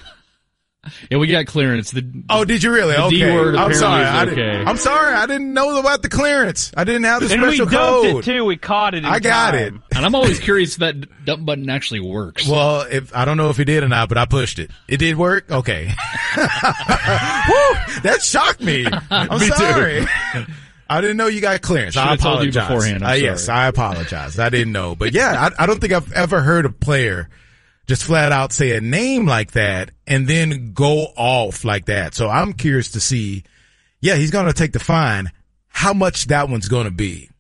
Yeah, 1.10 1.18
we 1.18 1.26
got 1.28 1.46
clearance. 1.46 1.90
The, 1.90 2.04
Oh, 2.30 2.44
did 2.44 2.62
you 2.62 2.72
really? 2.72 2.94
The 2.94 3.02
okay. 3.04 3.16
D 3.18 3.24
word 3.24 3.54
I'm 3.56 3.72
sorry. 3.74 4.02
is 4.02 4.08
I 4.08 4.22
okay. 4.24 4.34
didn't, 4.34 4.68
I'm 4.68 4.76
sorry. 4.76 5.14
I 5.14 5.26
didn't 5.26 5.52
know 5.54 5.78
about 5.78 6.02
the 6.02 6.08
clearance. 6.08 6.72
I 6.76 6.84
didn't 6.84 7.04
have 7.04 7.26
the 7.26 7.32
And 7.32 7.42
we 7.42 7.48
special 7.56 7.66
dumped 7.66 8.06
code. 8.12 8.16
it 8.16 8.24
too. 8.24 8.44
We 8.44 8.56
caught 8.56 8.94
it. 8.94 8.98
In 8.98 9.04
I 9.04 9.18
got 9.20 9.52
time. 9.52 9.82
and 9.94 10.04
I'm 10.04 10.14
always 10.14 10.38
curious 10.46 10.74
if 10.74 10.78
that 10.80 11.24
dump 11.24 11.44
button 11.46 11.68
actually 11.70 12.00
works. 12.00 12.46
Well, 12.48 12.82
if 12.90 13.14
I 13.14 13.24
don't 13.24 13.36
know 13.36 13.50
if 13.50 13.58
it 13.60 13.64
did 13.66 13.82
or 13.84 13.88
not, 13.88 14.08
but 14.08 14.18
I 14.18 14.24
pushed 14.26 14.58
it. 14.58 14.70
It 14.88 14.96
did 14.98 15.16
work. 15.16 15.50
Okay. 15.50 15.86
Woo, 16.36 16.42
that 18.02 18.18
shocked 18.22 18.60
me. 18.60 18.86
I'm 19.10 19.40
Me 19.40 19.46
sorry. 19.48 20.06
I 20.88 21.00
didn't 21.00 21.16
know 21.16 21.26
you 21.26 21.40
got 21.40 21.60
clearance. 21.62 21.96
I 21.96 22.10
Should've 22.10 22.20
told 22.20 22.44
you 22.44 22.50
apologize. 22.50 22.68
beforehand. 22.68 23.04
I'm 23.04 23.10
Uh, 23.10 23.14
yes. 23.14 23.48
I 23.48 23.66
apologize. 23.66 24.38
I 24.38 24.48
didn't 24.50 24.72
know, 24.72 24.94
but 24.94 25.12
yeah, 25.12 25.50
I, 25.58 25.64
I 25.64 25.66
don't 25.66 25.80
think 25.80 25.92
I've 25.92 26.12
ever 26.12 26.40
heard 26.42 26.64
a 26.64 26.70
player 26.70 27.28
just 27.86 28.04
flat 28.04 28.32
out 28.32 28.52
say 28.52 28.76
a 28.76 28.80
name 28.80 29.26
like 29.26 29.52
that 29.52 29.90
and 30.06 30.26
then 30.26 30.72
go 30.72 31.06
off 31.16 31.64
like 31.64 31.86
that. 31.86 32.14
So 32.14 32.28
I'm 32.28 32.52
curious 32.52 32.90
to 32.92 33.00
see. 33.00 33.44
Yeah, 34.00 34.16
he's 34.16 34.30
going 34.30 34.46
to 34.46 34.52
take 34.52 34.72
the 34.72 34.78
fine. 34.78 35.30
How 35.68 35.92
much 35.92 36.26
that 36.26 36.48
one's 36.48 36.68
going 36.68 36.84
to 36.84 36.90
be? 36.90 37.30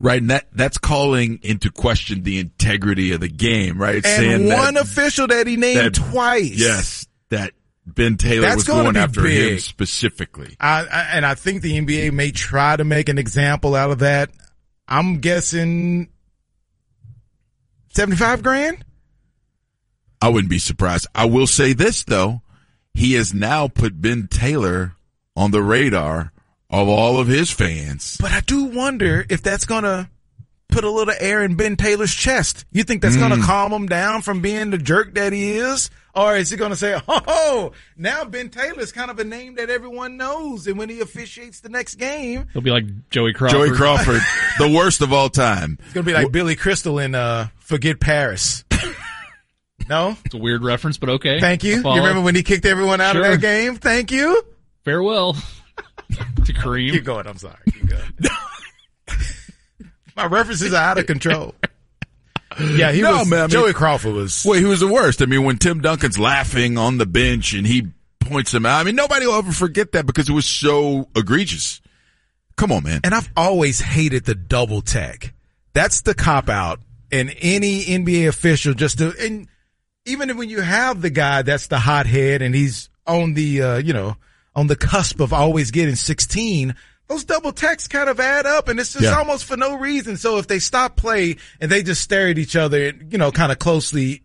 Right, 0.00 0.20
and 0.20 0.30
that 0.30 0.48
that's 0.52 0.76
calling 0.76 1.38
into 1.42 1.70
question 1.70 2.24
the 2.24 2.38
integrity 2.38 3.12
of 3.12 3.20
the 3.20 3.28
game, 3.28 3.78
right? 3.80 3.96
And 3.96 4.04
Saying 4.04 4.48
one 4.48 4.74
that, 4.74 4.82
official 4.82 5.28
that 5.28 5.46
he 5.46 5.56
named 5.56 5.78
that- 5.78 5.94
twice. 5.94 6.58
yes, 6.58 7.06
that 7.30 7.52
Ben 7.86 8.16
Taylor 8.16 8.42
That's 8.42 8.56
was 8.56 8.64
going 8.64 8.96
after 8.96 9.24
him 9.26 9.58
specifically. 9.60 10.56
I, 10.58 10.80
I 10.84 11.00
and 11.14 11.24
I 11.24 11.34
think 11.34 11.62
the 11.62 11.78
NBA 11.80 12.12
may 12.12 12.32
try 12.32 12.76
to 12.76 12.84
make 12.84 13.08
an 13.08 13.18
example 13.18 13.74
out 13.74 13.90
of 13.92 14.00
that. 14.00 14.30
I'm 14.88 15.20
guessing 15.20 16.08
seventy 17.94 18.16
five 18.16 18.42
grand. 18.42 18.84
I 20.24 20.28
wouldn't 20.28 20.48
be 20.48 20.58
surprised. 20.58 21.06
I 21.14 21.26
will 21.26 21.46
say 21.46 21.74
this 21.74 22.02
though, 22.02 22.40
he 22.94 23.12
has 23.12 23.34
now 23.34 23.68
put 23.68 24.00
Ben 24.00 24.26
Taylor 24.26 24.94
on 25.36 25.50
the 25.50 25.60
radar 25.62 26.32
of 26.70 26.88
all 26.88 27.20
of 27.20 27.26
his 27.26 27.50
fans. 27.50 28.16
But 28.18 28.32
I 28.32 28.40
do 28.40 28.64
wonder 28.64 29.26
if 29.28 29.42
that's 29.42 29.66
gonna 29.66 30.08
put 30.70 30.82
a 30.82 30.90
little 30.90 31.12
air 31.20 31.44
in 31.44 31.56
Ben 31.56 31.76
Taylor's 31.76 32.14
chest. 32.14 32.64
You 32.72 32.84
think 32.84 33.02
that's 33.02 33.18
gonna 33.18 33.42
calm 33.42 33.70
him 33.70 33.84
down 33.84 34.22
from 34.22 34.40
being 34.40 34.70
the 34.70 34.78
jerk 34.78 35.12
that 35.12 35.34
he 35.34 35.58
is? 35.58 35.90
Or 36.14 36.34
is 36.38 36.48
he 36.48 36.56
gonna 36.56 36.74
say, 36.74 36.98
oh, 37.08 37.72
now 37.94 38.24
Ben 38.24 38.48
Taylor's 38.48 38.92
kind 38.92 39.10
of 39.10 39.18
a 39.18 39.24
name 39.24 39.56
that 39.56 39.68
everyone 39.68 40.16
knows 40.16 40.66
and 40.66 40.78
when 40.78 40.88
he 40.88 41.00
officiates 41.00 41.60
the 41.60 41.68
next 41.68 41.96
game, 41.96 42.46
He'll 42.54 42.62
be 42.62 42.70
like 42.70 42.86
Joey 43.10 43.34
Crawford. 43.34 43.58
Joey 43.58 43.76
Crawford, 43.76 44.22
the 44.58 44.72
worst 44.74 45.02
of 45.02 45.12
all 45.12 45.28
time. 45.28 45.76
it's 45.84 45.92
gonna 45.92 46.04
be 46.06 46.14
like 46.14 46.32
Billy 46.32 46.56
Crystal 46.56 46.98
in 46.98 47.14
uh 47.14 47.48
Forget 47.58 48.00
Paris. 48.00 48.64
No? 49.88 50.16
It's 50.24 50.34
a 50.34 50.38
weird 50.38 50.62
reference, 50.64 50.98
but 50.98 51.08
okay. 51.10 51.40
Thank 51.40 51.64
you. 51.64 51.76
You 51.76 51.82
remember 51.96 52.20
when 52.22 52.34
he 52.34 52.42
kicked 52.42 52.64
everyone 52.66 53.00
out 53.00 53.16
of 53.16 53.22
Sure. 53.24 53.32
that 53.32 53.40
game? 53.40 53.76
Thank 53.76 54.10
you. 54.12 54.42
Farewell 54.84 55.34
to 56.44 56.52
Kareem. 56.52 56.92
Keep 56.92 57.04
going. 57.04 57.26
I'm 57.26 57.38
sorry. 57.38 57.56
Keep 57.72 57.88
going. 57.88 58.02
My 60.16 60.26
references 60.26 60.72
are 60.72 60.82
out 60.90 60.98
of 60.98 61.06
control. 61.06 61.54
Yeah, 62.60 62.92
he 62.92 63.02
No, 63.02 63.18
was. 63.18 63.28
man, 63.30 63.38
I 63.40 63.42
mean- 63.42 63.50
Joey 63.50 63.72
Crawford 63.72 64.14
was. 64.14 64.44
Well, 64.46 64.58
he 64.58 64.64
was 64.64 64.78
the 64.80 64.86
worst. 64.86 65.20
I 65.22 65.26
mean, 65.26 65.42
when 65.42 65.58
Tim 65.58 65.80
Duncan's 65.80 66.18
laughing 66.20 66.78
on 66.78 66.98
the 66.98 67.06
bench 67.06 67.52
and 67.52 67.66
he 67.66 67.88
points 68.20 68.54
him 68.54 68.64
out, 68.64 68.78
I 68.80 68.84
mean, 68.84 68.94
nobody 68.94 69.26
will 69.26 69.34
ever 69.34 69.50
forget 69.50 69.90
that 69.92 70.06
because 70.06 70.28
it 70.28 70.32
was 70.32 70.46
so 70.46 71.08
egregious. 71.16 71.80
Come 72.56 72.70
on, 72.70 72.84
man. 72.84 73.00
And 73.02 73.12
I've 73.12 73.28
always 73.36 73.80
hated 73.80 74.24
the 74.24 74.36
double 74.36 74.82
tech. 74.82 75.34
That's 75.72 76.02
the 76.02 76.14
cop 76.14 76.48
out. 76.48 76.78
And 77.10 77.34
any 77.40 77.82
NBA 77.84 78.28
official 78.28 78.72
just 78.74 78.98
to, 78.98 79.12
and 79.20 79.48
even 80.06 80.36
when 80.36 80.48
you 80.50 80.60
have 80.60 81.00
the 81.02 81.10
guy 81.10 81.42
that's 81.42 81.66
the 81.68 81.78
hothead 81.78 82.42
and 82.42 82.54
he's 82.54 82.88
on 83.06 83.34
the, 83.34 83.62
uh, 83.62 83.76
you 83.78 83.92
know, 83.92 84.16
on 84.54 84.66
the 84.66 84.76
cusp 84.76 85.20
of 85.20 85.32
always 85.32 85.70
getting 85.70 85.96
16, 85.96 86.74
those 87.08 87.24
double 87.24 87.52
techs 87.52 87.88
kind 87.88 88.08
of 88.08 88.20
add 88.20 88.46
up 88.46 88.68
and 88.68 88.78
it's 88.80 88.92
just 88.92 89.04
Yeah. 89.04 89.18
almost 89.18 89.44
for 89.44 89.56
no 89.56 89.74
reason. 89.76 90.16
So 90.16 90.38
if 90.38 90.46
they 90.46 90.58
stop 90.58 90.96
play 90.96 91.36
and 91.60 91.70
they 91.70 91.82
just 91.82 92.00
stare 92.02 92.28
at 92.28 92.38
each 92.38 92.56
other, 92.56 92.88
and 92.88 93.10
you 93.12 93.18
know, 93.18 93.30
kind 93.32 93.50
of 93.52 93.58
closely 93.58 94.22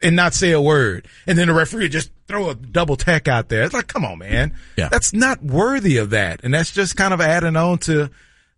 and 0.00 0.14
not 0.14 0.32
say 0.34 0.52
a 0.52 0.60
word. 0.60 1.08
And 1.26 1.36
then 1.36 1.48
the 1.48 1.54
referee 1.54 1.88
just 1.88 2.10
throw 2.28 2.50
a 2.50 2.54
double 2.54 2.96
tech 2.96 3.26
out 3.26 3.48
there. 3.48 3.64
It's 3.64 3.74
like, 3.74 3.88
come 3.88 4.04
on, 4.04 4.18
man. 4.18 4.54
Yeah. 4.76 4.88
That's 4.88 5.12
not 5.12 5.42
worthy 5.42 5.96
of 5.96 6.10
that. 6.10 6.40
And 6.44 6.54
that's 6.54 6.70
just 6.70 6.96
kind 6.96 7.12
of 7.12 7.20
adding 7.20 7.56
on 7.56 7.78
to 7.78 8.08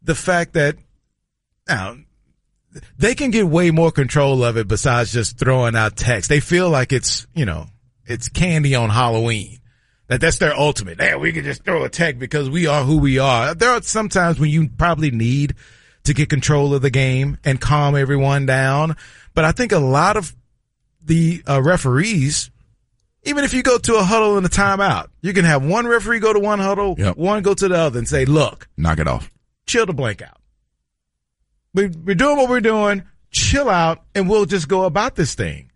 the 0.03 0.15
fact 0.15 0.53
that 0.53 0.77
now 1.69 1.97
they 2.99 3.15
can 3.15 3.31
get 3.31 3.47
way 3.47 3.71
more 3.71 3.91
control 3.91 4.45
of 4.45 4.57
it 4.57 4.69
besides 4.69 5.13
just 5.13 5.39
throwing 5.39 5.75
out 5.77 5.97
text. 5.97 6.29
They 6.29 6.41
feel 6.41 6.71
like 6.71 6.93
it's, 6.93 7.27
you 7.35 7.45
know, 7.45 7.67
it's 8.07 8.29
candy 8.29 8.75
on 8.75 8.91
Halloween. 8.91 9.59
That 10.09 10.21
that's 10.21 10.39
their 10.39 10.55
ultimate. 10.55 11.01
Hey, 11.01 11.15
we 11.15 11.33
can 11.33 11.45
just 11.45 11.65
throw 11.65 11.85
a 11.85 11.89
tech 11.89 12.19
because 12.19 12.51
we 12.51 12.67
are 12.67 12.83
who 12.83 12.99
we 12.99 13.19
are. 13.21 13.55
There 13.55 13.71
are 13.71 13.83
some 13.83 14.09
times 14.09 14.41
when 14.41 14.51
you 14.51 14.69
probably 14.69 15.11
need 15.13 15.55
to 16.05 16.15
get 16.15 16.29
control 16.29 16.75
of 16.75 16.83
the 16.83 16.91
game 16.91 17.39
and 17.45 17.61
calm 17.61 17.95
everyone 17.95 18.45
down. 18.47 18.97
But 19.35 19.45
I 19.45 19.53
think 19.53 19.71
a 19.71 19.79
lot 19.79 20.17
of 20.17 20.35
the 21.05 21.43
uh, 21.49 21.63
referees, 21.63 22.51
even 23.23 23.45
if 23.45 23.55
you 23.55 23.63
go 23.63 23.79
to 23.79 23.97
a 23.97 24.03
huddle 24.03 24.37
and 24.37 24.45
a 24.45 24.49
timeout, 24.49 25.09
you 25.23 25.33
can 25.33 25.45
have 25.45 25.65
one 25.65 25.87
referee 25.87 26.19
go 26.19 26.33
to 26.33 26.41
one 26.41 26.59
huddle, 26.59 26.97
Yep. 26.99 27.17
one 27.17 27.43
go 27.43 27.55
to 27.55 27.69
the 27.69 27.77
other 27.77 27.99
and 27.99 28.09
say, 28.09 28.25
look, 28.25 28.69
Knock 28.77 28.99
it 28.99 29.07
off. 29.07 29.31
chill 29.67 29.87
the 29.87 29.93
blank 29.93 30.23
out. 30.23 30.39
We, 31.75 31.87
we're 31.87 32.15
doing 32.15 32.37
what 32.37 32.49
we're 32.49 32.61
doing. 32.61 33.05
Chill 33.31 33.69
out 33.69 34.03
and 34.15 34.29
we'll 34.29 34.47
just 34.47 34.69
go 34.69 34.85
about 34.85 35.15
this 35.15 35.35
thing. 35.35 35.71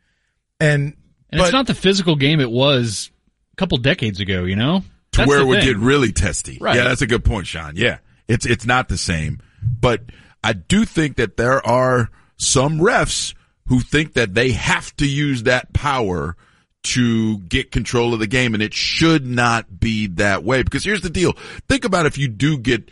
And, 0.60 0.96
And 1.30 1.38
but 1.38 1.40
it's 1.42 1.52
not 1.52 1.66
the 1.66 1.74
physical 1.74 2.16
game 2.16 2.40
it 2.40 2.50
was 2.50 3.10
a 3.52 3.56
couple 3.56 3.78
decades 3.78 4.20
ago, 4.20 4.44
you 4.44 4.56
know? 4.56 4.80
to 5.12 5.18
That's 5.18 5.28
where 5.28 5.38
the 5.38 5.44
it 5.44 5.48
would 5.48 5.60
thing. 5.62 5.68
get 5.74 5.76
really 5.78 6.12
testy. 6.12 6.58
Right. 6.60 6.76
Yeah, 6.76 6.84
that's 6.84 7.02
a 7.02 7.06
good 7.06 7.24
point, 7.24 7.46
Sean. 7.46 7.74
Yeah. 7.76 7.98
It's 8.26 8.46
it's 8.46 8.66
not 8.66 8.88
the 8.88 8.98
same. 8.98 9.40
But 9.62 10.02
I 10.42 10.52
do 10.54 10.84
think 10.84 11.16
that 11.16 11.36
there 11.36 11.64
are 11.66 12.10
some 12.36 12.78
refs 12.78 13.34
who 13.66 13.80
think 13.80 14.14
that 14.14 14.34
they 14.34 14.52
have 14.52 14.94
to 14.96 15.06
use 15.06 15.44
that 15.44 15.72
power 15.72 16.36
to 16.82 17.38
get 17.38 17.70
control 17.70 18.12
of 18.12 18.20
the 18.20 18.26
game 18.26 18.52
and 18.52 18.62
it 18.62 18.74
should 18.74 19.26
not 19.26 19.78
be 19.80 20.06
that 20.08 20.42
way. 20.44 20.62
Because 20.62 20.84
here's 20.84 21.00
the 21.00 21.08
deal. 21.10 21.32
Think 21.68 21.84
about 21.84 22.04
if 22.06 22.18
you 22.18 22.28
do 22.28 22.58
get 22.58 22.90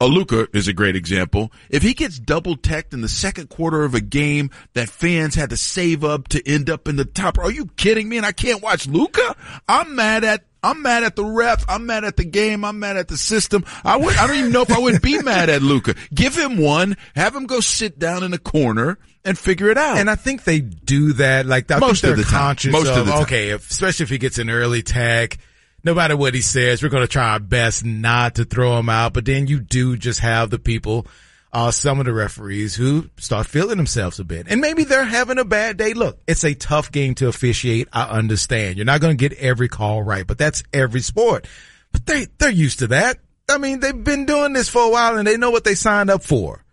Aluka 0.00 0.48
is 0.56 0.66
a 0.66 0.72
great 0.72 0.96
example. 0.96 1.52
If 1.68 1.82
he 1.82 1.92
gets 1.92 2.18
double 2.18 2.56
teched 2.56 2.94
in 2.94 3.02
the 3.02 3.08
second 3.08 3.50
quarter 3.50 3.84
of 3.84 3.94
a 3.94 4.00
game 4.00 4.50
that 4.72 4.88
fans 4.88 5.34
had 5.34 5.50
to 5.50 5.58
save 5.58 6.04
up 6.04 6.28
to 6.28 6.48
end 6.48 6.70
up 6.70 6.88
in 6.88 6.96
the 6.96 7.04
top, 7.04 7.38
are 7.38 7.50
you 7.50 7.66
kidding 7.76 8.08
me? 8.08 8.16
And 8.16 8.24
I 8.24 8.32
can't 8.32 8.62
watch 8.62 8.86
Luka. 8.86 9.36
I'm 9.68 9.94
mad 9.94 10.24
at. 10.24 10.44
I'm 10.62 10.82
mad 10.82 11.04
at 11.04 11.16
the 11.16 11.24
ref. 11.24 11.64
I'm 11.68 11.86
mad 11.86 12.04
at 12.04 12.18
the 12.18 12.24
game. 12.24 12.66
I'm 12.66 12.78
mad 12.78 12.98
at 12.98 13.08
the 13.08 13.16
system. 13.16 13.64
I 13.82 13.96
would. 13.96 14.14
I 14.16 14.26
don't 14.26 14.36
even 14.36 14.52
know 14.52 14.62
if 14.62 14.70
I 14.70 14.78
would 14.78 15.00
be 15.00 15.18
mad 15.22 15.48
at 15.48 15.62
Luka. 15.62 15.94
Give 16.14 16.36
him 16.36 16.58
one. 16.58 16.96
Have 17.14 17.34
him 17.34 17.46
go 17.46 17.60
sit 17.60 17.98
down 17.98 18.22
in 18.22 18.34
a 18.34 18.38
corner 18.38 18.98
and 19.24 19.38
figure 19.38 19.70
it 19.70 19.78
out. 19.78 19.96
And 19.98 20.10
I 20.10 20.16
think 20.16 20.44
they 20.44 20.60
do 20.60 21.14
that. 21.14 21.46
Like 21.46 21.70
I 21.70 21.78
Most 21.78 22.04
of 22.04 22.16
the 22.16 22.24
time. 22.24 22.56
Most 22.70 22.88
of, 22.88 22.98
of 22.98 23.06
the 23.06 23.12
time. 23.12 23.22
okay, 23.22 23.50
if, 23.50 23.70
especially 23.70 24.04
if 24.04 24.10
he 24.10 24.18
gets 24.18 24.38
an 24.38 24.50
early 24.50 24.82
tag. 24.82 25.38
No 25.82 25.94
matter 25.94 26.16
what 26.16 26.34
he 26.34 26.42
says, 26.42 26.82
we're 26.82 26.90
going 26.90 27.04
to 27.06 27.08
try 27.08 27.32
our 27.32 27.40
best 27.40 27.84
not 27.84 28.34
to 28.34 28.44
throw 28.44 28.78
him 28.78 28.88
out. 28.88 29.14
But 29.14 29.24
then 29.24 29.46
you 29.46 29.60
do 29.60 29.96
just 29.96 30.20
have 30.20 30.50
the 30.50 30.58
people, 30.58 31.06
uh, 31.52 31.70
some 31.70 31.98
of 31.98 32.06
the 32.06 32.12
referees 32.12 32.74
who 32.74 33.08
start 33.16 33.46
feeling 33.46 33.78
themselves 33.78 34.20
a 34.20 34.24
bit, 34.24 34.46
and 34.48 34.60
maybe 34.60 34.84
they're 34.84 35.04
having 35.04 35.38
a 35.38 35.44
bad 35.44 35.76
day. 35.76 35.94
Look, 35.94 36.20
it's 36.26 36.44
a 36.44 36.54
tough 36.54 36.92
game 36.92 37.14
to 37.16 37.28
officiate. 37.28 37.88
I 37.92 38.04
understand 38.04 38.76
you're 38.76 38.84
not 38.84 39.00
going 39.00 39.16
to 39.16 39.28
get 39.28 39.38
every 39.38 39.68
call 39.68 40.02
right, 40.02 40.26
but 40.26 40.38
that's 40.38 40.62
every 40.72 41.00
sport. 41.00 41.46
But 41.92 42.06
they 42.06 42.26
they're 42.38 42.50
used 42.50 42.80
to 42.80 42.88
that. 42.88 43.18
I 43.48 43.58
mean, 43.58 43.80
they've 43.80 44.04
been 44.04 44.26
doing 44.26 44.52
this 44.52 44.68
for 44.68 44.82
a 44.82 44.90
while, 44.90 45.16
and 45.16 45.26
they 45.26 45.36
know 45.36 45.50
what 45.50 45.64
they 45.64 45.74
signed 45.74 46.10
up 46.10 46.22
for. 46.22 46.64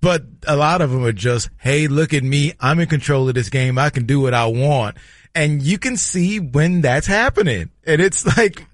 But 0.00 0.24
a 0.46 0.56
lot 0.56 0.80
of 0.80 0.90
them 0.90 1.04
are 1.04 1.12
just, 1.12 1.50
hey, 1.58 1.88
look 1.88 2.14
at 2.14 2.22
me. 2.22 2.52
I'm 2.60 2.78
in 2.78 2.86
control 2.86 3.28
of 3.28 3.34
this 3.34 3.48
game. 3.48 3.78
I 3.78 3.90
can 3.90 4.06
do 4.06 4.20
what 4.20 4.34
I 4.34 4.46
want. 4.46 4.96
And 5.34 5.62
you 5.62 5.78
can 5.78 5.96
see 5.96 6.40
when 6.40 6.80
that's 6.80 7.06
happening. 7.06 7.70
And 7.86 8.00
it's 8.00 8.24
like, 8.36 8.66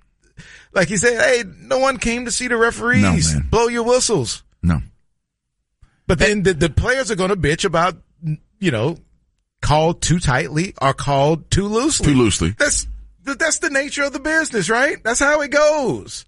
like 0.73 0.91
you 0.91 0.97
said, 0.97 1.21
hey, 1.21 1.45
no 1.61 1.79
one 1.79 1.99
came 1.99 2.25
to 2.25 2.31
see 2.31 2.49
the 2.49 2.57
referees. 2.57 3.35
No. 3.35 3.41
Blow 3.51 3.69
your 3.69 3.83
whistles. 3.85 4.43
no. 4.63 4.81
But 6.07 6.19
then 6.19 6.43
the, 6.43 6.53
the 6.53 6.69
players 6.69 7.11
are 7.11 7.17
going 7.17 7.31
to 7.31 7.37
bitch 7.37 7.65
about, 7.65 7.97
you 8.61 8.71
know, 8.71 8.99
called 9.63 10.03
too 10.03 10.21
tightly 10.21 10.75
or 10.83 10.93
called 10.93 11.51
too 11.51 11.67
loosely. 11.67 12.13
Too 12.13 12.19
loosely. 12.19 12.51
That's 12.59 12.87
that's 13.25 13.61
the 13.61 13.71
nature 13.71 14.03
of 14.03 14.13
the 14.13 14.21
business, 14.21 14.69
right? 14.69 15.03
That's 15.03 15.21
how 15.21 15.41
it 15.41 15.51
goes. 15.51 16.27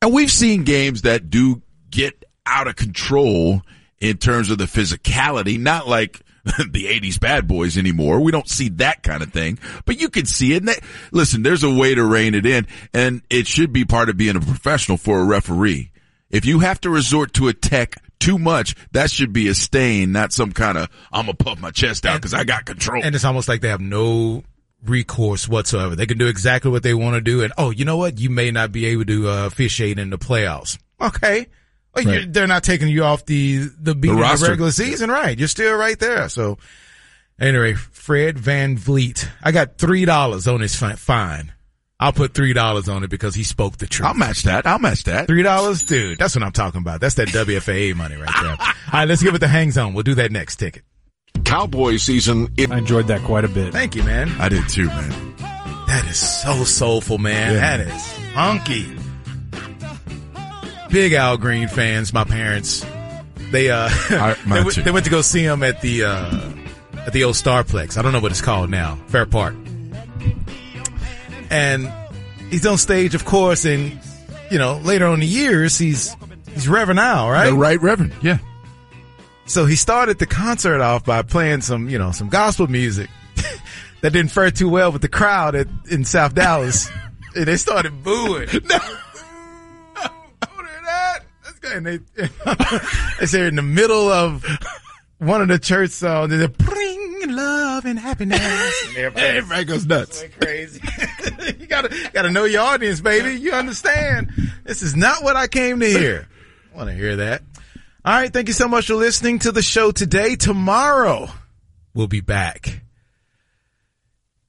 And 0.00 0.12
we've 0.12 0.30
seen 0.30 0.62
games 0.62 1.02
that 1.02 1.28
do 1.28 1.62
get 1.90 2.24
out 2.46 2.68
of 2.68 2.76
control 2.76 3.62
in 3.98 4.18
terms 4.18 4.50
of 4.50 4.58
the 4.58 4.66
physicality, 4.66 5.58
not 5.58 5.88
like 5.88 6.20
the 6.70 6.84
80s 6.84 7.18
bad 7.18 7.48
boys 7.48 7.78
anymore. 7.78 8.20
We 8.20 8.30
don't 8.30 8.48
see 8.48 8.68
that 8.70 9.02
kind 9.02 9.22
of 9.22 9.32
thing, 9.32 9.58
but 9.86 9.98
you 9.98 10.10
can 10.10 10.26
see 10.26 10.52
it. 10.52 10.58
And 10.58 10.68
that, 10.68 10.80
listen, 11.10 11.42
there's 11.42 11.64
a 11.64 11.72
way 11.72 11.94
to 11.94 12.04
rein 12.04 12.34
it 12.34 12.44
in 12.44 12.66
and 12.92 13.22
it 13.30 13.46
should 13.46 13.72
be 13.72 13.84
part 13.84 14.08
of 14.10 14.16
being 14.16 14.36
a 14.36 14.40
professional 14.40 14.98
for 14.98 15.20
a 15.20 15.24
referee. 15.24 15.90
If 16.30 16.44
you 16.44 16.60
have 16.60 16.80
to 16.82 16.90
resort 16.90 17.32
to 17.34 17.48
a 17.48 17.54
tech 17.54 17.96
too 18.18 18.38
much, 18.38 18.74
that 18.92 19.10
should 19.10 19.32
be 19.32 19.48
a 19.48 19.54
stain, 19.54 20.12
not 20.12 20.32
some 20.32 20.52
kind 20.52 20.76
of, 20.76 20.88
I'm 21.12 21.26
gonna 21.26 21.34
puff 21.34 21.60
my 21.60 21.70
chest 21.70 22.04
out 22.04 22.16
because 22.16 22.34
I 22.34 22.44
got 22.44 22.66
control. 22.66 23.02
And 23.02 23.14
it's 23.14 23.24
almost 23.24 23.48
like 23.48 23.60
they 23.60 23.68
have 23.68 23.80
no 23.80 24.42
recourse 24.84 25.48
whatsoever. 25.48 25.96
They 25.96 26.06
can 26.06 26.18
do 26.18 26.26
exactly 26.26 26.70
what 26.70 26.82
they 26.82 26.94
want 26.94 27.14
to 27.14 27.20
do. 27.20 27.42
And 27.42 27.52
oh, 27.56 27.70
you 27.70 27.84
know 27.84 27.96
what? 27.96 28.18
You 28.18 28.30
may 28.30 28.50
not 28.50 28.72
be 28.72 28.86
able 28.86 29.06
to 29.06 29.30
uh, 29.30 29.46
officiate 29.46 29.98
in 29.98 30.10
the 30.10 30.18
playoffs. 30.18 30.78
Okay. 31.00 31.46
Oh, 31.96 32.02
well, 32.04 32.14
Right. 32.14 32.22
you 32.22 32.32
they're 32.32 32.46
not 32.46 32.64
taking 32.64 32.88
you 32.88 33.04
off 33.04 33.24
the 33.26 33.68
the 33.80 33.94
beat 33.94 34.08
The 34.08 34.22
of 34.22 34.40
the 34.40 34.48
regular 34.48 34.70
season, 34.72 35.10
right? 35.10 35.38
You're 35.38 35.48
still 35.48 35.74
right 35.76 35.98
there. 35.98 36.28
So 36.28 36.58
anyway, 37.40 37.74
Fred 37.74 38.36
VanVleet, 38.36 39.28
I 39.42 39.52
got 39.52 39.78
three 39.78 40.04
dollars 40.04 40.46
on 40.48 40.60
his 40.60 40.74
fine. 40.76 41.52
I'll 42.00 42.12
put 42.12 42.34
three 42.34 42.52
dollars 42.52 42.88
on 42.88 43.04
it 43.04 43.10
because 43.10 43.34
he 43.36 43.44
spoke 43.44 43.76
the 43.78 43.86
truth. 43.86 44.06
I'll 44.08 44.14
match 44.14 44.42
that. 44.42 44.66
I'll 44.66 44.80
match 44.80 45.04
that. 45.04 45.26
Three 45.28 45.42
dollars, 45.44 45.84
dude. 45.84 46.18
That's 46.18 46.34
what 46.34 46.42
I'm 46.42 46.52
talking 46.52 46.80
about. 46.80 47.00
That's 47.00 47.14
that 47.14 47.28
WFAA 47.28 47.94
money 47.96 48.16
right 48.16 48.34
there. 48.42 48.56
All 48.60 48.66
right, 48.92 49.08
let's 49.08 49.22
give 49.22 49.34
it 49.34 49.38
the 49.38 49.48
hang 49.48 49.70
zone. 49.70 49.94
We'll 49.94 50.02
do 50.02 50.16
that 50.16 50.32
next 50.32 50.56
ticket. 50.56 50.82
Cowboy 51.44 51.96
season. 51.98 52.48
I 52.58 52.78
enjoyed 52.78 53.06
that 53.08 53.22
quite 53.22 53.44
a 53.44 53.48
bit. 53.48 53.72
Thank 53.72 53.94
you, 53.94 54.02
man. 54.02 54.30
I 54.40 54.48
did 54.48 54.68
too, 54.68 54.86
man. 54.86 55.34
That 55.86 56.06
is 56.10 56.18
so 56.18 56.64
soulful, 56.64 57.18
man. 57.18 57.54
That 57.54 57.80
is 57.80 58.12
funky. 58.34 58.96
Big 60.94 61.12
Al 61.12 61.36
Green 61.36 61.66
fans, 61.66 62.12
my 62.12 62.22
parents. 62.22 62.86
They 63.50 63.68
uh 63.68 63.88
I- 63.90 64.36
they, 64.46 64.62
went, 64.62 64.84
they 64.84 64.90
went 64.92 65.04
to 65.04 65.10
go 65.10 65.22
see 65.22 65.42
him 65.44 65.62
at 65.64 65.80
the 65.80 66.04
uh 66.04 66.50
at 67.06 67.12
the 67.12 67.24
old 67.24 67.34
Starplex. 67.34 67.98
I 67.98 68.02
don't 68.02 68.12
know 68.12 68.20
what 68.20 68.30
it's 68.30 68.40
called 68.40 68.70
now. 68.70 68.96
Fair 69.08 69.26
Park. 69.26 69.54
And 71.50 71.92
he's 72.50 72.64
on 72.66 72.78
stage, 72.78 73.14
of 73.14 73.24
course, 73.24 73.64
and 73.64 73.98
you 74.50 74.58
know, 74.58 74.78
later 74.78 75.06
on 75.06 75.14
in 75.14 75.20
the 75.20 75.26
years 75.26 75.76
he's 75.78 76.14
he's 76.52 76.68
Reverend 76.68 77.00
Al, 77.00 77.28
right? 77.28 77.50
The 77.50 77.54
right 77.56 77.80
reverend. 77.82 78.12
Yeah. 78.22 78.38
So 79.46 79.66
he 79.66 79.74
started 79.76 80.18
the 80.20 80.26
concert 80.26 80.80
off 80.80 81.04
by 81.04 81.22
playing 81.22 81.60
some, 81.62 81.88
you 81.90 81.98
know, 81.98 82.12
some 82.12 82.28
gospel 82.28 82.66
music 82.68 83.10
that 84.00 84.12
didn't 84.12 84.30
fare 84.30 84.50
too 84.50 84.68
well 84.68 84.90
with 84.92 85.02
the 85.02 85.08
crowd 85.08 85.54
at, 85.54 85.66
in 85.90 86.04
South 86.04 86.34
Dallas. 86.34 86.88
and 87.36 87.46
they 87.46 87.56
started 87.56 88.02
booing. 88.02 88.48
No. 88.52 88.78
Don't 90.48 90.66
hear 90.66 90.82
that. 90.86 91.20
That's 91.44 91.53
good. 91.53 91.53
And 91.74 91.86
they, 91.86 91.98
they 93.20 93.26
say 93.26 93.46
in 93.46 93.56
the 93.56 93.62
middle 93.62 94.08
of 94.10 94.44
one 95.18 95.40
of 95.42 95.48
the 95.48 95.58
church 95.58 95.90
songs, 95.90 96.30
they 96.30 96.46
bring 96.46 97.22
love 97.34 97.84
and 97.86 97.98
happiness. 97.98 98.38
And 98.88 98.96
everybody, 98.96 99.26
Everybody 99.26 99.64
goes 99.64 99.86
nuts. 99.86 100.24
crazy. 100.40 100.80
you 101.58 101.66
gotta, 101.66 102.10
gotta 102.12 102.30
know 102.30 102.44
your 102.44 102.62
audience, 102.62 103.00
baby. 103.00 103.40
You 103.40 103.52
understand. 103.52 104.30
This 104.64 104.82
is 104.82 104.94
not 104.94 105.22
what 105.24 105.36
I 105.36 105.46
came 105.46 105.80
to 105.80 105.86
hear. 105.86 106.28
I 106.72 106.76
want 106.76 106.90
to 106.90 106.94
hear 106.94 107.16
that. 107.16 107.42
All 108.04 108.12
right. 108.14 108.32
Thank 108.32 108.48
you 108.48 108.54
so 108.54 108.68
much 108.68 108.86
for 108.88 108.94
listening 108.94 109.38
to 109.40 109.52
the 109.52 109.62
show 109.62 109.90
today. 109.90 110.36
Tomorrow 110.36 111.28
we'll 111.94 112.06
be 112.08 112.20
back. 112.20 112.82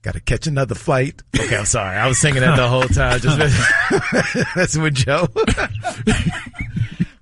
Got 0.06 0.14
to 0.14 0.20
catch 0.20 0.45
another 0.45 0.76
flight. 0.76 1.24
Okay. 1.36 1.58
I'm 1.58 1.66
sorry. 1.66 1.97
I 1.97 2.06
was 2.08 2.20
singing 2.20 2.41
that 2.41 2.56
the 2.58 2.68
whole 2.68 2.84
time. 2.84 3.20
Just 3.20 3.39
messing 4.56 4.84
with 4.84 4.93
Joe. 4.93 5.28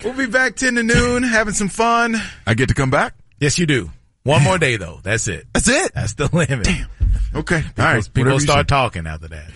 we'll 0.04 0.18
be 0.18 0.26
back 0.26 0.58
10 0.58 0.76
to 0.76 0.84
noon 0.84 1.24
having 1.24 1.54
some 1.54 1.70
fun. 1.70 2.18
I 2.46 2.56
get 2.56 2.68
to 2.68 2.76
come 2.76 2.90
back? 2.90 3.16
Yes, 3.40 3.58
you 3.58 3.66
do. 3.66 3.90
One 4.24 4.44
more 4.44 4.58
day 4.58 4.76
though. 4.76 5.00
That's 5.02 5.30
it. 5.30 5.48
That's 5.54 5.70
it. 5.70 5.94
That's 5.96 6.16
the 6.16 6.28
limit. 6.36 6.68
Okay. 7.34 7.62
People, 7.62 7.84
All 7.86 7.94
right. 7.94 8.04
people 8.04 8.24
Whatever 8.24 8.34
you 8.34 8.40
start 8.42 8.60
say. 8.70 8.76
talking 8.76 9.08
after 9.08 9.30
that. 9.30 9.50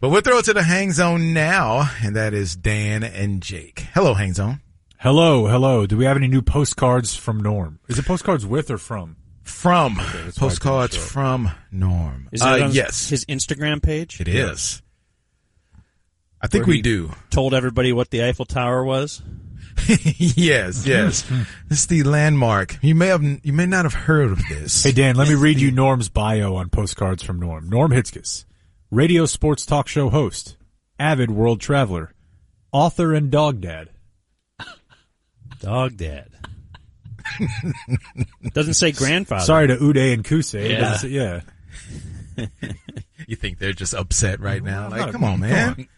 But 0.00 0.08
we'll 0.10 0.20
throw 0.22 0.38
it 0.38 0.44
to 0.46 0.52
the 0.54 0.64
hang 0.64 0.90
zone 0.90 1.32
now, 1.32 1.88
and 2.02 2.16
that 2.16 2.34
is 2.34 2.56
Dan 2.56 3.04
and 3.04 3.40
Jake. 3.42 3.86
Hello, 3.94 4.14
hang 4.14 4.32
zone. 4.34 4.60
Hello, 4.98 5.46
hello. 5.46 5.86
Do 5.86 5.96
we 5.96 6.04
have 6.04 6.16
any 6.16 6.26
new 6.26 6.42
postcards 6.42 7.14
from 7.14 7.40
Norm? 7.40 7.78
Is 7.86 7.98
it 7.98 8.06
postcards 8.06 8.44
with 8.44 8.72
or 8.72 8.78
from? 8.78 9.16
From 9.46 9.94
that's 9.94 10.04
why 10.06 10.18
I 10.18 10.22
couldn't 10.22 10.34
postcards 10.38 10.94
show 10.96 11.00
from 11.02 11.50
Norm. 11.70 12.28
Is 12.32 12.42
it 12.42 12.46
Uh, 12.46 12.64
on 12.66 12.72
yes, 12.72 13.08
his 13.08 13.24
Instagram 13.26 13.82
page? 13.82 14.20
it 14.20 14.28
is. 14.28 14.82
I 16.40 16.48
think 16.48 16.66
Where 16.66 16.72
we 16.72 16.76
he- 16.76 16.82
do. 16.82 17.12
Told 17.30 17.54
everybody 17.54 17.92
what 17.92 18.10
the 18.10 18.24
Eiffel 18.24 18.44
Tower 18.44 18.84
was. 18.84 19.22
yes, 19.86 20.86
yes. 20.86 21.22
this 21.68 21.80
is 21.80 21.86
the 21.86 22.02
landmark. 22.02 22.78
You 22.82 22.94
may 22.94 23.06
have, 23.08 23.22
you 23.22 23.52
may 23.52 23.66
not 23.66 23.84
have 23.84 23.94
heard 23.94 24.32
of 24.32 24.40
this. 24.48 24.82
Hey 24.82 24.92
Dan, 24.92 25.16
let 25.16 25.28
me 25.28 25.34
read 25.34 25.60
you 25.60 25.70
Norm's 25.70 26.08
bio 26.08 26.54
on 26.56 26.68
postcards 26.68 27.22
from 27.22 27.38
Norm. 27.40 27.68
Norm 27.68 27.90
Hitzges, 27.92 28.44
radio 28.90 29.26
sports 29.26 29.64
talk 29.66 29.86
show 29.88 30.08
host, 30.10 30.56
avid 30.98 31.30
world 31.30 31.60
traveler, 31.60 32.12
author 32.72 33.12
and 33.14 33.30
dog 33.30 33.60
dad. 33.60 33.90
Dog 35.60 35.96
dad. 35.96 36.28
Doesn't 38.52 38.74
say 38.74 38.92
grandfather. 38.92 39.44
Sorry 39.44 39.68
to 39.68 39.76
Uday 39.76 40.12
and 40.14 40.24
Kusei. 40.24 40.70
Yeah. 40.70 40.80
but 40.80 41.04
it's- 41.04 41.04
yeah. 41.04 41.40
You 43.28 43.34
think 43.34 43.58
they're 43.58 43.72
just 43.72 43.94
upset 43.94 44.40
right 44.40 44.62
now? 44.62 44.88
Like, 44.90 45.10
come 45.10 45.24
on, 45.24 45.40
come 45.40 45.40
man. 45.40 45.68
on. 45.70 45.88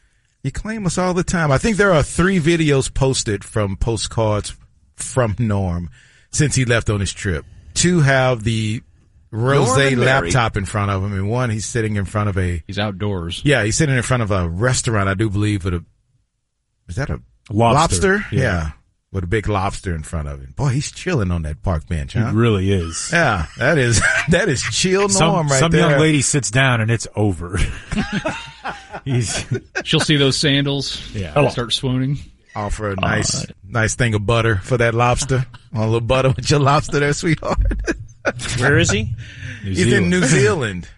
You 0.42 0.50
claim 0.52 0.86
us 0.86 0.96
all 0.96 1.12
the 1.12 1.24
time. 1.24 1.50
I 1.50 1.58
think 1.58 1.76
there 1.76 1.92
are 1.92 2.02
three 2.02 2.38
videos 2.40 2.92
posted 2.92 3.44
from 3.44 3.76
postcards 3.76 4.56
from 4.96 5.34
Norm 5.38 5.90
since 6.30 6.54
he 6.54 6.64
left 6.64 6.88
on 6.88 7.00
his 7.00 7.12
trip. 7.12 7.44
Two 7.74 8.00
have 8.00 8.44
the 8.44 8.82
rose 9.30 9.66
Norm 9.68 9.80
and 9.80 9.96
Mary. 9.98 10.06
laptop 10.30 10.56
in 10.56 10.64
front 10.64 10.90
of 10.90 11.02
him, 11.04 11.12
and 11.12 11.28
one 11.28 11.50
he's 11.50 11.66
sitting 11.66 11.96
in 11.96 12.04
front 12.06 12.30
of 12.30 12.38
a 12.38 12.62
He's 12.66 12.78
outdoors. 12.78 13.42
yeah, 13.44 13.62
he's 13.64 13.76
sitting 13.76 13.96
in 13.96 14.02
front 14.02 14.22
of 14.22 14.30
a 14.30 14.48
restaurant, 14.48 15.08
I 15.08 15.14
do 15.14 15.28
believe, 15.28 15.64
with 15.64 15.74
a 15.74 15.84
is 16.88 16.96
that 16.96 17.10
a 17.10 17.20
Lobster. 17.50 18.24
Yeah. 18.32 18.40
Yeah. 18.40 18.70
With 19.10 19.24
a 19.24 19.26
big 19.26 19.48
lobster 19.48 19.94
in 19.94 20.02
front 20.02 20.28
of 20.28 20.40
him. 20.40 20.52
Boy, 20.56 20.68
he's 20.68 20.92
chilling 20.92 21.30
on 21.30 21.42
that 21.42 21.62
park 21.62 21.86
bench, 21.86 22.14
It 22.14 22.20
huh? 22.20 22.32
really 22.34 22.70
is. 22.70 23.08
Yeah, 23.12 23.46
that 23.56 23.78
is 23.78 24.02
that 24.28 24.48
is 24.48 24.62
chill 24.62 25.00
Norm 25.02 25.10
Some, 25.10 25.48
right 25.48 25.58
some 25.60 25.70
there. 25.72 25.82
Some 25.82 25.90
young 25.92 26.00
lady 26.00 26.20
sits 26.22 26.50
down 26.50 26.80
and 26.80 26.90
it's 26.90 27.06
over. 27.16 27.58
He's 29.04 29.44
She'll 29.84 30.00
see 30.00 30.16
those 30.16 30.36
sandals. 30.36 31.14
Yeah. 31.14 31.32
and 31.38 31.50
Start 31.50 31.72
swooning. 31.72 32.18
offer 32.54 32.90
a 32.90 32.96
nice 32.96 33.46
nice 33.64 33.94
thing 33.94 34.14
of 34.14 34.26
butter 34.26 34.56
for 34.56 34.76
that 34.76 34.94
lobster. 34.94 35.46
Want 35.72 35.84
a 35.88 35.90
little 35.90 36.00
butter 36.00 36.30
with 36.30 36.50
your 36.50 36.60
lobster 36.60 36.98
there, 37.00 37.12
sweetheart. 37.12 37.58
Where 38.58 38.76
is 38.78 38.90
he? 38.90 39.04
New 39.64 39.70
He's 39.70 39.92
in 39.92 40.10
New 40.10 40.24
Zealand. 40.24 40.88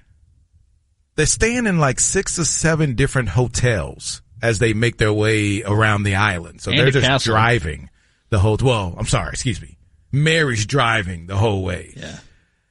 They're 1.17 1.27
staying 1.27 1.67
in 1.67 1.79
like 1.79 2.01
six 2.01 2.39
or 2.39 2.45
seven 2.45 2.95
different 2.95 3.29
hotels 3.29 4.23
as 4.43 4.59
they 4.59 4.73
make 4.73 4.97
their 4.97 5.13
way 5.13 5.63
around 5.63 6.03
the 6.05 6.15
island. 6.15 6.63
So 6.63 6.71
And 6.71 6.81
they're 6.81 6.91
just 6.91 7.07
castle. 7.07 7.33
driving 7.35 7.90
the 8.31 8.39
whole. 8.39 8.57
Well, 8.61 8.95
I'm 8.99 9.07
sorry, 9.07 9.31
excuse 9.31 9.61
me. 9.61 9.77
Mary's 10.13 10.67
driving 10.67 11.27
the 11.27 11.37
whole 11.37 11.63
way. 11.63 11.93
Yeah. 11.97 12.19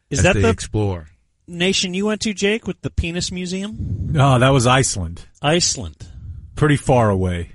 Is 0.10 0.24
that 0.24 0.34
the 0.34 0.50
explore? 0.50 1.08
nation 1.50 1.94
you 1.94 2.06
went 2.06 2.22
to, 2.22 2.34
Jake, 2.34 2.68
with 2.68 2.82
the 2.82 2.90
penis 2.90 3.32
museum? 3.32 4.14
Oh, 4.18 4.40
that 4.40 4.50
was 4.50 4.68
Iceland. 4.68 5.26
Iceland. 5.42 6.08
Pretty 6.56 6.78
far 6.78 7.10
away. 7.10 7.52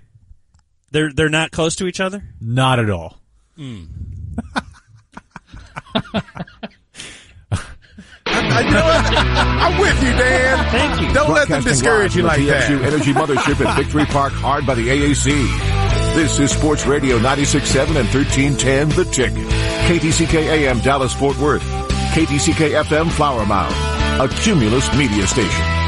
They're 0.91 1.13
they're 1.13 1.29
not 1.29 1.51
close 1.51 1.77
to 1.77 1.87
each 1.87 2.01
other. 2.01 2.23
Not 2.41 2.79
at 2.79 2.91
all. 2.91 3.19
Hmm. 3.57 3.85
I, 8.27 8.61
you 8.61 8.71
know 8.71 8.83
I'm 8.85 9.81
with 9.81 10.03
you, 10.03 10.11
Dan. 10.13 10.71
Thank 10.71 11.01
you. 11.01 11.15
Don't 11.15 11.33
let 11.33 11.49
them 11.49 11.63
discourage 11.63 12.17
you 12.17 12.23
like 12.23 12.37
from 12.37 12.47
the 12.47 12.53
TXU 12.53 12.79
that. 12.79 12.93
Energy 12.93 13.13
Mothership 13.13 13.65
at 13.65 13.77
Victory 13.77 14.05
Park, 14.07 14.33
hard 14.33 14.67
by 14.67 14.75
the 14.75 14.89
AAC. 14.89 15.94
This 16.15 16.39
is 16.39 16.53
Sports 16.53 16.87
Radio 16.87 17.19
96.7 17.19 17.89
and 17.89 18.09
1310 18.09 18.89
The 18.91 19.05
Ticket. 19.05 19.49
KTCK 19.89 20.35
AM 20.35 20.79
Dallas 20.79 21.12
Fort 21.12 21.37
Worth. 21.39 21.65
KTCK 22.15 22.81
FM 22.85 23.11
Flower 23.11 23.45
Mound. 23.45 23.75
A 24.23 24.33
Cumulus 24.33 24.97
media 24.97 25.27
station. 25.27 25.84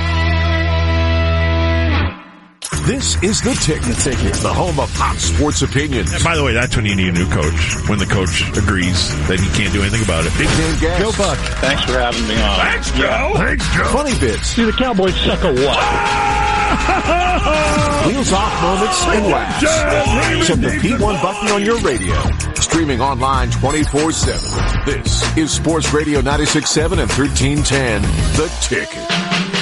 This 2.86 3.20
is 3.20 3.42
The 3.42 3.50
Ticket, 3.54 3.82
the, 3.82 3.94
ticket. 4.14 4.34
the 4.46 4.54
home 4.54 4.78
of 4.78 4.88
hot 4.94 5.16
sports 5.16 5.60
opinions. 5.62 6.12
And 6.12 6.22
by 6.22 6.36
the 6.36 6.44
way, 6.44 6.52
that's 6.54 6.76
when 6.76 6.86
you 6.86 6.94
need 6.94 7.08
a 7.08 7.12
new 7.18 7.28
coach. 7.28 7.74
When 7.90 7.98
the 7.98 8.06
coach 8.06 8.46
agrees 8.56 9.10
that 9.26 9.40
he 9.42 9.48
can't 9.58 9.74
do 9.74 9.82
anything 9.82 10.04
about 10.06 10.22
it. 10.24 10.30
Big 10.38 10.46
name 10.54 10.78
guests. 10.78 11.02
Joe 11.02 11.10
Buck. 11.18 11.34
Thanks 11.58 11.82
for 11.82 11.98
having 11.98 12.22
me 12.30 12.38
on. 12.38 12.56
Thanks, 12.62 12.92
Joe. 12.94 13.34
Thanks, 13.42 13.66
Joe. 13.74 13.90
Funny 13.90 14.14
bits. 14.22 14.54
Do 14.54 14.70
the 14.70 14.76
Cowboys 14.78 15.18
suck 15.26 15.42
a 15.42 15.50
what? 15.50 15.82
Wheels 18.06 18.30
off 18.30 18.54
moments 18.62 19.02
and 19.02 19.26
laughs. 19.34 20.46
Check 20.46 20.62
the 20.62 20.78
P1 20.78 21.18
button 21.20 21.48
on 21.50 21.64
your 21.66 21.80
radio. 21.80 22.14
Streaming 22.54 23.00
online 23.00 23.50
24-7. 23.50 24.86
This 24.86 25.36
is 25.36 25.50
Sports 25.50 25.92
Radio 25.92 26.20
96.7 26.22 27.02
and 27.02 27.10
1310. 27.10 28.02
The 28.38 28.46
Ticket. 28.62 29.55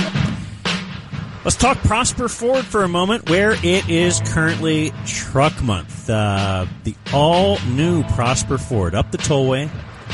Let's 1.44 1.56
talk 1.56 1.76
Prosper 1.78 2.28
Ford 2.28 2.64
for 2.64 2.84
a 2.84 2.88
moment, 2.88 3.28
where 3.28 3.52
it 3.52 3.88
is 3.90 4.20
currently 4.28 4.94
Truck 5.04 5.62
Month. 5.62 6.08
Uh, 6.08 6.64
the 6.84 6.94
all 7.12 7.58
new 7.66 8.02
Prosper 8.02 8.56
Ford 8.56 8.94
up 8.94 9.10
the 9.10 9.18
tollway 9.18 9.68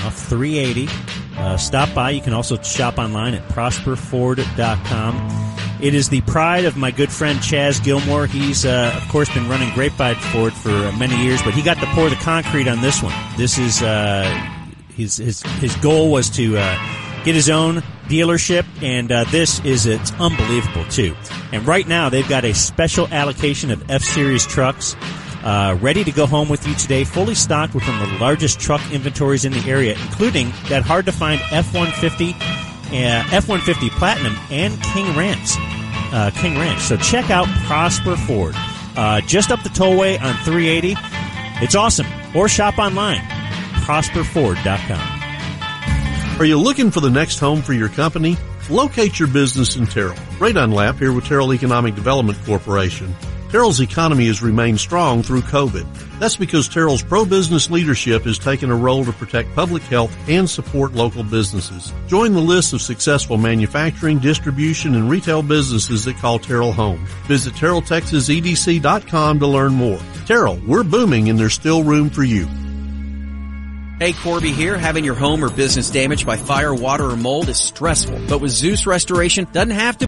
off 0.05 0.17
380. 0.29 0.89
Uh, 1.37 1.57
stop 1.57 1.95
by. 1.95 2.11
You 2.11 2.21
can 2.21 2.33
also 2.33 2.61
shop 2.63 2.99
online 2.99 3.35
at 3.35 3.49
prosperford.com. 3.49 5.47
It 5.81 5.95
is 5.95 6.09
the 6.09 6.21
pride 6.23 6.65
of 6.65 6.77
my 6.77 6.91
good 6.91 7.13
friend 7.13 7.39
Chaz 7.39 7.81
Gilmore. 7.83 8.27
He's, 8.27 8.67
uh, 8.67 8.93
of 9.01 9.09
course, 9.09 9.33
been 9.33 9.49
running 9.49 9.73
Grapevine 9.73 10.17
Ford 10.17 10.53
for 10.53 10.71
many 10.99 11.17
years, 11.23 11.41
but 11.43 11.55
he 11.55 11.63
got 11.63 11.79
to 11.79 11.87
pour 11.95 12.11
the 12.11 12.17
concrete 12.17 12.67
on 12.67 12.81
this 12.81 13.05
one. 13.05 13.15
This 13.37 13.57
is 13.57 13.83
uh, 13.83 14.25
his 14.97 15.19
his 15.19 15.43
his 15.43 15.77
goal 15.77 16.11
was 16.11 16.29
to 16.31 16.59
uh, 16.59 16.77
get 17.25 17.35
his 17.35 17.51
own 17.51 17.77
dealership, 18.07 18.67
and 18.83 19.11
uh, 19.11 19.25
this 19.25 19.65
is 19.65 19.87
it's 19.87 20.13
unbelievable 20.15 20.85
too. 20.87 21.15
And 21.53 21.67
right 21.67 21.87
now 21.87 22.09
they've 22.09 22.29
got 22.29 22.45
a 22.45 22.55
special 22.55 23.07
allocation 23.09 23.71
of 23.71 23.91
F 23.91 24.03
Series 24.03 24.47
trucks. 24.47 24.97
Uh, 25.43 25.79
ready 25.81 26.05
to 26.05 26.13
go 26.13 26.27
home 26.27 26.49
with 26.49 26.67
you 26.67 26.75
today, 26.75 27.05
fully 27.05 27.35
stocked 27.35 27.75
with 27.75 27.87
one 27.89 28.03
of 28.03 28.11
the 28.11 28.19
largest 28.19 28.61
truck 28.61 28.83
inventories 28.93 29.45
in 29.47 29.53
the 29.53 29.61
area, 29.61 29.97
including 30.03 30.51
that 30.69 30.83
hard 30.83 31.07
to 31.07 31.13
find 31.13 31.41
F 31.51 31.73
150, 31.73 32.33
uh, 32.35 33.25
F 33.33 33.49
150 33.49 33.89
Platinum, 33.91 34.37
and 34.51 34.81
King 34.83 35.17
Ranch. 35.17 35.49
Uh, 36.13 36.31
King 36.35 36.59
Ranch. 36.59 36.81
So 36.81 36.97
check 36.97 37.31
out 37.31 37.47
Prosper 37.67 38.17
Ford. 38.17 38.55
Uh, 38.97 39.21
just 39.23 39.51
up 39.51 39.63
the 39.63 39.69
tollway 39.71 40.21
on 40.21 40.35
380. 40.45 40.97
It's 41.65 41.75
awesome. 41.75 42.07
Or 42.35 42.49
shop 42.49 42.79
online, 42.79 43.21
prosperford.com. 43.85 45.20
Are 46.41 46.47
you 46.47 46.59
looking 46.59 46.91
for 46.91 47.01
the 47.01 47.11
next 47.11 47.39
home 47.39 47.61
for 47.61 47.75
your 47.75 47.91
company? 47.91 48.35
Locate 48.71 49.19
your 49.19 49.29
business 49.29 49.77
in 49.77 49.87
Terrell. 49.87 50.17
Ray 50.39 50.55
Dunlap 50.55 50.97
here 50.97 51.13
with 51.13 51.27
Terrell 51.27 51.53
Economic 51.53 51.95
Development 51.95 52.39
Corporation. 52.47 53.15
Terrell's 53.51 53.83
economy 53.83 54.27
has 54.29 54.41
remained 54.41 54.81
strong 54.81 55.23
through 55.23 55.43
COVID. 55.43 56.19
That's 56.19 56.39
because 56.39 56.67
Terrell's 56.67 57.03
pro-business 57.03 57.71
leadership 57.71 58.23
has 58.23 58.39
taken 58.39 58.71
a 58.71 58.75
role 58.75 59.05
to 59.05 59.13
protect 59.13 59.55
public 59.55 59.83
health 59.83 60.17
and 60.31 60.49
support 60.49 60.95
local 60.95 61.25
businesses. 61.25 61.93
Join 62.07 62.33
the 62.33 62.41
list 62.41 62.73
of 62.73 62.81
successful 62.81 63.37
manufacturing, 63.37 64.19
distribution, 64.19 64.95
and 64.95 65.11
retail 65.11 65.43
businesses 65.43 66.07
that 66.07 66.17
call 66.17 66.39
Terrell 66.39 66.73
home. 66.73 67.05
Visit 67.27 67.53
TerrellTexasEDC.com 67.53 69.41
to 69.41 69.47
learn 69.47 69.75
more. 69.75 70.01
Terrell, 70.25 70.59
we're 70.67 70.85
booming 70.85 71.29
and 71.29 71.39
there's 71.39 71.53
still 71.53 71.85
room 71.85 72.09
for 72.09 72.25
you. 72.25 72.49
Hey, 74.01 74.15
Corby 74.15 74.51
here. 74.51 74.79
Having 74.79 75.05
your 75.05 75.15
home 75.15 75.45
or 75.45 75.51
business 75.51 75.91
damaged 75.91 76.25
by 76.25 76.39
fire, 76.39 76.75
water, 76.75 77.11
or 77.11 77.17
mold 77.17 77.51
is 77.51 77.59
stressful. 77.59 78.19
But 78.31 78.39
with 78.39 78.51
Zeus 78.51 78.87
Restoration, 78.87 79.47
doesn't 79.53 79.73
have 79.73 79.99
to 79.99 79.99